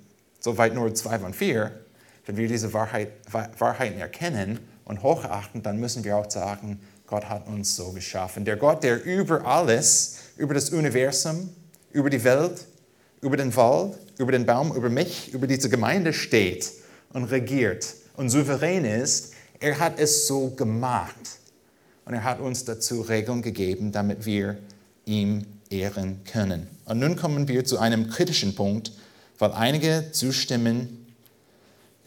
Soweit 0.47 0.75
nur 0.75 0.95
zwei 0.95 1.19
von 1.19 1.35
vier. 1.35 1.73
Wenn 2.25 2.37
wir 2.37 2.47
diese 2.47 2.73
Wahrheit, 2.73 3.09
Wahrheiten 3.59 3.99
erkennen 3.99 4.61
und 4.85 5.03
hochachten, 5.03 5.61
dann 5.61 5.81
müssen 5.81 6.05
wir 6.05 6.17
auch 6.17 6.31
sagen, 6.31 6.79
Gott 7.09 7.29
hat 7.29 7.49
uns 7.49 7.75
so 7.75 7.91
geschaffen. 7.91 8.45
Der 8.45 8.57
Gott, 8.57 8.85
der 8.85 9.05
über 9.05 9.45
alles, 9.45 10.19
über 10.37 10.55
das 10.55 10.71
Universum, 10.71 11.51
über 11.91 12.11
die 12.11 12.23
Welt, 12.23 12.65
über 13.21 13.37
den 13.37 13.57
Wald, 13.57 13.99
über 14.19 14.31
den 14.31 14.47
Baum, 14.47 14.73
über 14.77 14.89
mich, 14.89 15.33
über 15.33 15.49
diese 15.49 15.69
Gemeinde 15.69 16.13
steht 16.13 16.71
und 17.13 17.25
regiert 17.25 17.95
und 18.17 18.31
souverän 18.31 18.85
ist, 18.85 19.33
er 19.59 19.81
hat 19.81 19.99
es 19.99 20.29
so 20.29 20.51
gemacht. 20.51 21.41
Und 22.07 22.15
er 22.15 22.25
hat 22.25 22.41
uns 22.41 22.65
dazu 22.65 23.03
Regeln 23.03 23.43
gegeben, 23.43 23.93
damit 23.93 24.25
wir 24.25 24.57
ihm 25.05 25.45
ehren 25.71 26.21
können. 26.25 26.69
Und 26.85 27.01
nun 27.01 27.17
kommen 27.17 27.49
wir 27.49 27.65
zu 27.65 27.79
einem 27.79 28.09
kritischen 28.09 28.55
Punkt, 28.55 28.93
weil 29.39 29.53
einige 29.53 30.13
zustimmen 30.13 31.07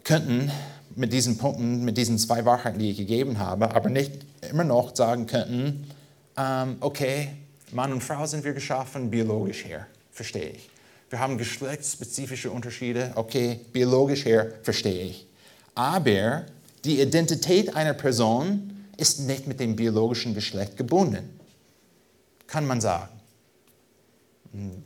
könnten 0.06 0.52
mit 0.96 1.14
diesen 1.14 1.38
Punkten, 1.38 1.84
mit 1.84 1.98
diesen 1.98 2.18
zwei 2.18 2.46
Wahrheiten, 2.46 2.80
die 2.80 2.92
ich 2.92 2.98
gegeben 2.98 3.40
habe, 3.40 3.76
aber 3.76 3.90
nicht 3.90 4.12
immer 4.50 4.64
noch 4.64 4.96
sagen 4.96 5.28
könnten, 5.28 5.88
ähm, 6.38 6.78
okay, 6.80 7.30
Mann 7.72 7.92
und 7.92 8.02
Frau 8.02 8.26
sind 8.26 8.44
wir 8.44 8.54
geschaffen, 8.54 9.12
biologisch 9.12 9.66
her, 9.66 9.86
verstehe 10.12 10.52
ich. 10.52 10.70
Wir 11.10 11.20
haben 11.20 11.38
geschlechtsspezifische 11.38 12.52
Unterschiede, 12.52 13.12
okay, 13.16 13.60
biologisch 13.74 14.26
her, 14.26 14.54
verstehe 14.64 15.06
ich. 15.06 15.28
Aber 15.76 16.46
die 16.86 17.02
Identität 17.02 17.76
einer 17.76 17.94
Person 17.94 18.79
ist 19.00 19.22
nicht 19.22 19.48
mit 19.48 19.60
dem 19.60 19.76
biologischen 19.76 20.34
Geschlecht 20.34 20.78
gebunden, 20.78 21.40
kann 22.48 22.66
man 22.66 22.82
sagen. 22.82 23.10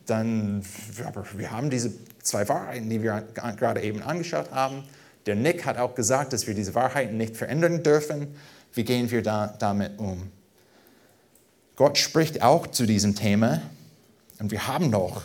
Dann, 0.06 0.63
aber 1.06 1.26
wir 1.38 1.52
haben 1.52 1.69
diese 1.69 1.93
zwei 2.21 2.47
Wahrheiten, 2.49 2.89
die 2.89 3.02
wir 3.02 3.21
gerade 3.34 3.82
eben 3.82 4.02
angeschaut 4.02 4.52
haben. 4.52 4.84
Der 5.26 5.36
Nick 5.36 5.65
hat 5.65 5.78
auch 5.78 5.95
gesagt, 5.95 6.34
dass 6.34 6.47
wir 6.47 6.54
diese 6.54 6.76
Wahrheiten 6.76 7.17
nicht 7.17 7.38
verändern 7.38 7.82
dürfen. 7.82 8.36
Wie 8.73 8.84
gehen 8.84 9.10
wir 9.10 9.21
da, 9.21 9.47
damit 9.47 9.99
um? 9.99 10.32
Gott 11.76 11.97
spricht 11.97 12.41
auch 12.41 12.67
zu 12.67 12.86
diesem 12.86 13.15
Thema 13.15 13.62
und 14.39 14.52
wir 14.52 14.67
haben 14.67 14.89
noch 14.89 15.23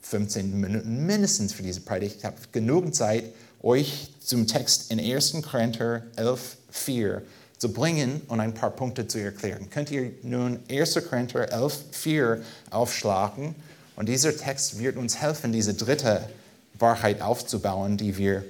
15 0.00 0.60
Minuten 0.60 1.06
mindestens 1.06 1.52
für 1.52 1.62
diese 1.62 1.82
Predigt. 1.82 2.16
Ich 2.18 2.24
habe 2.24 2.36
genug 2.50 2.94
Zeit, 2.94 3.24
euch 3.62 4.12
zum 4.20 4.46
Text 4.46 4.90
in 4.90 4.98
1. 4.98 5.42
Korinther 5.42 6.02
11, 6.16 6.56
4 6.70 7.22
zu 7.62 7.72
bringen 7.72 8.22
und 8.26 8.40
ein 8.40 8.54
paar 8.54 8.70
Punkte 8.70 9.06
zu 9.06 9.20
erklären. 9.20 9.70
Könnt 9.70 9.88
ihr 9.92 10.10
nun 10.24 10.58
1. 10.68 11.00
Korinther 11.08 11.52
11, 11.52 11.84
4 11.92 12.42
aufschlagen? 12.70 13.54
Und 13.94 14.08
dieser 14.08 14.36
Text 14.36 14.80
wird 14.80 14.96
uns 14.96 15.20
helfen, 15.20 15.52
diese 15.52 15.72
dritte 15.72 16.28
Wahrheit 16.74 17.22
aufzubauen, 17.22 17.96
die 17.96 18.18
wir 18.18 18.44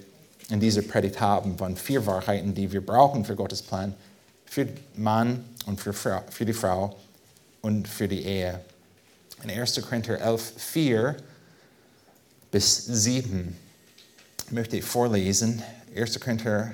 in 0.49 0.61
dieser 0.61 0.81
Predigt 0.81 1.21
haben, 1.21 1.59
von 1.59 1.77
vier 1.77 2.07
Wahrheiten, 2.07 2.55
die 2.55 2.73
wir 2.73 2.81
brauchen 2.81 3.27
für 3.27 3.37
Gottes 3.37 3.61
Plan, 3.61 3.93
für 4.47 4.67
Mann 4.97 5.45
und 5.67 5.79
für, 5.79 5.93
Frau, 5.93 6.23
für 6.31 6.47
die 6.47 6.55
Frau 6.55 6.97
und 7.61 7.87
für 7.87 8.09
die 8.09 8.25
Ehe. 8.25 8.61
In 9.43 9.51
1. 9.51 9.79
Korinther 9.83 10.23
11, 10.23 10.55
4 10.57 11.17
bis 12.51 12.87
7 12.87 13.55
möchte 14.49 14.79
ich 14.79 14.85
vorlesen. 14.87 15.63
1. 15.95 16.19
Korinther 16.19 16.73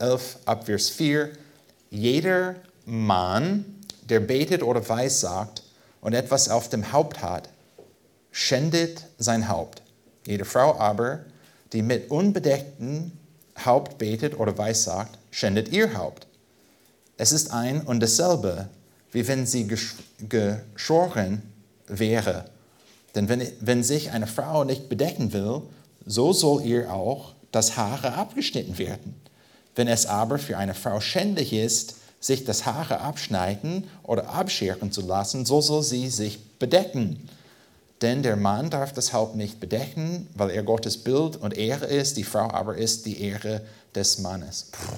11, 0.00 0.38
Abvers 0.46 0.90
4. 0.90 1.45
Jeder 1.90 2.56
Mann, 2.84 3.64
der 4.08 4.20
betet 4.20 4.62
oder 4.62 4.88
weissagt 4.88 5.62
und 6.00 6.12
etwas 6.12 6.48
auf 6.48 6.68
dem 6.68 6.92
Haupt 6.92 7.22
hat, 7.22 7.48
schändet 8.30 9.04
sein 9.18 9.48
Haupt. 9.48 9.82
Jede 10.26 10.44
Frau 10.44 10.78
aber, 10.78 11.20
die 11.72 11.82
mit 11.82 12.10
unbedecktem 12.10 13.12
Haupt 13.64 13.98
betet 13.98 14.38
oder 14.38 14.56
weissagt, 14.58 15.18
schändet 15.30 15.68
ihr 15.68 15.96
Haupt. 15.96 16.26
Es 17.16 17.32
ist 17.32 17.52
ein 17.52 17.80
und 17.80 18.00
dasselbe, 18.00 18.68
wie 19.12 19.26
wenn 19.26 19.46
sie 19.46 19.66
geschoren 20.28 21.42
wäre. 21.86 22.44
Denn 23.14 23.28
wenn, 23.28 23.46
wenn 23.60 23.82
sich 23.82 24.10
eine 24.10 24.26
Frau 24.26 24.64
nicht 24.64 24.88
bedecken 24.88 25.32
will, 25.32 25.62
so 26.04 26.32
soll 26.32 26.64
ihr 26.64 26.92
auch 26.92 27.34
das 27.50 27.76
Haare 27.76 28.12
abgeschnitten 28.12 28.76
werden. 28.76 29.14
Wenn 29.76 29.88
es 29.88 30.06
aber 30.06 30.38
für 30.38 30.56
eine 30.56 30.74
Frau 30.74 31.00
schändlich 31.00 31.52
ist, 31.52 31.96
sich 32.18 32.44
das 32.44 32.66
Haare 32.66 33.00
abschneiden 33.00 33.84
oder 34.02 34.30
abscheren 34.30 34.90
zu 34.90 35.02
lassen, 35.02 35.44
so 35.44 35.60
soll 35.60 35.82
sie 35.82 36.08
sich 36.08 36.58
bedecken. 36.58 37.28
Denn 38.02 38.22
der 38.22 38.36
Mann 38.36 38.70
darf 38.70 38.92
das 38.92 39.12
Haupt 39.12 39.36
nicht 39.36 39.60
bedecken, 39.60 40.28
weil 40.34 40.50
er 40.50 40.62
Gottes 40.62 40.98
Bild 40.98 41.36
und 41.36 41.56
Ehre 41.56 41.86
ist, 41.86 42.16
die 42.16 42.24
Frau 42.24 42.50
aber 42.50 42.76
ist 42.76 43.06
die 43.06 43.22
Ehre 43.22 43.62
des 43.94 44.18
Mannes. 44.18 44.70
Puh, 44.72 44.96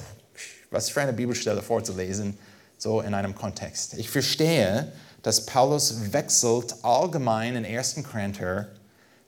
was 0.70 0.91
für 0.91 1.01
eine 1.01 1.12
Bibelstelle 1.12 1.62
vorzulesen, 1.62 2.39
so 2.76 3.01
in 3.01 3.14
einem 3.14 3.35
Kontext. 3.35 3.95
Ich 3.95 4.09
verstehe, 4.09 4.93
dass 5.22 5.45
Paulus 5.45 6.12
wechselt 6.12 6.76
allgemein 6.83 7.57
in 7.57 7.64
1. 7.64 8.03
Korinther 8.11 8.68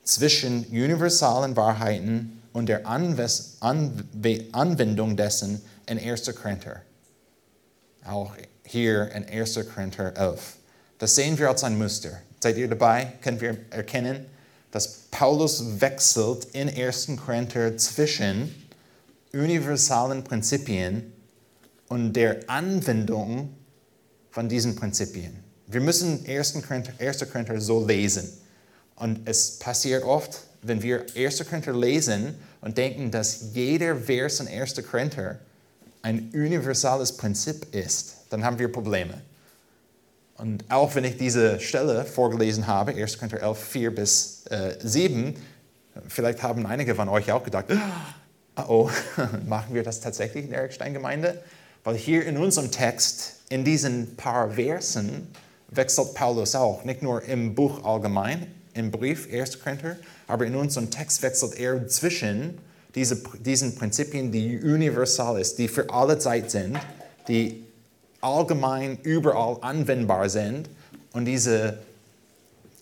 zwischen 0.03 0.65
universalen 0.65 1.55
Wahrheiten 1.55 2.40
und 2.53 2.67
der 2.67 2.85
Anwendung 2.85 3.27
dessen 5.17 5.61
in 5.87 5.99
1. 5.99 6.35
Korinther. 6.35 6.81
Auch 8.05 8.33
hier 8.63 9.11
in 9.11 9.25
1. 9.27 9.59
Korinther 9.73 10.15
11. 10.15 10.57
Das 10.97 11.15
sehen 11.15 11.37
wir 11.37 11.49
als 11.49 11.63
ein 11.63 11.77
Muster. 11.77 12.21
Seid 12.39 12.57
ihr 12.57 12.67
dabei? 12.67 13.13
Können 13.21 13.39
wir 13.41 13.57
erkennen, 13.69 14.25
dass 14.71 14.87
Paulus 15.11 15.81
wechselt 15.81 16.45
in 16.53 16.69
1. 16.69 17.09
Korinther 17.23 17.77
zwischen 17.77 18.55
universalen 19.33 20.23
Prinzipien 20.23 21.11
und 21.87 22.13
der 22.13 22.39
Anwendung 22.47 23.53
von 24.29 24.47
diesen 24.49 24.75
Prinzipien. 24.75 25.35
Wir 25.67 25.81
müssen 25.81 26.25
1. 26.25 26.61
Korinther, 26.67 26.93
1. 26.99 27.29
Korinther 27.31 27.59
so 27.61 27.85
lesen. 27.85 28.29
Und 28.95 29.27
es 29.27 29.59
passiert 29.59 30.03
oft, 30.03 30.41
wenn 30.61 30.81
wir 30.81 31.05
1. 31.15 31.45
Korinther 31.47 31.73
lesen 31.73 32.35
und 32.61 32.77
denken, 32.77 33.11
dass 33.11 33.53
jeder 33.53 33.95
Vers 33.95 34.39
in 34.39 34.47
1. 34.47 34.75
Korinther 34.89 35.39
ein 36.01 36.29
universales 36.33 37.15
Prinzip 37.15 37.73
ist, 37.73 38.17
dann 38.29 38.43
haben 38.43 38.59
wir 38.59 38.71
Probleme. 38.71 39.21
Und 40.37 40.63
auch 40.69 40.95
wenn 40.95 41.03
ich 41.03 41.17
diese 41.17 41.59
Stelle 41.59 42.05
vorgelesen 42.05 42.65
habe, 42.67 42.93
1. 42.93 43.17
Korinther 43.17 43.41
11, 43.41 43.59
4 43.59 43.95
bis 43.95 44.43
äh, 44.47 44.75
7, 44.81 45.35
vielleicht 46.07 46.41
haben 46.41 46.65
einige 46.65 46.95
von 46.95 47.09
euch 47.09 47.31
auch 47.31 47.43
gedacht, 47.43 47.65
oh, 48.57 48.61
oh 48.67 48.89
machen 49.47 49.75
wir 49.75 49.83
das 49.83 49.99
tatsächlich 49.99 50.45
in 50.45 50.49
der 50.51 50.61
Erikstein-Gemeinde? 50.61 51.43
Weil 51.83 51.95
hier 51.95 52.25
in 52.25 52.37
unserem 52.37 52.71
Text, 52.71 53.35
in 53.49 53.63
diesen 53.63 54.15
paar 54.15 54.51
Versen, 54.51 55.27
wechselt 55.69 56.13
Paulus 56.13 56.55
auch, 56.55 56.83
nicht 56.83 57.01
nur 57.01 57.23
im 57.23 57.55
Buch 57.55 57.83
allgemein, 57.83 58.47
im 58.73 58.91
Brief 58.91 59.27
1. 59.31 59.59
Korinther, 59.59 59.97
aber 60.27 60.45
in 60.45 60.55
unserem 60.55 60.89
Text 60.89 61.21
wechselt 61.21 61.55
er 61.59 61.87
zwischen 61.87 62.57
diese, 62.95 63.17
diesen 63.39 63.75
Prinzipien, 63.75 64.31
die 64.31 64.59
universal 64.59 65.43
sind, 65.43 65.59
die 65.59 65.67
für 65.67 65.89
alle 65.89 66.19
Zeit 66.19 66.51
sind, 66.51 66.77
die 67.27 67.63
allgemein 68.21 68.97
überall 69.03 69.57
anwendbar 69.61 70.29
sind 70.29 70.69
und 71.13 71.25
diese 71.25 71.79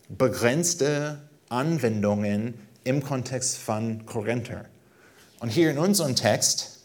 begrenzte 0.10 1.20
Anwendungen 1.50 2.56
im 2.84 3.04
Kontext 3.04 3.58
von 3.58 4.06
Korinther. 4.06 4.66
Und 5.40 5.50
hier 5.50 5.72
in 5.72 5.78
unserem 5.78 6.16
Text, 6.16 6.80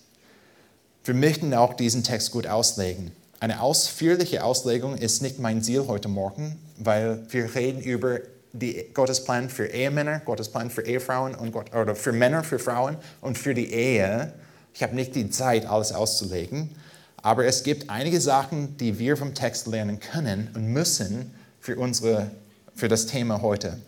wir 1.05 1.15
möchten 1.15 1.53
auch 1.55 1.75
diesen 1.75 2.03
Text 2.03 2.31
gut 2.31 2.47
auslegen. 2.47 3.13
Eine 3.41 3.61
ausführliche 3.61 4.45
Auslegung 4.45 4.97
ist 4.97 5.21
nicht 5.21 5.39
mein 5.39 5.63
Ziel 5.63 5.87
heute 5.87 6.09
Morgen, 6.09 6.57
weil 6.79 7.27
wir 7.31 7.55
reden 7.55 7.81
über 7.81 8.21
die 8.55 8.91
Gottes 8.95 9.25
Plan 9.25 9.51
für 9.51 9.67
Ehemänner, 9.67 10.21
Gottes 10.21 10.49
Plan 10.49 10.71
für 10.71 10.83
Ehefrauen 10.83 11.35
und 11.35 11.53
Gott, 11.53 11.75
oder 11.75 11.95
für 11.95 12.13
Männer, 12.13 12.45
für 12.45 12.59
Frauen 12.59 12.97
und 13.21 13.37
für 13.37 13.53
die 13.53 13.73
Ehe. 13.73 14.33
Ich 14.73 14.83
habe 14.83 14.95
nicht 14.95 15.15
die 15.15 15.29
Zeit, 15.29 15.67
alles 15.67 15.93
auszulegen. 15.93 16.71
Aber 17.17 17.45
es 17.45 17.65
gibt 17.65 17.91
einige 17.91 18.21
Sachen, 18.21 18.77
die 18.77 18.99
wir 18.99 19.17
vom 19.17 19.35
Text 19.35 19.67
lernen 19.67 19.99
können 19.99 20.51
und 20.55 20.67
müssen 20.67 21.35
für, 21.59 21.77
unsere, 21.77 22.31
für 22.75 22.89
das 22.89 23.07
Thema 23.07 23.43
heute. 23.43 23.79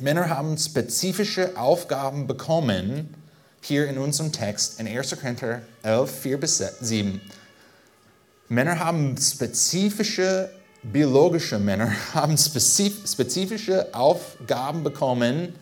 Männer 0.00 0.28
haben 0.28 0.58
spezifische 0.58 1.56
Aufgaben 1.56 2.26
bekommen, 2.26 3.14
hier 3.60 3.86
in 3.86 3.96
unserem 3.96 4.32
Text 4.32 4.80
in 4.80 4.88
1. 4.88 5.16
Korinther 5.20 5.62
11, 5.82 6.10
4 6.10 6.40
bis 6.40 6.58
7. 6.58 7.20
Männer 8.48 8.78
haben 8.78 9.16
spezifische, 9.16 10.50
biologische 10.92 11.58
Männer 11.58 11.92
haben 12.14 12.36
spezifische 12.36 13.94
Aufgaben 13.94 14.84
bekommen, 14.84 15.54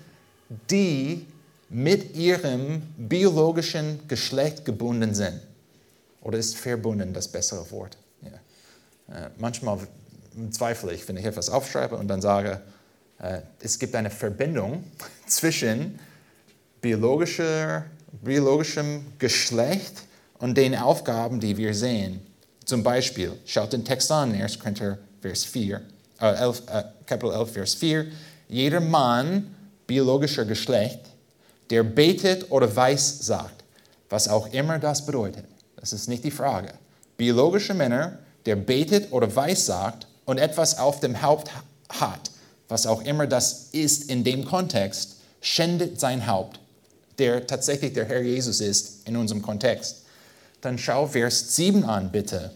die 0.71 1.27
mit 1.69 2.15
ihrem 2.17 2.83
biologischen 2.99 4.07
Geschlecht 4.09 4.65
gebunden 4.65 5.15
sind. 5.15 5.41
Oder 6.21 6.39
ist 6.39 6.57
verbunden 6.57 7.13
das 7.13 7.29
bessere 7.29 7.69
Wort? 7.71 7.97
Ja. 8.21 9.27
Äh, 9.27 9.31
manchmal 9.39 9.79
zweifle 10.51 10.93
ich, 10.93 11.07
wenn 11.09 11.17
ich 11.17 11.25
etwas 11.25 11.49
aufschreibe 11.49 11.97
und 11.97 12.09
dann 12.09 12.21
sage, 12.21 12.61
äh, 13.19 13.41
es 13.61 13.79
gibt 13.79 13.95
eine 13.95 14.11
Verbindung 14.11 14.85
zwischen 15.27 15.99
biologischer, 16.81 17.87
biologischem 18.23 19.07
Geschlecht 19.19 20.03
und 20.39 20.57
den 20.57 20.77
Aufgaben, 20.77 21.41
die 21.41 21.57
wir 21.57 21.75
sehen. 21.75 22.21
Zum 22.65 22.83
Beispiel, 22.83 23.33
schaut 23.47 23.73
den 23.73 23.85
Text 23.85 24.11
an, 24.13 24.35
1. 24.35 24.59
Korinther, 24.59 24.99
Vers 25.23 25.45
4, 25.45 25.81
äh, 26.21 26.35
11, 26.35 26.63
äh, 26.67 26.83
Kapitel 27.07 27.33
11, 27.33 27.53
Vers 27.53 27.75
4. 27.75 28.07
Jeder 28.49 28.81
Mann 28.81 29.55
biologischer 29.87 30.45
Geschlecht, 30.45 31.01
der 31.71 31.85
betet 31.85 32.51
oder 32.51 32.75
weiß 32.75 33.21
sagt, 33.21 33.65
was 34.11 34.29
auch 34.29 34.53
immer 34.53 34.79
das 34.79 35.07
bedeutet, 35.07 35.45
das 35.77 35.93
ist 35.93 36.09
nicht 36.09 36.25
die 36.25 36.31
Frage. 36.31 36.75
Biologische 37.17 37.73
Männer, 37.73 38.19
der 38.45 38.57
betet 38.57 39.13
oder 39.13 39.35
weissagt 39.35 40.07
und 40.25 40.39
etwas 40.39 40.79
auf 40.79 41.01
dem 41.01 41.23
Haupt 41.23 41.51
hat, 41.89 42.31
was 42.69 42.87
auch 42.87 43.03
immer 43.03 43.27
das 43.27 43.69
ist 43.73 44.11
in 44.11 44.25
dem 44.25 44.45
Kontext, 44.45 45.17
schändet 45.41 46.01
sein 46.01 46.27
Haupt, 46.27 46.59
der 47.19 47.47
tatsächlich 47.47 47.93
der 47.93 48.07
Herr 48.07 48.23
Jesus 48.23 48.61
ist 48.61 49.07
in 49.07 49.17
unserem 49.17 49.43
Kontext. 49.43 50.03
Dann 50.61 50.79
schau 50.79 51.07
Vers 51.07 51.57
7 51.57 51.85
an, 51.85 52.11
bitte. 52.11 52.53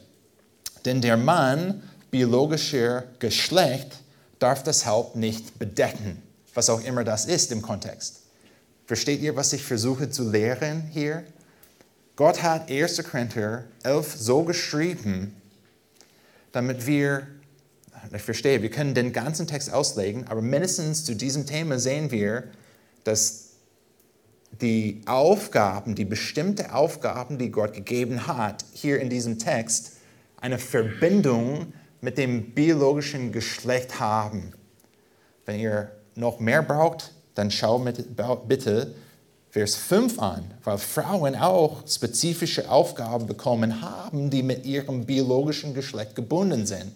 Denn 0.85 1.01
der 1.01 1.17
Mann 1.17 1.83
biologischer 2.11 3.05
Geschlecht 3.19 3.99
darf 4.39 4.63
das 4.63 4.87
Haupt 4.87 5.17
nicht 5.17 5.59
bedecken, 5.59 6.23
was 6.55 6.71
auch 6.71 6.83
immer 6.85 7.05
das 7.05 7.27
ist 7.27 7.53
im 7.53 7.63
Kontext. 7.63 8.23
Versteht 8.87 9.21
ihr, 9.21 9.35
was 9.37 9.53
ich 9.53 9.65
versuche 9.65 10.11
zu 10.11 10.31
lehren 10.31 10.83
hier? 10.93 11.25
Gott 12.15 12.43
hat 12.43 12.71
1. 12.71 13.03
Korinther 13.05 13.65
11 13.83 14.15
so 14.17 14.45
geschrieben, 14.45 15.35
damit 16.53 16.87
wir, 16.87 17.27
ich 18.15 18.23
verstehe, 18.23 18.63
wir 18.63 18.71
können 18.71 18.95
den 18.95 19.13
ganzen 19.13 19.47
Text 19.47 19.73
auslegen, 19.73 20.27
aber 20.29 20.41
mindestens 20.41 21.05
zu 21.05 21.15
diesem 21.15 21.47
Thema 21.47 21.79
sehen 21.79 22.11
wir, 22.11 22.45
dass 23.05 23.47
die 24.61 25.03
Aufgaben, 25.07 25.95
die 25.95 26.05
bestimmte 26.05 26.73
Aufgaben, 26.73 27.39
die 27.39 27.51
Gott 27.51 27.75
gegeben 27.75 28.27
hat, 28.27 28.65
hier 28.73 29.01
in 29.01 29.11
diesem 29.11 29.39
Text, 29.39 29.93
eine 30.39 30.59
Verbindung 30.59 31.73
mit 32.01 32.19
dem 32.19 32.53
biologischen 32.53 33.33
Geschlecht 33.33 34.01
haben. 34.01 34.53
Wenn 35.45 35.61
ihr 35.61 35.91
noch 36.15 36.41
mehr 36.41 36.63
braucht, 36.63 37.13
dann 37.35 37.51
schau 37.51 37.79
bitte 38.47 38.95
Vers 39.51 39.75
5 39.77 40.19
an, 40.19 40.45
weil 40.65 40.79
Frauen 40.79 41.37
auch 41.37 41.87
spezifische 41.87 42.71
Aufgaben 42.71 43.27
bekommen 43.27 43.81
haben, 43.81 44.31
die 44.31 44.43
mit 44.43 44.67
ihrem 44.67 45.05
biologischen 45.07 45.75
Geschlecht 45.75 46.15
gebunden 46.15 46.67
sind. 46.67 46.93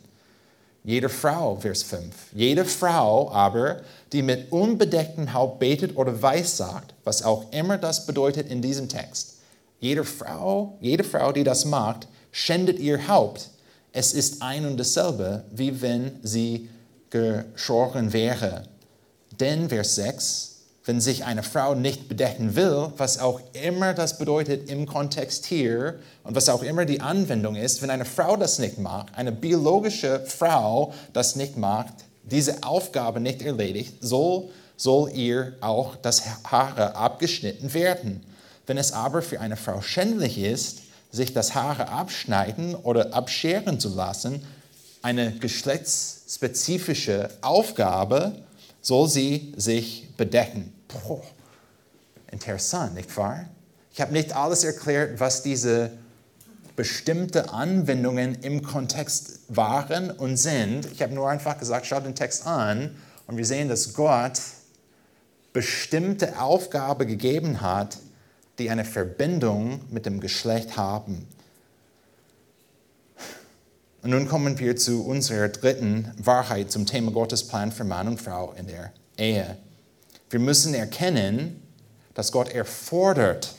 Jede 0.83 1.11
Frau, 1.11 1.57
Vers 1.57 1.83
5. 1.83 2.15
Jede 2.33 2.65
Frau 2.65 3.31
aber, 3.31 3.83
die 4.13 4.23
mit 4.23 4.51
unbedecktem 4.51 5.35
Haupt 5.35 5.59
betet 5.59 5.95
oder 5.95 6.23
weissagt, 6.23 6.95
was 7.05 7.23
auch 7.23 7.53
immer 7.53 7.77
das 7.77 8.07
bedeutet 8.07 8.49
in 8.49 8.63
diesem 8.63 8.89
Text. 8.89 9.41
Jede 9.79 10.05
Frau, 10.05 10.79
jede 10.81 11.05
Frau, 11.05 11.33
die 11.33 11.45
das 11.45 11.67
macht, 11.67 12.09
schändet 12.33 12.79
ihr 12.79 13.09
Haupt. 13.09 13.50
Es 13.93 14.13
ist 14.13 14.43
ein 14.43 14.67
und 14.67 14.79
dasselbe, 14.79 15.45
wie 15.51 15.83
wenn 15.83 16.13
sie 16.23 16.69
geschoren 17.11 18.13
wäre. 18.13 18.65
Denn, 19.41 19.69
Vers 19.69 19.97
6, 19.97 20.51
wenn 20.85 21.01
sich 21.01 21.25
eine 21.25 21.43
Frau 21.43 21.75
nicht 21.75 22.09
bedecken 22.09 22.57
will, 22.57 22.93
was 22.97 23.19
auch 23.19 23.41
immer 23.53 23.95
das 23.95 24.19
bedeutet 24.19 24.71
im 24.71 24.87
Kontext 24.87 25.47
hier 25.47 25.99
und 26.25 26.35
was 26.35 26.49
auch 26.49 26.63
immer 26.63 26.85
die 26.85 27.01
Anwendung 27.01 27.57
ist, 27.57 27.83
wenn 27.83 27.91
eine 27.91 28.05
Frau 28.05 28.37
das 28.37 28.59
nicht 28.59 28.79
mag, 28.79 29.09
eine 29.15 29.33
biologische 29.33 30.21
Frau 30.27 30.95
das 31.13 31.37
nicht 31.37 31.57
mag, 31.57 31.89
diese 32.23 32.63
Aufgabe 32.63 33.21
nicht 33.21 33.43
erledigt, 33.43 33.95
soll, 34.01 34.49
soll 34.77 35.11
ihr 35.13 35.55
auch 35.61 35.97
das 35.97 36.23
Haare 36.45 36.95
abgeschnitten 36.95 37.75
werden. 37.75 38.23
Wenn 38.67 38.79
es 38.79 38.93
aber 38.93 39.21
für 39.21 39.41
eine 39.41 39.57
Frau 39.57 39.83
schändlich 39.83 40.39
ist, 40.39 40.81
sich 41.11 41.33
das 41.33 41.55
Haare 41.55 41.89
abschneiden 41.89 42.75
oder 42.75 43.15
abscheren 43.15 43.81
zu 43.81 43.89
lassen, 43.95 44.45
eine 45.03 45.33
geschlechtsspezifische 45.33 47.31
Aufgabe, 47.41 48.43
soll 48.81 49.09
sie 49.09 49.53
sich 49.57 50.09
bedecken. 50.17 50.73
Boah, 50.89 51.23
interessant, 52.31 52.95
nicht 52.95 53.15
wahr? 53.17 53.47
Ich 53.93 54.01
habe 54.01 54.13
nicht 54.13 54.35
alles 54.35 54.65
erklärt, 54.65 55.21
was 55.21 55.43
diese 55.43 55.91
bestimmte 56.77 57.53
Anwendungen 57.53 58.37
im 58.37 58.63
Kontext 58.63 59.41
waren 59.49 60.11
und 60.11 60.37
sind. 60.37 60.87
Ich 60.93 61.03
habe 61.03 61.13
nur 61.13 61.29
einfach 61.29 61.59
gesagt, 61.59 61.87
schaut 61.87 62.07
den 62.07 62.15
Text 62.15 62.47
an 62.47 62.97
und 63.27 63.37
wir 63.37 63.45
sehen, 63.45 63.69
dass 63.69 63.93
Gott 63.93 64.41
bestimmte 65.53 66.41
Aufgabe 66.41 67.05
gegeben 67.07 67.61
hat, 67.61 67.99
die 68.61 68.71
eine 68.71 68.85
Verbindung 68.85 69.81
mit 69.91 70.07
dem 70.07 70.21
Geschlecht 70.21 70.77
haben. 70.77 71.27
Und 74.03 74.11
nun 74.11 74.29
kommen 74.29 74.59
wir 74.59 74.77
zu 74.77 75.05
unserer 75.05 75.49
dritten 75.49 76.13
Wahrheit 76.19 76.71
zum 76.71 76.87
Thema 76.87 77.11
Gottes 77.11 77.47
Plan 77.47 77.73
für 77.73 77.85
Mann 77.85 78.09
und 78.09 78.21
Frau 78.21 78.53
in 78.53 78.67
der 78.67 78.93
Ehe. 79.19 79.57
Wir 80.31 80.41
müssen 80.41 80.75
erkennen, 80.75 81.63
dass 82.15 82.33
Gott 82.33 82.51
erfordert, 82.51 83.55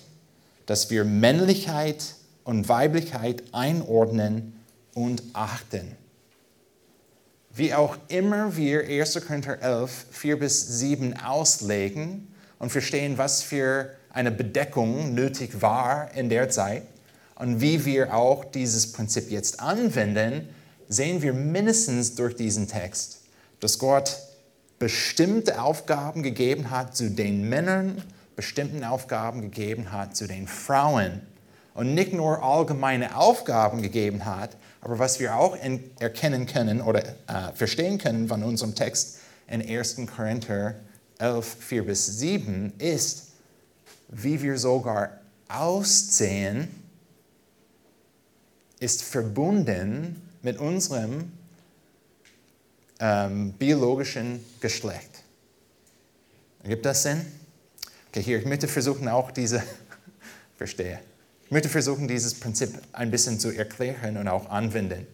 dass 0.65 0.89
wir 0.89 1.03
Männlichkeit 1.03 2.15
und 2.43 2.69
Weiblichkeit 2.69 3.43
einordnen 3.51 4.53
und 4.93 5.23
achten. 5.33 5.95
Wie 7.53 7.73
auch 7.73 7.97
immer 8.07 8.55
wir 8.55 8.87
1. 8.87 9.19
Korinther 9.27 9.61
11, 9.61 10.05
4 10.11 10.39
bis 10.39 10.79
7 10.79 11.17
auslegen 11.17 12.33
und 12.59 12.71
verstehen, 12.71 13.17
was 13.17 13.43
für 13.43 13.91
eine 14.13 14.31
Bedeckung 14.31 15.13
nötig 15.13 15.61
war 15.61 16.13
in 16.13 16.29
der 16.29 16.49
Zeit 16.49 16.83
und 17.35 17.61
wie 17.61 17.85
wir 17.85 18.13
auch 18.13 18.45
dieses 18.45 18.91
Prinzip 18.91 19.31
jetzt 19.31 19.59
anwenden, 19.59 20.49
sehen 20.87 21.21
wir 21.21 21.33
mindestens 21.33 22.15
durch 22.15 22.35
diesen 22.35 22.67
Text, 22.67 23.21
dass 23.59 23.79
Gott 23.79 24.17
bestimmte 24.77 25.61
Aufgaben 25.61 26.23
gegeben 26.23 26.69
hat 26.69 26.95
zu 26.95 27.09
den 27.09 27.47
Männern, 27.47 28.03
bestimmten 28.35 28.83
Aufgaben 28.83 29.41
gegeben 29.41 29.91
hat 29.91 30.15
zu 30.15 30.27
den 30.27 30.47
Frauen 30.47 31.21
und 31.73 31.93
nicht 31.93 32.13
nur 32.13 32.43
allgemeine 32.43 33.15
Aufgaben 33.15 33.81
gegeben 33.81 34.25
hat, 34.25 34.57
aber 34.81 34.99
was 34.99 35.19
wir 35.19 35.35
auch 35.35 35.55
erkennen 35.99 36.45
können 36.45 36.81
oder 36.81 37.03
äh, 37.03 37.53
verstehen 37.53 37.97
können 37.97 38.27
von 38.27 38.43
unserem 38.43 38.75
Text 38.75 39.19
in 39.47 39.61
1. 39.61 39.97
Korinther 40.15 40.75
11, 41.19 41.57
4 41.59 41.85
bis 41.85 42.05
7 42.19 42.73
ist, 42.79 43.30
wie 44.11 44.41
wir 44.41 44.57
sogar 44.57 45.21
aussehen, 45.47 46.67
ist 48.79 49.03
verbunden 49.03 50.21
mit 50.41 50.57
unserem 50.59 51.31
ähm, 52.99 53.53
biologischen 53.53 54.43
Geschlecht. 54.59 55.23
Gibt 56.63 56.85
das 56.85 57.03
Sinn? 57.03 57.25
Okay, 58.09 58.21
hier, 58.21 58.39
ich 58.39 58.45
möchte 58.45 58.67
versuchen 58.67 59.07
auch 59.07 59.31
diese, 59.31 59.63
verstehe, 60.57 60.99
ich 61.45 61.51
möchte 61.51 61.69
versuchen, 61.69 62.07
dieses 62.07 62.33
Prinzip 62.33 62.79
ein 62.91 63.09
bisschen 63.09 63.39
zu 63.39 63.51
erklären 63.51 64.17
und 64.17 64.27
auch 64.27 64.49
anwenden. 64.49 65.07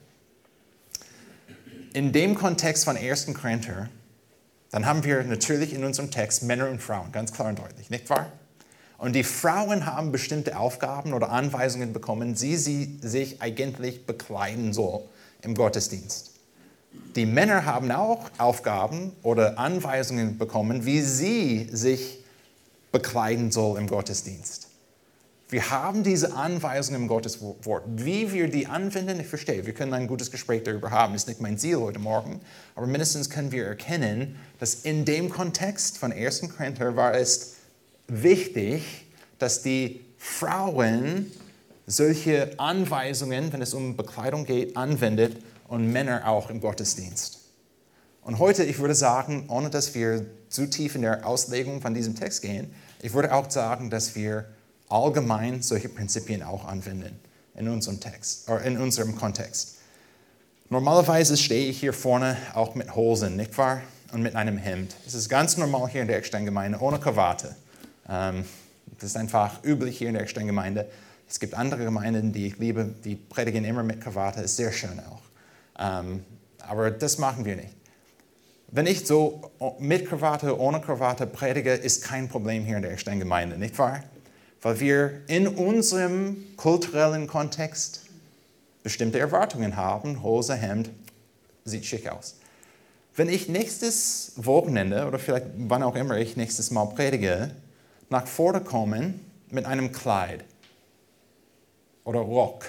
In 1.93 2.11
dem 2.11 2.35
Kontext 2.35 2.85
von 2.85 2.97
1. 2.97 3.33
Korinther, 3.33 3.89
dann 4.71 4.85
haben 4.85 5.03
wir 5.03 5.23
natürlich 5.23 5.73
in 5.73 5.83
unserem 5.83 6.11
Text 6.11 6.43
Männer 6.43 6.69
und 6.69 6.81
Frauen, 6.81 7.11
ganz 7.11 7.31
klar 7.31 7.49
und 7.49 7.59
deutlich, 7.59 7.89
nicht 7.89 8.09
wahr? 8.09 8.31
Und 8.97 9.13
die 9.13 9.23
Frauen 9.23 9.85
haben 9.85 10.11
bestimmte 10.11 10.57
Aufgaben 10.57 11.13
oder 11.13 11.29
Anweisungen 11.29 11.93
bekommen, 11.93 12.39
wie 12.41 12.57
sie 12.57 12.97
sich 13.01 13.41
eigentlich 13.41 14.05
bekleiden 14.05 14.73
soll 14.73 15.01
im 15.41 15.53
Gottesdienst. 15.53 16.31
Die 17.15 17.25
Männer 17.25 17.65
haben 17.65 17.91
auch 17.91 18.29
Aufgaben 18.37 19.11
oder 19.21 19.59
Anweisungen 19.59 20.37
bekommen, 20.37 20.85
wie 20.85 21.01
sie 21.01 21.69
sich 21.71 22.23
bekleiden 22.91 23.51
soll 23.51 23.77
im 23.77 23.87
Gottesdienst. 23.87 24.67
Wir 25.49 25.69
haben 25.69 26.03
diese 26.03 26.35
Anweisungen 26.35 27.03
im 27.03 27.07
Gottes 27.07 27.39
Wort. 27.41 27.83
Wie 27.87 28.33
wir 28.33 28.49
die 28.49 28.67
anwenden, 28.67 29.19
ich 29.21 29.27
verstehe, 29.27 29.65
wir 29.65 29.73
können 29.73 29.93
ein 29.93 30.07
gutes 30.07 30.29
Gespräch 30.29 30.63
darüber 30.63 30.91
haben, 30.91 31.15
ist 31.15 31.27
nicht 31.27 31.39
mein 31.39 31.57
Ziel 31.57 31.77
heute 31.77 31.99
Morgen, 31.99 32.41
aber 32.75 32.85
mindestens 32.85 33.29
können 33.29 33.53
wir 33.53 33.65
erkennen, 33.65 34.37
dass 34.59 34.75
in 34.75 35.05
dem 35.05 35.29
Kontext 35.29 35.99
von 35.99 36.11
1. 36.11 36.49
Korinther 36.57 36.97
war 36.97 37.13
es 37.13 37.56
wichtig, 38.07 39.05
dass 39.39 39.61
die 39.61 40.01
Frauen 40.17 41.31
solche 41.85 42.51
Anweisungen, 42.59 43.53
wenn 43.53 43.61
es 43.61 43.73
um 43.73 43.95
Bekleidung 43.95 44.45
geht, 44.45 44.75
anwendet 44.75 45.37
und 45.67 45.91
Männer 45.91 46.27
auch 46.27 46.49
im 46.49 46.59
Gottesdienst. 46.59 47.39
Und 48.21 48.39
heute, 48.39 48.63
ich 48.63 48.79
würde 48.79 48.95
sagen, 48.95 49.45
ohne 49.47 49.69
dass 49.69 49.95
wir 49.95 50.25
zu 50.49 50.69
tief 50.69 50.95
in 50.95 51.01
der 51.01 51.25
Auslegung 51.25 51.81
von 51.81 51.93
diesem 51.93 52.15
Text 52.15 52.41
gehen, 52.41 52.73
ich 53.01 53.13
würde 53.13 53.33
auch 53.33 53.49
sagen, 53.49 53.89
dass 53.89 54.15
wir 54.15 54.45
allgemein 54.89 55.61
solche 55.61 55.87
Prinzipien 55.87 56.43
auch 56.43 56.65
anwenden 56.65 57.19
in 57.55 57.67
unserem 57.69 57.99
Text, 57.99 58.49
oder 58.49 58.61
in 58.61 58.77
unserem 58.77 59.15
Kontext. 59.15 59.77
Normalerweise 60.69 61.37
stehe 61.37 61.69
ich 61.69 61.79
hier 61.79 61.93
vorne 61.93 62.37
auch 62.53 62.75
mit 62.75 62.95
Hosen, 62.95 63.37
nicht 63.37 63.57
wahr? 63.57 63.81
Und 64.13 64.21
mit 64.21 64.35
einem 64.35 64.57
Hemd. 64.57 64.95
Es 65.05 65.13
ist 65.13 65.27
ganz 65.27 65.57
normal 65.57 65.89
hier 65.89 66.01
in 66.01 66.07
der 66.07 66.17
Eckstein-Gemeinde 66.17 66.79
ohne 66.79 66.97
Krawatte. 66.97 67.55
Ähm, 68.09 68.45
das 68.99 69.11
ist 69.11 69.17
einfach 69.17 69.63
üblich 69.63 69.97
hier 69.97 70.07
in 70.07 70.13
der 70.13 70.23
Eckstein-Gemeinde. 70.23 70.87
Es 71.29 71.39
gibt 71.39 71.53
andere 71.53 71.83
Gemeinden, 71.83 72.31
die 72.31 72.47
ich 72.47 72.57
liebe, 72.57 72.93
die 73.03 73.15
predigen 73.15 73.65
immer 73.65 73.83
mit 73.83 74.01
Krawatte, 74.01 74.41
ist 74.41 74.55
sehr 74.55 74.71
schön 74.71 74.99
auch. 74.99 75.21
Ähm, 75.79 76.23
aber 76.59 76.91
das 76.91 77.17
machen 77.17 77.45
wir 77.45 77.55
nicht. 77.55 77.75
Wenn 78.69 78.87
ich 78.87 79.05
so 79.05 79.51
mit 79.79 80.07
Krawatte, 80.07 80.59
ohne 80.59 80.81
Krawatte 80.81 81.25
predige, 81.27 81.73
ist 81.73 82.03
kein 82.03 82.27
Problem 82.27 82.65
hier 82.65 82.77
in 82.77 82.81
der 82.81 82.91
Eckstein-Gemeinde, 82.91 83.57
nicht 83.57 83.77
wahr? 83.77 84.03
weil 84.61 84.79
wir 84.79 85.21
in 85.27 85.47
unserem 85.47 86.43
kulturellen 86.55 87.27
Kontext 87.27 88.01
bestimmte 88.83 89.19
Erwartungen 89.19 89.75
haben. 89.75 90.23
Hose, 90.23 90.55
Hemd, 90.55 90.89
sieht 91.65 91.85
schick 91.85 92.09
aus. 92.09 92.35
Wenn 93.15 93.29
ich 93.29 93.49
nächstes 93.49 94.33
Wochenende 94.35 95.07
oder 95.07 95.19
vielleicht 95.19 95.47
wann 95.57 95.83
auch 95.83 95.95
immer 95.95 96.17
ich 96.17 96.37
nächstes 96.37 96.71
Mal 96.71 96.85
predige, 96.85 97.51
nach 98.09 98.27
vorne 98.27 98.61
kommen 98.61 99.25
mit 99.49 99.65
einem 99.65 99.91
Kleid 99.91 100.43
oder 102.03 102.19
Rock. 102.19 102.65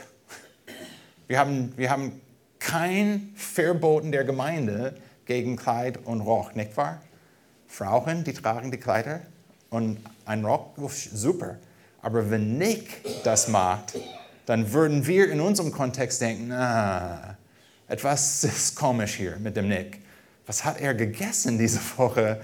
Wir 1.26 1.38
haben, 1.38 1.72
wir 1.76 1.90
haben 1.90 2.20
kein 2.58 3.32
Verboten 3.36 4.12
der 4.12 4.24
Gemeinde 4.24 4.96
gegen 5.26 5.56
Kleid 5.56 5.98
und 6.04 6.20
Rock, 6.22 6.56
nicht 6.56 6.76
wahr? 6.76 7.02
Frauen, 7.66 8.24
die 8.24 8.32
tragen 8.32 8.70
die 8.70 8.78
Kleider 8.78 9.20
und 9.70 9.98
ein 10.24 10.44
Rock, 10.44 10.74
super. 10.90 11.56
Aber 12.00 12.30
wenn 12.30 12.56
Nick 12.56 13.02
das 13.24 13.48
macht, 13.48 13.98
dann 14.46 14.72
würden 14.72 15.06
wir 15.06 15.30
in 15.30 15.40
unserem 15.40 15.70
Kontext 15.70 16.20
denken, 16.20 16.50
ah, 16.52 17.36
etwas 17.86 18.44
ist 18.44 18.74
komisch 18.74 19.14
hier 19.14 19.36
mit 19.36 19.56
dem 19.56 19.68
Nick. 19.68 20.00
Was 20.46 20.64
hat 20.64 20.80
er 20.80 20.94
gegessen 20.94 21.58
diese 21.58 21.80
Woche? 21.98 22.40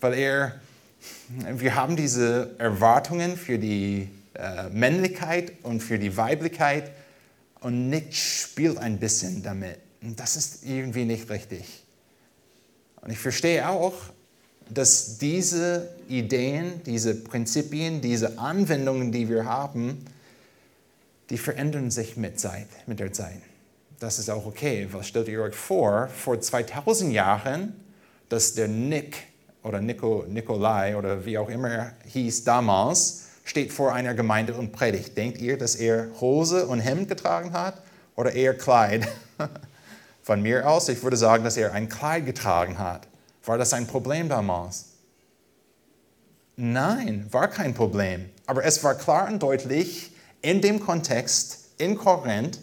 Weil 0.00 0.14
er, 0.14 0.60
wir 1.28 1.74
haben 1.74 1.96
diese 1.96 2.54
Erwartungen 2.58 3.36
für 3.36 3.58
die 3.58 4.08
äh, 4.34 4.68
Männlichkeit 4.70 5.52
und 5.62 5.80
für 5.80 5.98
die 5.98 6.16
Weiblichkeit 6.16 6.90
und 7.60 7.88
Nick 7.88 8.14
spielt 8.14 8.78
ein 8.78 8.98
bisschen 8.98 9.42
damit. 9.42 9.78
Und 10.02 10.20
das 10.20 10.36
ist 10.36 10.64
irgendwie 10.64 11.04
nicht 11.04 11.30
richtig. 11.30 11.84
Und 13.00 13.10
ich 13.10 13.18
verstehe 13.18 13.68
auch, 13.68 13.94
dass 14.68 15.18
diese 15.18 15.88
Ideen, 16.08 16.82
diese 16.84 17.14
Prinzipien, 17.14 18.00
diese 18.00 18.38
Anwendungen, 18.38 19.12
die 19.12 19.28
wir 19.28 19.44
haben, 19.44 20.04
die 21.30 21.38
verändern 21.38 21.90
sich 21.90 22.16
mit, 22.16 22.38
Zeit, 22.38 22.68
mit 22.86 23.00
der 23.00 23.12
Zeit. 23.12 23.40
Das 23.98 24.18
ist 24.18 24.28
auch 24.30 24.46
okay, 24.46 24.88
weil 24.90 25.02
stellt 25.04 25.28
ihr 25.28 25.42
euch 25.42 25.54
vor, 25.54 26.08
vor 26.08 26.40
2000 26.40 27.12
Jahren, 27.12 27.74
dass 28.28 28.54
der 28.54 28.68
Nick 28.68 29.16
oder 29.64 29.80
Nico, 29.80 30.24
Nikolai 30.28 30.96
oder 30.96 31.24
wie 31.24 31.38
auch 31.38 31.48
immer 31.48 31.70
er 31.70 31.92
hieß 32.06 32.44
damals, 32.44 33.24
steht 33.44 33.72
vor 33.72 33.92
einer 33.92 34.14
Gemeinde 34.14 34.54
und 34.54 34.72
predigt. 34.72 35.16
Denkt 35.16 35.38
ihr, 35.38 35.58
dass 35.58 35.74
er 35.74 36.08
Hose 36.20 36.66
und 36.66 36.80
Hemd 36.80 37.08
getragen 37.08 37.52
hat 37.52 37.82
oder 38.14 38.32
eher 38.32 38.56
Kleid? 38.56 39.08
Von 40.22 40.42
mir 40.42 40.68
aus, 40.68 40.88
ich 40.88 41.02
würde 41.02 41.16
sagen, 41.16 41.44
dass 41.44 41.56
er 41.56 41.72
ein 41.72 41.88
Kleid 41.88 42.24
getragen 42.26 42.78
hat. 42.78 43.08
War 43.44 43.58
das 43.58 43.72
ein 43.72 43.86
Problem 43.86 44.28
damals? 44.28 44.86
Nein, 46.56 47.26
war 47.30 47.48
kein 47.48 47.74
Problem. 47.74 48.30
Aber 48.46 48.64
es 48.64 48.82
war 48.84 48.94
klar 48.94 49.28
und 49.28 49.42
deutlich 49.42 50.12
in 50.40 50.60
dem 50.60 50.78
Kontext 50.78 51.70
in 51.78 51.96
Korinth, 51.96 52.60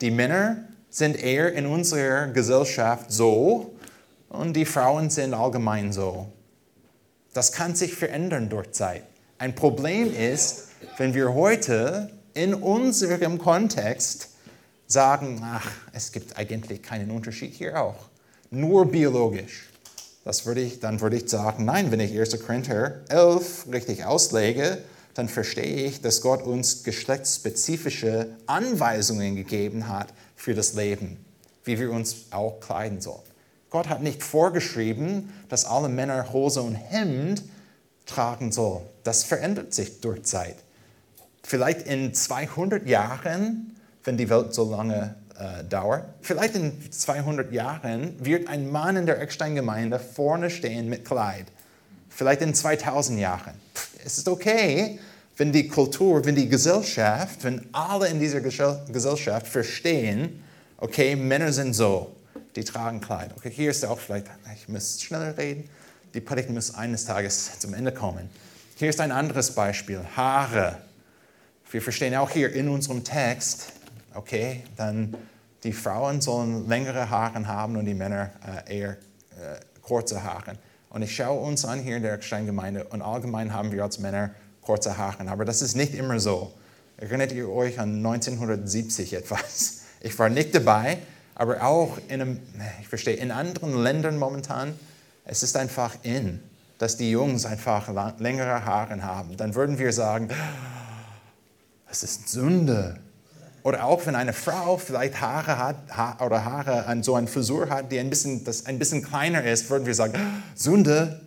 die 0.00 0.10
Männer 0.10 0.64
sind 0.90 1.16
eher 1.16 1.52
in 1.52 1.66
unserer 1.66 2.26
Gesellschaft 2.28 3.12
so 3.12 3.74
und 4.28 4.54
die 4.54 4.64
Frauen 4.64 5.10
sind 5.10 5.32
allgemein 5.34 5.92
so. 5.92 6.28
Das 7.32 7.52
kann 7.52 7.74
sich 7.76 7.94
verändern 7.94 8.48
durch 8.48 8.72
Zeit. 8.72 9.04
Ein 9.38 9.54
Problem 9.54 10.12
ist, 10.14 10.68
wenn 10.98 11.14
wir 11.14 11.32
heute 11.32 12.10
in 12.34 12.54
unserem 12.54 13.38
Kontext 13.38 14.30
sagen, 14.86 15.40
ach, 15.44 15.70
es 15.92 16.10
gibt 16.10 16.36
eigentlich 16.36 16.82
keinen 16.82 17.10
Unterschied 17.10 17.54
hier 17.54 17.80
auch. 17.80 18.08
Nur 18.50 18.90
biologisch. 18.90 19.68
Das 20.24 20.44
würde 20.44 20.60
ich, 20.60 20.80
dann 20.80 21.00
würde 21.00 21.16
ich 21.16 21.30
sagen, 21.30 21.64
nein, 21.64 21.90
wenn 21.90 22.00
ich 22.00 22.18
1. 22.18 22.44
Korinther 22.44 23.00
11 23.08 23.66
richtig 23.72 24.04
auslege, 24.04 24.78
dann 25.14 25.28
verstehe 25.28 25.86
ich, 25.86 26.00
dass 26.00 26.20
Gott 26.20 26.42
uns 26.42 26.82
geschlechtsspezifische 26.82 28.36
Anweisungen 28.46 29.36
gegeben 29.36 29.88
hat 29.88 30.08
für 30.36 30.54
das 30.54 30.74
Leben, 30.74 31.24
wie 31.64 31.78
wir 31.78 31.90
uns 31.90 32.26
auch 32.30 32.60
kleiden 32.60 33.00
sollen. 33.00 33.29
Gott 33.70 33.88
hat 33.88 34.02
nicht 34.02 34.22
vorgeschrieben, 34.22 35.32
dass 35.48 35.64
alle 35.64 35.88
Männer 35.88 36.32
Hose 36.32 36.60
und 36.60 36.74
Hemd 36.74 37.42
tragen 38.04 38.50
sollen. 38.50 38.84
Das 39.04 39.22
verändert 39.22 39.72
sich 39.72 40.00
durch 40.00 40.24
Zeit. 40.24 40.56
Vielleicht 41.42 41.86
in 41.86 42.12
200 42.12 42.86
Jahren, 42.86 43.76
wenn 44.04 44.16
die 44.16 44.28
Welt 44.28 44.52
so 44.52 44.70
lange 44.70 45.14
äh, 45.38 45.64
dauert, 45.64 46.04
vielleicht 46.20 46.56
in 46.56 46.72
200 46.90 47.52
Jahren 47.52 48.14
wird 48.18 48.48
ein 48.48 48.70
Mann 48.70 48.96
in 48.96 49.06
der 49.06 49.20
Eckstein-Gemeinde 49.20 49.98
vorne 49.98 50.50
stehen 50.50 50.88
mit 50.88 51.04
Kleid. 51.04 51.46
Vielleicht 52.08 52.42
in 52.42 52.54
2000 52.54 53.20
Jahren. 53.20 53.54
Es 54.04 54.18
ist 54.18 54.28
okay, 54.28 54.98
wenn 55.36 55.52
die 55.52 55.68
Kultur, 55.68 56.24
wenn 56.24 56.34
die 56.34 56.48
Gesellschaft, 56.48 57.44
wenn 57.44 57.66
alle 57.72 58.08
in 58.08 58.18
dieser 58.18 58.40
Gesellschaft 58.40 59.46
verstehen, 59.46 60.42
okay, 60.76 61.16
Männer 61.16 61.52
sind 61.52 61.72
so, 61.72 62.14
die 62.56 62.64
tragen 62.64 63.00
Kleid. 63.00 63.30
Okay, 63.36 63.50
hier 63.50 63.70
ist 63.70 63.84
auch 63.84 63.98
vielleicht, 63.98 64.26
ich 64.54 64.68
muss 64.68 65.00
schneller 65.02 65.36
reden, 65.36 65.68
die 66.14 66.20
Predigt 66.20 66.50
muss 66.50 66.74
eines 66.74 67.04
Tages 67.04 67.58
zum 67.58 67.74
Ende 67.74 67.92
kommen. 67.92 68.28
Hier 68.76 68.88
ist 68.88 69.00
ein 69.00 69.12
anderes 69.12 69.54
Beispiel, 69.54 70.00
Haare. 70.16 70.78
Wir 71.70 71.82
verstehen 71.82 72.14
auch 72.16 72.30
hier 72.30 72.52
in 72.52 72.68
unserem 72.68 73.04
Text, 73.04 73.72
okay, 74.14 74.64
dann 74.76 75.14
die 75.62 75.72
Frauen 75.72 76.20
sollen 76.20 76.66
längere 76.68 77.10
Haare 77.10 77.46
haben 77.46 77.76
und 77.76 77.84
die 77.84 77.94
Männer 77.94 78.30
äh, 78.66 78.78
eher 78.78 78.90
äh, 78.90 78.96
kurze 79.82 80.22
Haare. 80.22 80.54
Und 80.88 81.02
ich 81.02 81.14
schaue 81.14 81.40
uns 81.40 81.64
an 81.64 81.80
hier 81.80 81.96
in 81.98 82.02
der 82.02 82.20
Steingemeinde 82.20 82.84
und 82.84 83.02
allgemein 83.02 83.52
haben 83.52 83.70
wir 83.70 83.84
als 83.84 83.98
Männer 83.98 84.30
kurze 84.62 84.96
Haare, 84.96 85.28
aber 85.28 85.44
das 85.44 85.62
ist 85.62 85.76
nicht 85.76 85.94
immer 85.94 86.18
so. 86.18 86.52
Erinnert 86.96 87.32
ihr 87.32 87.48
euch 87.48 87.78
an 87.78 87.96
1970 87.96 89.14
etwas? 89.14 89.82
Ich 90.00 90.18
war 90.18 90.28
nicht 90.28 90.54
dabei, 90.54 90.98
aber 91.40 91.62
auch 91.62 91.96
in, 92.08 92.20
einem, 92.20 92.40
ich 92.82 92.88
verstehe, 92.88 93.14
in 93.14 93.30
anderen 93.30 93.74
Ländern 93.82 94.18
momentan, 94.18 94.74
es 95.24 95.42
ist 95.42 95.56
einfach 95.56 95.96
in, 96.02 96.38
dass 96.76 96.98
die 96.98 97.10
Jungs 97.10 97.46
einfach 97.46 97.88
längere 98.18 98.66
Haare 98.66 99.02
haben. 99.02 99.38
Dann 99.38 99.54
würden 99.54 99.78
wir 99.78 99.90
sagen, 99.94 100.28
es 101.90 102.02
ist 102.02 102.28
Sünde. 102.28 102.98
Oder 103.62 103.86
auch 103.86 104.04
wenn 104.04 104.16
eine 104.16 104.34
Frau 104.34 104.76
vielleicht 104.76 105.22
Haare 105.22 105.56
hat 105.56 105.76
ha 105.96 106.18
oder 106.22 106.44
Haare 106.44 106.84
an 106.84 107.02
so 107.02 107.14
eine 107.14 107.26
Frisur 107.26 107.70
hat, 107.70 107.90
die 107.90 107.98
ein 107.98 108.10
bisschen, 108.10 108.44
das 108.44 108.66
ein 108.66 108.78
bisschen 108.78 109.02
kleiner 109.02 109.42
ist, 109.42 109.70
würden 109.70 109.86
wir 109.86 109.94
sagen, 109.94 110.12
Sünde 110.54 111.22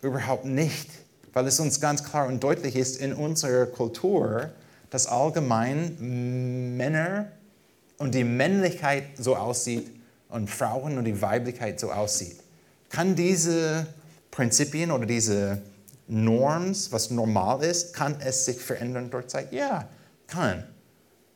überhaupt 0.00 0.44
nicht. 0.44 0.90
Weil 1.34 1.46
es 1.46 1.60
uns 1.60 1.80
ganz 1.80 2.02
klar 2.02 2.26
und 2.26 2.42
deutlich 2.42 2.74
ist 2.74 2.96
in 2.96 3.12
unserer 3.12 3.66
Kultur, 3.66 4.50
dass 4.90 5.06
allgemein 5.06 6.76
Männer 6.76 7.28
und 8.02 8.14
die 8.16 8.24
Männlichkeit 8.24 9.04
so 9.16 9.36
aussieht 9.36 9.88
und 10.28 10.50
Frauen 10.50 10.98
und 10.98 11.04
die 11.04 11.22
Weiblichkeit 11.22 11.78
so 11.78 11.92
aussieht. 11.92 12.36
Kann 12.90 13.14
diese 13.14 13.86
Prinzipien 14.32 14.90
oder 14.90 15.06
diese 15.06 15.62
Norms, 16.08 16.90
was 16.90 17.10
normal 17.10 17.62
ist, 17.62 17.94
kann 17.94 18.16
es 18.20 18.44
sich 18.44 18.58
verändern 18.58 19.08
durch 19.10 19.28
Zeit? 19.28 19.52
Ja, 19.52 19.88
kann. 20.26 20.64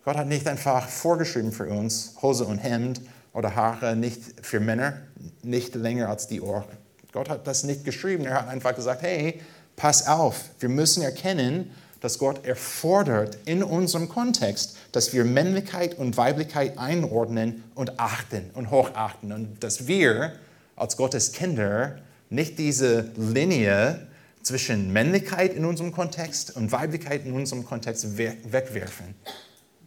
Gott 0.05 0.17
hat 0.17 0.27
nicht 0.27 0.47
einfach 0.49 0.89
vorgeschrieben 0.89 1.53
für 1.53 1.69
uns, 1.69 2.14
Hose 2.21 2.45
und 2.45 2.59
Hemd 2.59 3.01
oder 3.33 3.55
Haare 3.55 3.95
nicht 3.95 4.21
für 4.43 4.59
Männer, 4.59 4.95
nicht 5.43 5.77
länger 5.77 6.09
als 6.09 6.27
die 6.27 6.41
Ohren. 6.41 6.64
Gott 7.12 7.29
hat 7.29 7.47
das 7.47 7.62
nicht 7.62 7.85
geschrieben. 7.85 8.25
Er 8.25 8.35
hat 8.35 8.49
einfach 8.49 8.75
gesagt, 8.75 9.03
hey, 9.03 9.41
pass 9.77 10.09
auf, 10.09 10.41
wir 10.59 10.69
müssen 10.69 11.03
erkennen, 11.03 11.71
dass 12.07 12.20
Gott 12.20 12.46
erfordert 12.46 13.36
in 13.46 13.64
unserem 13.64 14.09
Kontext, 14.09 14.76
dass 14.92 15.12
wir 15.12 15.24
Männlichkeit 15.24 15.98
und 15.98 16.16
Weiblichkeit 16.16 16.78
einordnen 16.78 17.64
und 17.74 17.98
achten 17.98 18.48
und 18.54 18.70
hochachten 18.70 19.32
und 19.32 19.64
dass 19.64 19.88
wir 19.88 20.34
als 20.76 20.96
Gottes 20.96 21.32
Kinder 21.32 21.98
nicht 22.30 22.61
diese 22.61 23.11
Linie 23.16 24.07
zwischen 24.40 24.92
Männlichkeit 24.92 25.52
in 25.52 25.64
unserem 25.64 25.90
Kontext 25.90 26.54
und 26.54 26.70
Weiblichkeit 26.70 27.26
in 27.26 27.32
unserem 27.32 27.64
Kontext 27.64 28.16
wegwerfen. 28.16 29.16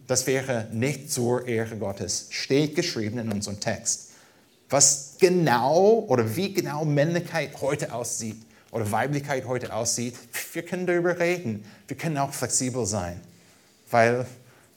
Das 0.06 0.26
wäre 0.26 0.68
nicht 0.72 1.10
zur 1.10 1.48
Ehre 1.48 1.78
Gottes, 1.78 2.26
steht 2.28 2.76
geschrieben 2.76 3.18
in 3.18 3.32
unserem 3.32 3.60
Text. 3.60 4.10
Was 4.68 5.14
genau 5.18 6.04
oder 6.06 6.36
wie 6.36 6.52
genau 6.52 6.84
Männlichkeit 6.84 7.62
heute 7.62 7.94
aussieht 7.94 8.44
oder 8.70 8.90
Weiblichkeit 8.92 9.46
heute 9.46 9.74
aussieht, 9.74 10.16
wir 10.52 10.64
können 10.64 10.86
darüber 10.86 11.18
reden. 11.18 11.64
Wir 11.88 11.96
können 11.96 12.18
auch 12.18 12.32
flexibel 12.32 12.86
sein, 12.86 13.20
weil 13.90 14.26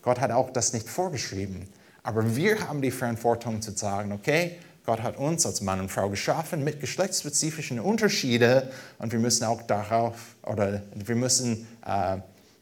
Gott 0.02 0.20
hat 0.20 0.32
auch 0.32 0.52
das 0.52 0.74
nicht 0.74 0.90
vorgeschrieben. 0.90 1.68
Aber 2.04 2.36
wir 2.36 2.68
haben 2.68 2.82
die 2.82 2.92
Verantwortung 2.92 3.62
zu 3.62 3.72
sagen, 3.72 4.12
okay, 4.12 4.58
Gott 4.86 5.02
hat 5.02 5.18
uns 5.18 5.46
als 5.46 5.62
Mann 5.62 5.80
und 5.80 5.90
Frau 5.90 6.10
geschaffen 6.10 6.64
mit 6.64 6.82
geschlechtsspezifischen 6.82 7.80
Unterschieden 7.80 8.64
und 8.98 9.14
wir 9.14 9.20
müssen 9.20 9.46
auch 9.46 9.62
darauf 9.62 10.36
oder 10.44 10.82
wir 10.94 11.16
müssen 11.16 11.66
äh, 11.86 12.18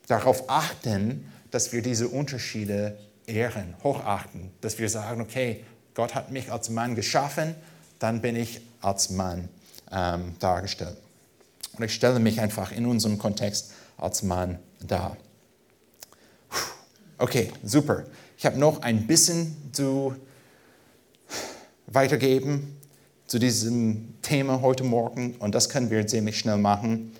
darauf 0.07 0.47
achten, 0.47 1.27
dass 1.49 1.73
wir 1.73 1.81
diese 1.81 2.07
Unterschiede 2.07 2.97
ehren, 3.25 3.73
hochachten, 3.83 4.51
dass 4.61 4.77
wir 4.77 4.89
sagen, 4.89 5.21
okay, 5.21 5.63
Gott 5.95 6.13
hat 6.13 6.31
mich 6.31 6.51
als 6.51 6.69
Mann 6.69 6.95
geschaffen, 6.95 7.55
dann 7.97 8.21
bin 8.21 8.35
ich 8.35 8.61
als 8.81 9.09
Mann 9.09 9.49
ähm, 9.91 10.35
dargestellt. 10.39 10.97
Und 11.77 11.83
ich 11.83 11.93
stelle 11.93 12.19
mich 12.19 12.41
einfach 12.41 12.71
in 12.71 12.85
unserem 12.85 13.17
Kontext 13.17 13.71
als 13.97 14.23
Mann 14.23 14.59
dar. 14.85 15.17
Okay, 17.17 17.51
super. 17.63 18.05
Ich 18.37 18.45
habe 18.45 18.57
noch 18.57 18.81
ein 18.81 19.05
bisschen 19.05 19.55
zu 19.71 20.15
weitergeben 21.85 22.77
zu 23.27 23.37
diesem 23.37 24.15
Thema 24.21 24.61
heute 24.61 24.83
Morgen 24.83 25.35
und 25.35 25.53
das 25.53 25.69
können 25.69 25.89
wir 25.89 26.07
ziemlich 26.07 26.39
schnell 26.39 26.57
machen. 26.57 27.13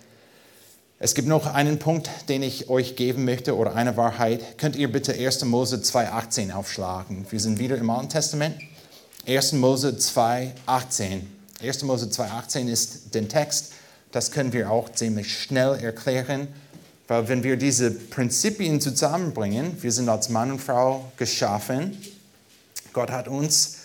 Es 1.04 1.16
gibt 1.16 1.28
noch 1.28 1.48
einen 1.48 1.80
Punkt, 1.80 2.10
den 2.30 2.44
ich 2.44 2.70
euch 2.70 2.96
geben 2.96 3.26
möchte 3.26 3.56
oder 3.56 3.76
eine 3.76 3.98
Wahrheit. 3.98 4.58
Könnt 4.58 4.76
ihr 4.76 4.92
bitte 4.92 5.14
1. 5.14 5.46
Mose 5.46 5.78
2,18 5.78 6.52
aufschlagen? 6.52 7.26
Wir 7.30 7.40
sind 7.40 7.60
wieder 7.60 7.78
im 7.78 7.90
Alten 7.90 8.10
Testament. 8.10 8.56
1. 9.28 9.54
Mose 9.54 9.90
2,18. 9.90 11.22
1. 11.62 11.84
Mose 11.84 12.06
2,18 12.08 12.68
ist 12.68 13.16
der 13.16 13.28
Text. 13.28 13.74
Das 14.12 14.32
können 14.32 14.54
wir 14.54 14.70
auch 14.70 14.90
ziemlich 14.90 15.38
schnell 15.38 15.76
erklären, 15.82 16.48
weil 17.08 17.28
wenn 17.28 17.44
wir 17.44 17.58
diese 17.58 17.92
Prinzipien 17.92 18.80
zusammenbringen, 18.82 19.82
wir 19.82 19.92
sind 19.92 20.10
als 20.10 20.30
Mann 20.30 20.52
und 20.52 20.60
Frau 20.60 21.12
geschaffen. 21.18 21.98
Gott 22.94 23.12
hat 23.12 23.28
uns 23.28 23.78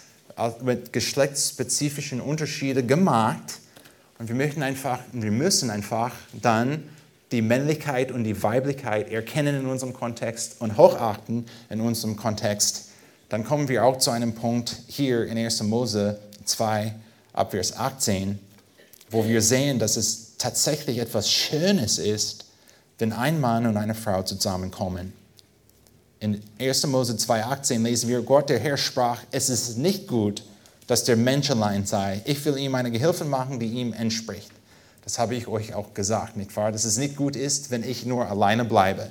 mit 0.62 0.92
geschlechtsspezifischen 0.92 2.20
Unterschieden 2.20 2.86
gemacht. 2.86 3.60
Und 4.18 4.28
wir 4.28 4.36
möchten 4.36 4.62
einfach, 4.62 5.00
wir 5.12 5.30
müssen 5.30 5.70
einfach 5.70 6.12
dann 6.32 6.84
die 7.32 7.42
Männlichkeit 7.42 8.12
und 8.12 8.24
die 8.24 8.42
Weiblichkeit 8.42 9.10
erkennen 9.10 9.60
in 9.60 9.66
unserem 9.66 9.92
Kontext 9.92 10.60
und 10.60 10.76
hochachten 10.76 11.46
in 11.68 11.80
unserem 11.80 12.16
Kontext, 12.16 12.90
dann 13.28 13.44
kommen 13.44 13.68
wir 13.68 13.84
auch 13.84 13.98
zu 13.98 14.12
einem 14.12 14.34
Punkt 14.34 14.76
hier 14.86 15.26
in 15.26 15.36
1. 15.36 15.62
Mose 15.64 16.20
2, 16.44 16.94
Abvers 17.32 17.76
18, 17.76 18.38
wo 19.10 19.26
wir 19.26 19.42
sehen, 19.42 19.78
dass 19.78 19.96
es 19.96 20.36
tatsächlich 20.38 20.98
etwas 20.98 21.30
Schönes 21.30 21.98
ist, 21.98 22.46
wenn 22.98 23.12
ein 23.12 23.40
Mann 23.40 23.66
und 23.66 23.76
eine 23.76 23.94
Frau 23.94 24.22
zusammenkommen. 24.22 25.12
In 26.18 26.40
1. 26.58 26.86
Mose 26.86 27.12
2,18 27.12 27.82
lesen 27.82 28.08
wir, 28.08 28.22
Gott 28.22 28.48
der 28.48 28.58
Herr 28.58 28.76
sprach, 28.76 29.20
es 29.30 29.50
ist 29.50 29.76
nicht 29.76 30.08
gut, 30.08 30.42
dass 30.86 31.04
der 31.04 31.16
Mensch 31.16 31.50
allein 31.50 31.84
sei. 31.84 32.22
Ich 32.24 32.44
will 32.44 32.56
ihm 32.56 32.74
eine 32.74 32.90
Gehilfin 32.90 33.28
machen, 33.28 33.60
die 33.60 33.66
ihm 33.66 33.92
entspricht. 33.92 34.50
Das 35.04 35.18
habe 35.18 35.34
ich 35.34 35.46
euch 35.46 35.74
auch 35.74 35.94
gesagt, 35.94 36.36
nicht 36.36 36.56
wahr? 36.56 36.72
Dass 36.72 36.84
es 36.84 36.96
nicht 36.96 37.16
gut 37.16 37.36
ist, 37.36 37.70
wenn 37.70 37.84
ich 37.84 38.06
nur 38.06 38.28
alleine 38.28 38.64
bleibe. 38.64 39.10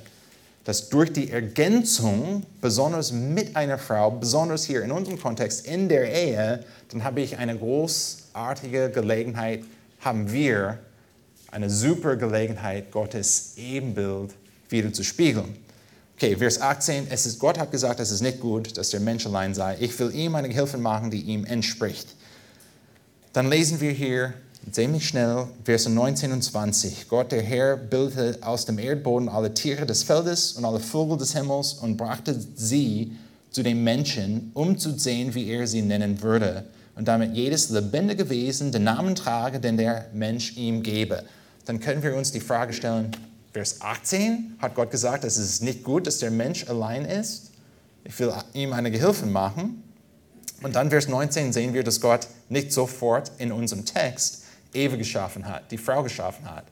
Dass 0.64 0.88
durch 0.88 1.12
die 1.12 1.30
Ergänzung, 1.30 2.42
besonders 2.60 3.12
mit 3.12 3.54
einer 3.54 3.78
Frau, 3.78 4.10
besonders 4.10 4.64
hier 4.64 4.82
in 4.82 4.90
unserem 4.90 5.20
Kontext, 5.20 5.64
in 5.66 5.88
der 5.88 6.12
Ehe, 6.12 6.64
dann 6.90 7.04
habe 7.04 7.20
ich 7.20 7.38
eine 7.38 7.56
großartige 7.56 8.90
Gelegenheit, 8.90 9.62
haben 10.06 10.32
wir 10.32 10.78
eine 11.50 11.68
super 11.68 12.14
Gelegenheit, 12.14 12.92
Gottes 12.92 13.54
Ebenbild 13.56 14.30
wieder 14.68 14.92
zu 14.92 15.02
spiegeln. 15.02 15.56
Okay, 16.16 16.36
Vers 16.36 16.60
18, 16.60 17.08
es 17.10 17.26
ist, 17.26 17.40
Gott 17.40 17.58
hat 17.58 17.72
gesagt, 17.72 17.98
es 17.98 18.12
ist 18.12 18.22
nicht 18.22 18.40
gut, 18.40 18.78
dass 18.78 18.90
der 18.90 19.00
Mensch 19.00 19.26
allein 19.26 19.52
sei. 19.52 19.76
Ich 19.80 19.98
will 19.98 20.14
ihm 20.14 20.36
eine 20.36 20.48
Hilfe 20.48 20.78
machen, 20.78 21.10
die 21.10 21.22
ihm 21.22 21.44
entspricht. 21.44 22.06
Dann 23.32 23.50
lesen 23.50 23.80
wir 23.80 23.90
hier 23.90 24.32
ziemlich 24.70 25.08
schnell, 25.08 25.48
Verse 25.64 25.90
19 25.90 26.32
und 26.32 26.42
20. 26.42 27.08
Gott, 27.08 27.32
der 27.32 27.42
Herr, 27.42 27.76
bildete 27.76 28.38
aus 28.42 28.64
dem 28.64 28.78
Erdboden 28.78 29.28
alle 29.28 29.52
Tiere 29.54 29.86
des 29.86 30.04
Feldes 30.04 30.52
und 30.52 30.64
alle 30.64 30.80
Vögel 30.80 31.18
des 31.18 31.34
Himmels 31.34 31.74
und 31.74 31.96
brachte 31.96 32.38
sie 32.54 33.10
zu 33.50 33.64
den 33.64 33.82
Menschen, 33.82 34.52
um 34.54 34.78
zu 34.78 34.96
sehen, 34.96 35.34
wie 35.34 35.50
er 35.50 35.66
sie 35.66 35.82
nennen 35.82 36.22
würde 36.22 36.64
und 36.96 37.06
damit 37.06 37.34
jedes 37.34 37.70
lebendige 37.70 38.28
Wesen 38.28 38.72
den 38.72 38.84
Namen 38.84 39.14
trage, 39.14 39.60
den 39.60 39.76
der 39.76 40.06
Mensch 40.12 40.56
ihm 40.56 40.82
gebe. 40.82 41.22
Dann 41.66 41.78
können 41.78 42.02
wir 42.02 42.16
uns 42.16 42.32
die 42.32 42.40
Frage 42.40 42.72
stellen, 42.72 43.12
Vers 43.52 43.80
18 43.80 44.56
hat 44.58 44.74
Gott 44.74 44.90
gesagt, 44.90 45.24
es 45.24 45.38
ist 45.38 45.62
nicht 45.62 45.82
gut, 45.82 46.06
dass 46.06 46.18
der 46.18 46.30
Mensch 46.30 46.68
allein 46.68 47.04
ist. 47.04 47.52
Ich 48.04 48.18
will 48.18 48.32
ihm 48.52 48.72
eine 48.72 48.90
Gehilfe 48.90 49.26
machen. 49.26 49.82
Und 50.62 50.76
dann 50.76 50.90
Vers 50.90 51.08
19 51.08 51.52
sehen 51.52 51.74
wir, 51.74 51.84
dass 51.84 52.00
Gott 52.00 52.28
nicht 52.48 52.72
sofort 52.72 53.32
in 53.38 53.52
unserem 53.52 53.84
Text 53.84 54.44
Eve 54.72 54.98
geschaffen 54.98 55.46
hat, 55.46 55.70
die 55.70 55.78
Frau 55.78 56.02
geschaffen 56.02 56.50
hat. 56.50 56.64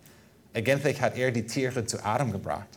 Eigentlich 0.55 1.01
hat 1.01 1.17
er 1.17 1.33
die 1.33 1.47
Tiere 1.47 1.85
zu 1.85 2.05
Adam 2.05 2.33
gebracht. 2.33 2.69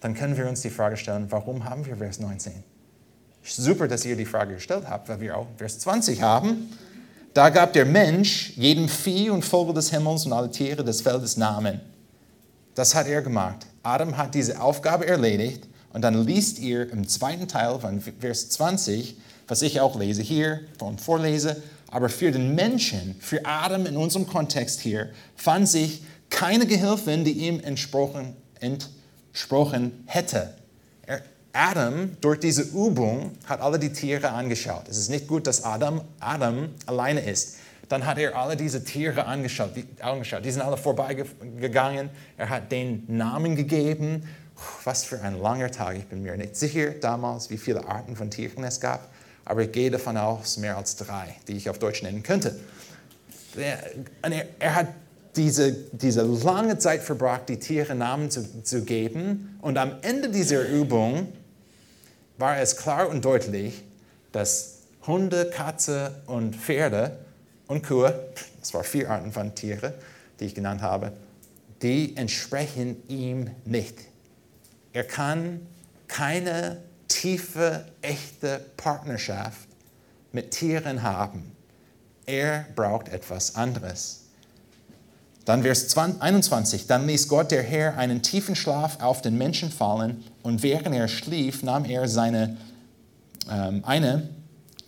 Dann 0.00 0.14
können 0.14 0.36
wir 0.36 0.48
uns 0.48 0.62
die 0.62 0.70
Frage 0.70 0.96
stellen, 0.96 1.26
warum 1.30 1.64
haben 1.64 1.86
wir 1.86 1.96
Vers 1.96 2.18
19? 2.18 2.64
Super, 3.42 3.88
dass 3.88 4.04
ihr 4.04 4.16
die 4.16 4.24
Frage 4.24 4.54
gestellt 4.54 4.84
habt, 4.88 5.08
weil 5.08 5.20
wir 5.20 5.36
auch 5.36 5.46
Vers 5.56 5.78
20 5.80 6.22
haben. 6.22 6.70
Da 7.34 7.48
gab 7.48 7.72
der 7.72 7.86
Mensch 7.86 8.52
jedem 8.56 8.88
Vieh 8.88 9.30
und 9.30 9.44
Vogel 9.44 9.74
des 9.74 9.90
Himmels 9.90 10.26
und 10.26 10.32
alle 10.32 10.50
Tiere 10.50 10.84
des 10.84 11.00
Feldes 11.00 11.36
Namen. 11.36 11.80
Das 12.74 12.94
hat 12.94 13.06
er 13.06 13.22
gemacht. 13.22 13.66
Adam 13.82 14.16
hat 14.16 14.34
diese 14.34 14.60
Aufgabe 14.60 15.06
erledigt 15.06 15.66
und 15.92 16.02
dann 16.02 16.26
liest 16.26 16.58
ihr 16.58 16.90
im 16.90 17.08
zweiten 17.08 17.48
Teil 17.48 17.78
von 17.80 18.00
Vers 18.00 18.50
20, 18.50 19.16
was 19.48 19.62
ich 19.62 19.80
auch 19.80 19.98
lese 19.98 20.22
hier 20.22 20.60
und 20.80 21.00
vorlese, 21.00 21.62
aber 21.90 22.08
für 22.08 22.30
den 22.30 22.54
Menschen, 22.54 23.16
für 23.20 23.44
Adam 23.44 23.86
in 23.86 23.96
unserem 23.96 24.26
Kontext 24.26 24.80
hier, 24.80 25.10
fand 25.36 25.68
sich 25.68 26.02
keine 26.30 26.66
Gehilfin, 26.66 27.24
die 27.24 27.32
ihm 27.32 27.60
entsprochen, 27.60 28.34
entsprochen 28.60 30.04
hätte. 30.06 30.54
Adam, 31.52 32.16
durch 32.20 32.40
diese 32.40 32.62
Übung, 32.62 33.32
hat 33.46 33.60
alle 33.60 33.78
die 33.78 33.92
Tiere 33.92 34.30
angeschaut. 34.30 34.88
Es 34.88 34.96
ist 34.96 35.10
nicht 35.10 35.28
gut, 35.28 35.46
dass 35.46 35.64
Adam, 35.64 36.00
Adam 36.18 36.70
alleine 36.86 37.20
ist. 37.20 37.56
Dann 37.88 38.06
hat 38.06 38.16
er 38.18 38.36
alle 38.36 38.56
diese 38.56 38.84
Tiere 38.84 39.26
angeschaut 39.26 39.76
die, 39.76 39.84
angeschaut. 40.00 40.44
die 40.44 40.50
sind 40.50 40.62
alle 40.62 40.78
vorbeigegangen. 40.78 42.08
Er 42.38 42.48
hat 42.48 42.72
den 42.72 43.04
Namen 43.06 43.54
gegeben. 43.54 44.26
Was 44.84 45.04
für 45.04 45.20
ein 45.20 45.38
langer 45.40 45.70
Tag. 45.70 45.96
Ich 45.96 46.06
bin 46.06 46.22
mir 46.22 46.36
nicht 46.36 46.56
sicher 46.56 46.90
damals, 46.92 47.50
wie 47.50 47.58
viele 47.58 47.86
Arten 47.86 48.16
von 48.16 48.30
Tieren 48.30 48.64
es 48.64 48.80
gab, 48.80 49.10
aber 49.44 49.62
ich 49.62 49.72
gehe 49.72 49.90
davon 49.90 50.16
aus, 50.16 50.56
mehr 50.56 50.76
als 50.76 50.96
drei, 50.96 51.34
die 51.48 51.54
ich 51.54 51.68
auf 51.68 51.78
Deutsch 51.78 52.02
nennen 52.02 52.22
könnte. 52.22 52.58
Er, 53.56 53.78
er 54.58 54.74
hat 54.74 54.88
diese, 55.36 55.72
diese 55.72 56.22
lange 56.22 56.78
Zeit 56.78 57.02
verbracht, 57.02 57.48
die 57.48 57.58
Tiere 57.58 57.94
Namen 57.94 58.30
zu, 58.30 58.62
zu 58.62 58.82
geben. 58.84 59.58
Und 59.60 59.78
am 59.78 59.96
Ende 60.02 60.28
dieser 60.28 60.66
Übung 60.68 61.28
war 62.38 62.58
es 62.58 62.76
klar 62.76 63.08
und 63.08 63.24
deutlich, 63.24 63.84
dass 64.32 64.78
Hunde, 65.06 65.50
Katze 65.50 66.22
und 66.26 66.56
Pferde 66.56 67.18
und 67.66 67.82
Kühe, 67.82 68.28
das 68.60 68.72
waren 68.74 68.84
vier 68.84 69.10
Arten 69.10 69.32
von 69.32 69.54
Tieren, 69.54 69.92
die 70.38 70.46
ich 70.46 70.54
genannt 70.54 70.82
habe, 70.82 71.12
die 71.82 72.16
entsprechen 72.16 73.02
ihm 73.08 73.50
nicht. 73.64 73.98
Er 74.92 75.04
kann 75.04 75.66
keine 76.06 76.82
tiefe, 77.08 77.86
echte 78.00 78.64
Partnerschaft 78.76 79.68
mit 80.32 80.50
Tieren 80.52 81.02
haben. 81.02 81.52
Er 82.26 82.66
braucht 82.74 83.08
etwas 83.08 83.56
anderes. 83.56 84.21
Dann 85.44 85.62
Vers 85.62 85.96
21, 85.96 86.86
dann 86.86 87.06
ließ 87.06 87.28
Gott 87.28 87.50
der 87.50 87.62
Herr 87.62 87.98
einen 87.98 88.22
tiefen 88.22 88.54
Schlaf 88.54 89.02
auf 89.02 89.22
den 89.22 89.36
Menschen 89.36 89.70
fallen 89.70 90.22
und 90.42 90.62
während 90.62 90.94
er 90.94 91.08
schlief, 91.08 91.62
nahm 91.62 91.84
er 91.84 92.08
seine, 92.08 92.56
ähm, 93.50 93.82
eine 93.84 94.28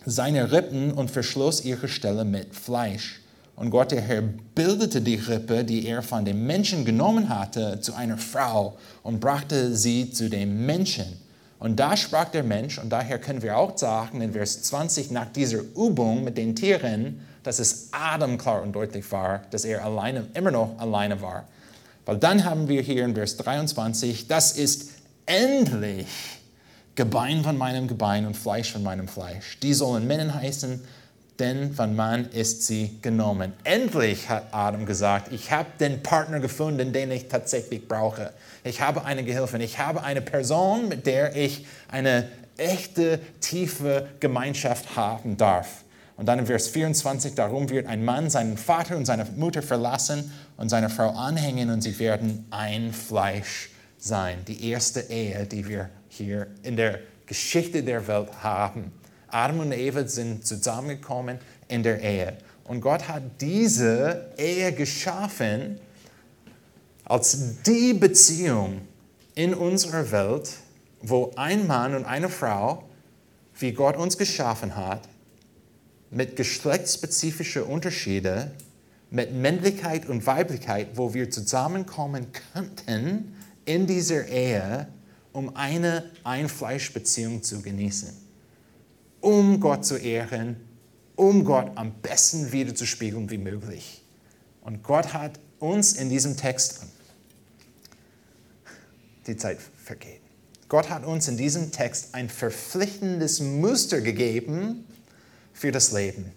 seiner 0.07 0.53
Rippen 0.53 0.93
und 0.93 1.11
verschloss 1.11 1.65
ihre 1.65 1.89
Stelle 1.89 2.25
mit 2.25 2.55
Fleisch. 2.55 3.21
Und 3.57 3.71
Gott 3.71 3.93
der 3.93 4.01
Herr 4.01 4.23
bildete 4.23 5.01
die 5.01 5.15
Rippe, 5.15 5.65
die 5.65 5.87
er 5.87 6.03
von 6.03 6.25
dem 6.25 6.47
Menschen 6.47 6.85
genommen 6.85 7.29
hatte, 7.29 7.81
zu 7.81 7.95
einer 7.95 8.19
Frau 8.19 8.77
und 9.03 9.21
brachte 9.21 9.77
sie 9.77 10.11
zu 10.11 10.29
dem 10.29 10.67
Menschen. 10.67 11.24
Und 11.65 11.77
da 11.77 11.97
sprach 11.97 12.27
der 12.27 12.43
Mensch, 12.43 12.77
und 12.77 12.91
daher 12.91 13.19
können 13.19 13.41
wir 13.41 13.57
auch 13.57 13.79
sagen, 13.79 14.21
in 14.21 14.35
Vers 14.35 14.65
20, 14.65 15.11
nach 15.13 15.33
dieser 15.33 15.61
Übung 15.61 16.23
mit 16.23 16.37
den 16.37 16.55
Tieren, 16.55 17.23
dass 17.43 17.59
es 17.59 17.89
Adam 17.91 18.37
klar 18.37 18.61
und 18.61 18.75
deutlich 18.75 19.11
war, 19.11 19.41
dass 19.51 19.65
er 19.65 19.83
alleine, 19.83 20.27
immer 20.35 20.51
noch 20.51 20.79
alleine 20.79 21.23
war. 21.23 21.49
Weil 22.05 22.19
dann 22.19 22.45
haben 22.45 22.69
wir 22.69 22.83
hier 22.83 23.07
in 23.07 23.15
Vers 23.15 23.39
23, 23.39 24.29
das 24.29 24.53
ist 24.53 24.91
endlich 25.25 26.07
Gebein 26.97 27.43
von 27.43 27.57
meinem 27.57 27.89
Gebein 27.89 28.27
und 28.27 28.37
Fleisch 28.37 28.71
von 28.71 28.83
meinem 28.83 29.09
Fleisch. 29.09 29.59
Die 29.61 29.73
sollen 29.73 30.07
Männer 30.07 30.35
heißen, 30.35 30.83
denn 31.39 31.75
von 31.75 31.97
Mann 31.97 32.27
ist 32.31 32.67
sie 32.67 32.99
genommen. 33.03 33.53
Endlich 33.65 34.29
hat 34.29 34.47
Adam 34.53 34.87
gesagt, 34.87 35.33
ich 35.33 35.51
habe 35.51 35.69
den 35.81 36.03
Partner 36.03 36.41
gefunden, 36.41 36.93
den 36.93 37.11
ich 37.11 37.29
tatsächlich 37.29 37.89
brauche. 37.89 38.33
Ich 38.63 38.81
habe 38.81 39.05
eine 39.05 39.25
Gehilfin, 39.25 39.61
ich 39.61 39.79
habe 39.79 40.03
eine 40.03 40.21
Person, 40.21 40.89
mit 40.89 41.07
der 41.07 41.35
ich 41.35 41.67
eine 41.89 42.29
echte, 42.57 43.19
tiefe 43.41 44.09
Gemeinschaft 44.21 44.97
haben 44.97 45.37
darf. 45.37 45.85
Und 46.17 46.27
dann 46.27 46.39
in 46.39 46.47
Vers 46.47 46.69
24, 46.69 47.35
darum 47.35 47.69
wird 47.71 47.87
ein 47.89 48.05
Mann 48.05 48.31
seinen 48.31 48.57
Vater 48.57 48.97
und 48.97 49.05
seine 49.05 49.25
Mutter 49.37 49.63
verlassen 49.63 50.33
und 50.57 50.69
seine 50.69 50.89
Frau 50.89 51.11
anhängen 51.11 51.71
und 51.71 51.81
sie 51.81 51.99
werden 51.99 52.47
ein 52.51 52.93
Fleisch 52.93 53.71
sein. 53.99 54.45
Die 54.47 54.71
erste 54.71 55.01
Ehe, 55.01 55.47
die 55.47 55.67
wir 55.67 55.91
hier 56.09 56.47
in 56.63 56.77
der 56.77 57.01
Geschichte 57.27 57.83
der 57.83 58.07
Welt 58.07 58.29
haben. 58.43 58.93
Adam 59.35 59.61
und 59.61 59.73
Eva 59.73 60.07
sind 60.07 60.47
zusammengekommen 60.47 61.39
in 61.67 61.83
der 61.83 62.01
Ehe. 62.01 62.37
Und 62.63 62.81
Gott 62.81 63.09
hat 63.09 63.23
diese 63.41 64.33
Ehe 64.39 64.73
geschaffen 64.73 65.81
als 67.05 67.63
die 67.67 67.95
Beziehung 67.95 68.83
in 69.35 69.53
unserer 69.53 70.13
Welt, 70.13 70.51
wo 71.03 71.33
ein 71.35 71.67
Mann 71.67 71.97
und 71.97 72.05
eine 72.05 72.29
Frau, 72.29 72.85
wie 73.59 73.73
Gott 73.73 73.97
uns 73.97 74.17
geschaffen 74.17 74.77
hat, 74.77 75.09
mit 76.11 76.37
geschlechtsspezifischen 76.37 77.65
Unterschieden, 77.65 78.53
mit 79.11 79.35
Männlichkeit 79.35 80.09
und 80.09 80.27
Weiblichkeit, 80.29 80.91
wo 80.95 81.13
wir 81.13 81.29
zusammenkommen 81.29 82.29
könnten 82.53 83.35
in 83.65 83.89
dieser 83.89 84.29
Ehe, 84.29 84.87
um 85.33 85.57
eine 85.57 86.11
Einfleischbeziehung 86.23 87.43
zu 87.43 87.61
genießen, 87.61 88.24
um 89.25 89.61
Gott 89.61 89.85
zu 89.85 89.97
ehren, 89.97 90.57
um 91.17 91.45
Gott 91.45 91.73
am 91.77 91.93
besten 92.03 92.53
wiederzuspiegeln 92.53 93.31
wie 93.31 93.39
möglich. 93.39 94.03
Und 94.61 94.83
Gott 94.83 95.13
hat 95.13 95.39
uns 95.59 95.95
in 95.95 96.09
diesem 96.09 96.37
Text, 96.37 96.83
die 99.27 99.37
Zeit 99.37 99.59
vergeht, 99.83 100.21
Gott 100.69 100.91
hat 100.91 101.05
uns 101.05 101.29
in 101.29 101.37
diesem 101.37 101.73
Text 101.73 102.15
ein 102.15 102.29
verpflichtendes 102.29 103.41
Muster 103.41 104.01
gegeben, 104.01 104.85
für 105.55 105.73
das 105.73 105.93
Leben. 105.93 106.33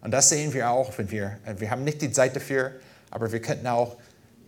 Und 0.00 0.12
das 0.12 0.30
sehen 0.30 0.54
wir 0.54 0.70
auch, 0.70 0.96
wenn 0.96 1.10
wir, 1.10 1.38
äh, 1.44 1.58
wir 1.58 1.70
haben 1.70 1.84
nicht 1.84 2.00
die 2.00 2.12
Zeit 2.12 2.36
dafür, 2.36 2.80
aber 3.10 3.32
wir 3.32 3.42
könnten 3.42 3.66
auch 3.66 3.96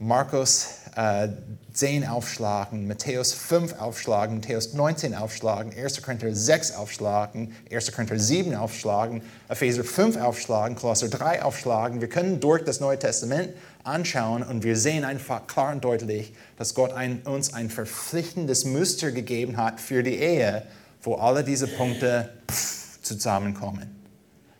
Markus 0.02 0.66
äh, 0.96 1.28
10 1.74 2.08
aufschlagen, 2.08 2.88
Matthäus 2.88 3.34
5 3.34 3.78
aufschlagen, 3.78 4.36
Matthäus 4.36 4.72
19 4.72 5.14
aufschlagen, 5.14 5.74
1. 5.76 6.00
Korinther 6.00 6.34
6 6.34 6.74
aufschlagen, 6.74 7.54
1. 7.70 7.92
Korinther 7.92 8.18
7 8.18 8.54
aufschlagen, 8.54 9.20
Epheser 9.50 9.84
5 9.84 10.16
aufschlagen, 10.16 10.74
Kolosser 10.74 11.10
3 11.10 11.42
aufschlagen. 11.42 12.00
Wir 12.00 12.08
können 12.08 12.40
durch 12.40 12.64
das 12.64 12.80
Neue 12.80 12.98
Testament 12.98 13.50
anschauen 13.84 14.42
und 14.42 14.64
wir 14.64 14.74
sehen 14.74 15.04
einfach 15.04 15.46
klar 15.46 15.72
und 15.72 15.84
deutlich, 15.84 16.32
dass 16.56 16.74
Gott 16.74 16.94
ein, 16.94 17.20
uns 17.26 17.52
ein 17.52 17.68
verpflichtendes 17.68 18.64
Muster 18.64 19.12
gegeben 19.12 19.58
hat 19.58 19.82
für 19.82 20.02
die 20.02 20.16
Ehe, 20.16 20.62
wo 21.02 21.16
alle 21.16 21.44
diese 21.44 21.66
Punkte 21.66 22.30
zusammenkommen. 23.02 24.00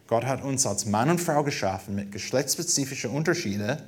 Gott 0.06 0.26
hat 0.26 0.44
uns 0.44 0.66
als 0.66 0.84
Mann 0.84 1.08
und 1.08 1.18
Frau 1.18 1.42
geschaffen 1.44 1.94
mit 1.94 2.12
geschlechtsspezifischen 2.12 3.10
Unterschieden, 3.10 3.78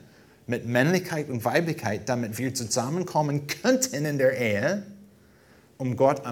mit 0.47 0.66
Männlichkeit 0.66 1.28
und 1.28 1.45
Weiblichkeit, 1.45 2.09
damit 2.09 2.38
wir 2.38 2.55
zusammenkommen 2.55 3.47
könnten 3.47 4.05
in 4.05 4.18
der 4.18 4.38
Ehe, 4.38 4.82
um 5.78 5.97
Gott 5.97 6.22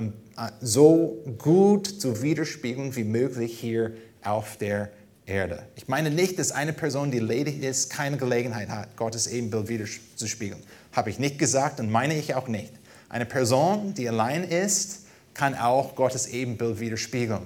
so 0.60 1.22
gut 1.38 1.86
zu 1.86 2.22
widerspiegeln 2.22 2.94
wie 2.96 3.04
möglich 3.04 3.58
hier 3.58 3.92
auf 4.22 4.56
der 4.56 4.90
Erde. 5.26 5.62
Ich 5.76 5.86
meine 5.88 6.10
nicht, 6.10 6.38
dass 6.38 6.50
eine 6.50 6.72
Person, 6.72 7.10
die 7.10 7.20
ledig 7.20 7.62
ist, 7.62 7.90
keine 7.90 8.16
Gelegenheit 8.16 8.68
hat, 8.68 8.96
Gottes 8.96 9.26
Ebenbild 9.26 9.68
widerzuspiegeln. 9.68 10.62
Habe 10.92 11.10
ich 11.10 11.18
nicht 11.18 11.38
gesagt 11.38 11.78
und 11.78 11.90
meine 11.90 12.16
ich 12.16 12.34
auch 12.34 12.48
nicht. 12.48 12.72
Eine 13.08 13.26
Person, 13.26 13.94
die 13.94 14.08
allein 14.08 14.44
ist, 14.44 15.06
kann 15.34 15.54
auch 15.54 15.94
Gottes 15.94 16.26
Ebenbild 16.26 16.80
widerspiegeln. 16.80 17.42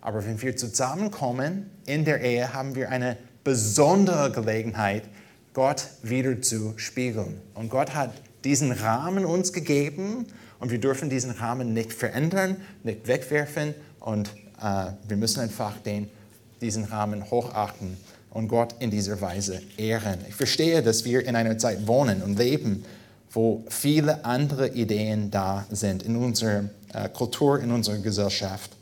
Aber 0.00 0.24
wenn 0.24 0.40
wir 0.40 0.56
zusammenkommen 0.56 1.70
in 1.84 2.04
der 2.04 2.20
Ehe, 2.22 2.54
haben 2.54 2.74
wir 2.74 2.90
eine 2.90 3.16
besondere 3.44 4.30
Gelegenheit, 4.30 5.04
Gott 5.56 5.86
wieder 6.02 6.42
zu 6.42 6.74
spiegeln. 6.76 7.40
Und 7.54 7.70
Gott 7.70 7.94
hat 7.94 8.12
diesen 8.44 8.72
Rahmen 8.72 9.24
uns 9.24 9.54
gegeben 9.54 10.26
und 10.60 10.70
wir 10.70 10.78
dürfen 10.78 11.08
diesen 11.08 11.30
Rahmen 11.30 11.72
nicht 11.72 11.94
verändern, 11.94 12.58
nicht 12.82 13.08
wegwerfen 13.08 13.74
Und 13.98 14.28
äh, 14.62 14.90
wir 15.08 15.16
müssen 15.16 15.40
einfach 15.40 15.78
den, 15.78 16.10
diesen 16.60 16.84
Rahmen 16.84 17.30
hochachten 17.30 17.96
und 18.28 18.48
Gott 18.48 18.74
in 18.80 18.90
dieser 18.90 19.18
Weise 19.22 19.62
ehren. 19.78 20.18
Ich 20.28 20.34
verstehe, 20.34 20.82
dass 20.82 21.06
wir 21.06 21.26
in 21.26 21.34
einer 21.34 21.56
Zeit 21.56 21.86
wohnen 21.86 22.20
und 22.20 22.38
leben, 22.38 22.84
wo 23.30 23.64
viele 23.70 24.26
andere 24.26 24.68
Ideen 24.68 25.30
da 25.30 25.64
sind 25.70 26.02
in 26.02 26.16
unserer 26.16 26.64
äh, 26.92 27.08
Kultur, 27.08 27.60
in 27.60 27.70
unserer 27.70 27.96
Gesellschaft. 27.96 28.72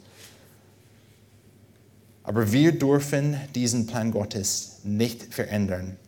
Aber 2.24 2.50
wir 2.50 2.76
dürfen 2.76 3.36
diesen 3.54 3.86
Plan 3.86 4.10
Gottes 4.10 4.80
nicht 4.82 5.32
verändern. 5.32 5.98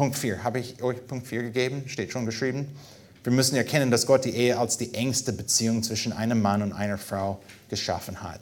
Punkt 0.00 0.16
4. 0.16 0.42
Habe 0.42 0.60
ich 0.60 0.82
euch 0.82 1.06
Punkt 1.06 1.26
4 1.26 1.42
gegeben? 1.42 1.82
Steht 1.86 2.10
schon 2.10 2.24
geschrieben. 2.24 2.68
Wir 3.22 3.34
müssen 3.34 3.54
erkennen, 3.54 3.90
dass 3.90 4.06
Gott 4.06 4.24
die 4.24 4.34
Ehe 4.34 4.58
als 4.58 4.78
die 4.78 4.94
engste 4.94 5.30
Beziehung 5.30 5.82
zwischen 5.82 6.14
einem 6.14 6.40
Mann 6.40 6.62
und 6.62 6.72
einer 6.72 6.96
Frau 6.96 7.38
geschaffen 7.68 8.22
hat. 8.22 8.40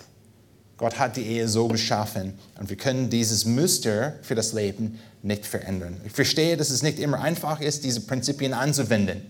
Gott 0.77 1.01
hat 1.01 1.17
die 1.17 1.27
Ehe 1.27 1.49
so 1.49 1.67
geschaffen 1.67 2.39
und 2.61 2.71
wir 2.71 2.77
können 2.77 3.11
dieses 3.11 3.45
Muster 3.45 4.15
für 4.23 4.37
das 4.37 4.53
Leben 4.53 5.01
nicht 5.25 5.47
verändern. 5.47 6.01
Ich 6.07 6.13
verstehe, 6.13 6.57
dass 6.57 6.71
es 6.71 6.85
nicht 6.85 7.01
immer 7.01 7.21
einfach 7.21 7.61
ist, 7.61 7.83
diese 7.83 8.03
Prinzipien 8.03 8.55
anzuwenden. 8.55 9.23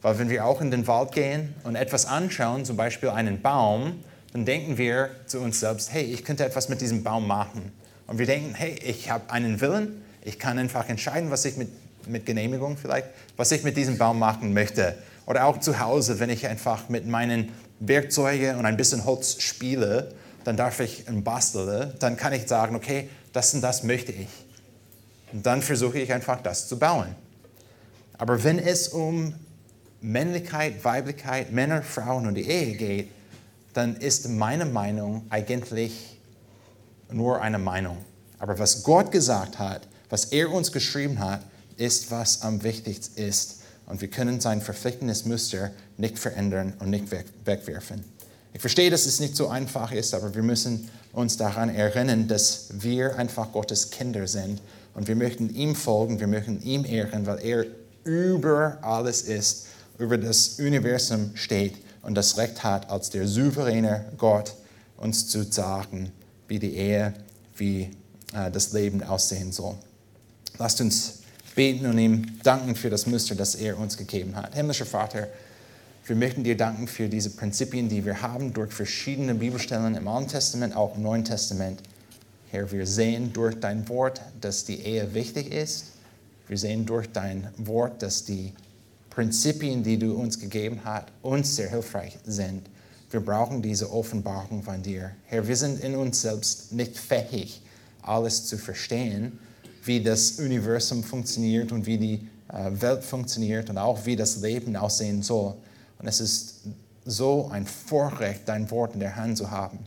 Weil 0.00 0.18
wenn 0.18 0.30
wir 0.30 0.44
auch 0.44 0.60
in 0.60 0.72
den 0.72 0.88
Wald 0.88 1.12
gehen 1.12 1.54
und 1.62 1.76
etwas 1.76 2.06
anschauen, 2.06 2.64
zum 2.64 2.76
Beispiel 2.76 3.10
einen 3.10 3.40
Baum, 3.40 4.02
dann 4.32 4.44
denken 4.44 4.78
wir 4.78 5.10
zu 5.26 5.38
uns 5.38 5.60
selbst, 5.60 5.92
hey, 5.92 6.02
ich 6.02 6.24
könnte 6.24 6.44
etwas 6.44 6.68
mit 6.68 6.80
diesem 6.80 7.04
Baum 7.04 7.28
machen. 7.28 7.70
Und 8.08 8.18
wir 8.18 8.26
denken, 8.26 8.52
hey, 8.56 8.74
ich 8.84 9.10
habe 9.10 9.30
einen 9.30 9.60
Willen, 9.60 10.02
ich 10.24 10.38
kann 10.38 10.58
einfach 10.58 10.88
entscheiden, 10.88 11.30
was 11.30 11.44
ich 11.44 11.56
mit, 11.56 11.68
mit 12.08 12.26
Genehmigung 12.26 12.76
vielleicht, 12.76 13.08
was 13.36 13.52
ich 13.52 13.62
mit 13.62 13.76
diesem 13.76 13.98
Baum 13.98 14.18
machen 14.18 14.52
möchte. 14.52 14.96
Oder 15.26 15.46
auch 15.46 15.60
zu 15.60 15.80
Hause, 15.80 16.20
wenn 16.20 16.30
ich 16.30 16.46
einfach 16.46 16.88
mit 16.88 17.06
meinen 17.06 17.50
Werkzeugen 17.80 18.56
und 18.56 18.66
ein 18.66 18.76
bisschen 18.76 19.04
Holz 19.04 19.40
spiele, 19.40 20.12
dann 20.44 20.56
darf 20.56 20.80
ich 20.80 21.08
ein 21.08 21.22
basteln, 21.22 21.92
dann 21.98 22.16
kann 22.16 22.32
ich 22.32 22.48
sagen, 22.48 22.74
okay, 22.74 23.08
das 23.32 23.54
und 23.54 23.60
das 23.60 23.82
möchte 23.82 24.12
ich. 24.12 24.28
Und 25.32 25.46
dann 25.46 25.62
versuche 25.62 25.98
ich 25.98 26.12
einfach 26.12 26.42
das 26.42 26.68
zu 26.68 26.78
bauen. 26.78 27.14
Aber 28.18 28.44
wenn 28.44 28.58
es 28.58 28.88
um 28.88 29.34
Männlichkeit, 30.00 30.84
Weiblichkeit, 30.84 31.52
Männer, 31.52 31.82
Frauen 31.82 32.26
und 32.26 32.34
die 32.34 32.48
Ehe 32.48 32.74
geht, 32.76 33.08
dann 33.72 33.96
ist 33.96 34.28
meine 34.28 34.66
Meinung 34.66 35.24
eigentlich 35.30 36.18
nur 37.10 37.40
eine 37.40 37.58
Meinung. 37.58 37.98
Aber 38.38 38.58
was 38.58 38.82
Gott 38.82 39.10
gesagt 39.10 39.58
hat, 39.58 39.88
was 40.12 40.26
er 40.26 40.52
uns 40.52 40.72
geschrieben 40.72 41.20
hat, 41.20 41.40
ist, 41.78 42.10
was 42.10 42.42
am 42.42 42.62
wichtigsten 42.62 43.18
ist. 43.18 43.60
Und 43.86 44.02
wir 44.02 44.08
können 44.08 44.42
sein 44.42 44.60
verpflichtendes 44.60 45.24
Muster 45.24 45.70
nicht 45.96 46.18
verändern 46.18 46.74
und 46.80 46.90
nicht 46.90 47.06
wegwerfen. 47.46 48.04
Ich 48.52 48.60
verstehe, 48.60 48.90
dass 48.90 49.06
es 49.06 49.20
nicht 49.20 49.34
so 49.34 49.48
einfach 49.48 49.90
ist, 49.90 50.12
aber 50.12 50.34
wir 50.34 50.42
müssen 50.42 50.90
uns 51.14 51.38
daran 51.38 51.74
erinnern, 51.74 52.28
dass 52.28 52.66
wir 52.72 53.16
einfach 53.16 53.52
Gottes 53.52 53.88
Kinder 53.88 54.26
sind 54.26 54.60
und 54.92 55.08
wir 55.08 55.16
möchten 55.16 55.48
ihm 55.54 55.74
folgen, 55.74 56.20
wir 56.20 56.26
möchten 56.26 56.60
ihm 56.60 56.84
ehren, 56.84 57.24
weil 57.24 57.42
er 57.42 57.64
über 58.04 58.76
alles 58.82 59.22
ist, 59.22 59.68
über 59.96 60.18
das 60.18 60.58
Universum 60.58 61.30
steht 61.36 61.76
und 62.02 62.16
das 62.16 62.36
Recht 62.36 62.62
hat, 62.62 62.90
als 62.90 63.08
der 63.08 63.26
souveräne 63.26 64.12
Gott 64.18 64.52
uns 64.98 65.26
zu 65.28 65.42
sagen, 65.50 66.12
wie 66.48 66.58
die 66.58 66.76
Ehe, 66.76 67.14
wie 67.56 67.88
äh, 68.34 68.50
das 68.50 68.74
Leben 68.74 69.02
aussehen 69.02 69.52
soll. 69.52 69.76
Lasst 70.58 70.80
uns 70.80 71.18
beten 71.54 71.86
und 71.86 71.98
ihm 71.98 72.38
danken 72.42 72.74
für 72.74 72.90
das 72.90 73.06
Muster, 73.06 73.34
das 73.34 73.54
er 73.54 73.78
uns 73.78 73.96
gegeben 73.96 74.36
hat. 74.36 74.54
Himmlischer 74.54 74.86
Vater, 74.86 75.28
wir 76.06 76.16
möchten 76.16 76.42
dir 76.42 76.56
danken 76.56 76.88
für 76.88 77.08
diese 77.08 77.30
Prinzipien, 77.30 77.88
die 77.88 78.04
wir 78.04 78.22
haben 78.22 78.52
durch 78.52 78.72
verschiedene 78.72 79.34
Bibelstellen 79.34 79.94
im 79.94 80.08
Alten 80.08 80.28
Testament, 80.28 80.74
auch 80.74 80.96
im 80.96 81.02
Neuen 81.02 81.24
Testament. 81.24 81.80
Herr, 82.50 82.70
wir 82.72 82.86
sehen 82.86 83.32
durch 83.32 83.58
dein 83.60 83.88
Wort, 83.88 84.20
dass 84.40 84.64
die 84.64 84.80
Ehe 84.80 85.14
wichtig 85.14 85.52
ist. 85.52 85.86
Wir 86.48 86.58
sehen 86.58 86.84
durch 86.86 87.10
dein 87.10 87.48
Wort, 87.56 88.02
dass 88.02 88.24
die 88.24 88.52
Prinzipien, 89.10 89.82
die 89.82 89.98
du 89.98 90.14
uns 90.14 90.38
gegeben 90.40 90.80
hast, 90.84 91.06
uns 91.22 91.56
sehr 91.56 91.70
hilfreich 91.70 92.18
sind. 92.26 92.68
Wir 93.10 93.20
brauchen 93.20 93.62
diese 93.62 93.92
Offenbarung 93.92 94.62
von 94.62 94.82
dir. 94.82 95.12
Herr, 95.26 95.46
wir 95.46 95.56
sind 95.56 95.84
in 95.84 95.94
uns 95.94 96.22
selbst 96.22 96.72
nicht 96.72 96.96
fähig, 96.98 97.62
alles 98.02 98.46
zu 98.46 98.58
verstehen, 98.58 99.38
wie 99.84 100.02
das 100.02 100.38
Universum 100.38 101.02
funktioniert 101.02 101.72
und 101.72 101.86
wie 101.86 101.98
die 101.98 102.28
äh, 102.48 102.70
Welt 102.80 103.04
funktioniert 103.04 103.70
und 103.70 103.78
auch 103.78 104.04
wie 104.06 104.16
das 104.16 104.36
Leben 104.40 104.76
aussehen 104.76 105.22
soll. 105.22 105.54
Und 105.98 106.06
es 106.06 106.20
ist 106.20 106.60
so 107.04 107.48
ein 107.50 107.66
Vorrecht, 107.66 108.42
dein 108.46 108.70
Wort 108.70 108.94
in 108.94 109.00
der 109.00 109.16
Hand 109.16 109.38
zu 109.38 109.50
haben. 109.50 109.78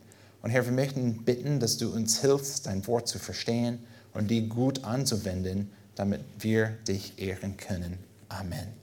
Und 0.41 0.49
Herr, 0.51 0.65
wir 0.65 0.73
möchten 0.73 1.23
bitten, 1.23 1.59
dass 1.59 1.77
du 1.77 1.89
uns 1.89 2.21
hilfst, 2.21 2.67
dein 2.67 2.85
Wort 2.87 3.07
zu 3.07 3.19
verstehen 3.19 3.79
und 4.13 4.29
die 4.29 4.47
gut 4.47 4.83
anzuwenden, 4.83 5.71
damit 5.95 6.21
wir 6.39 6.69
dich 6.87 7.17
ehren 7.17 7.57
können. 7.57 7.97
Amen. 8.29 8.67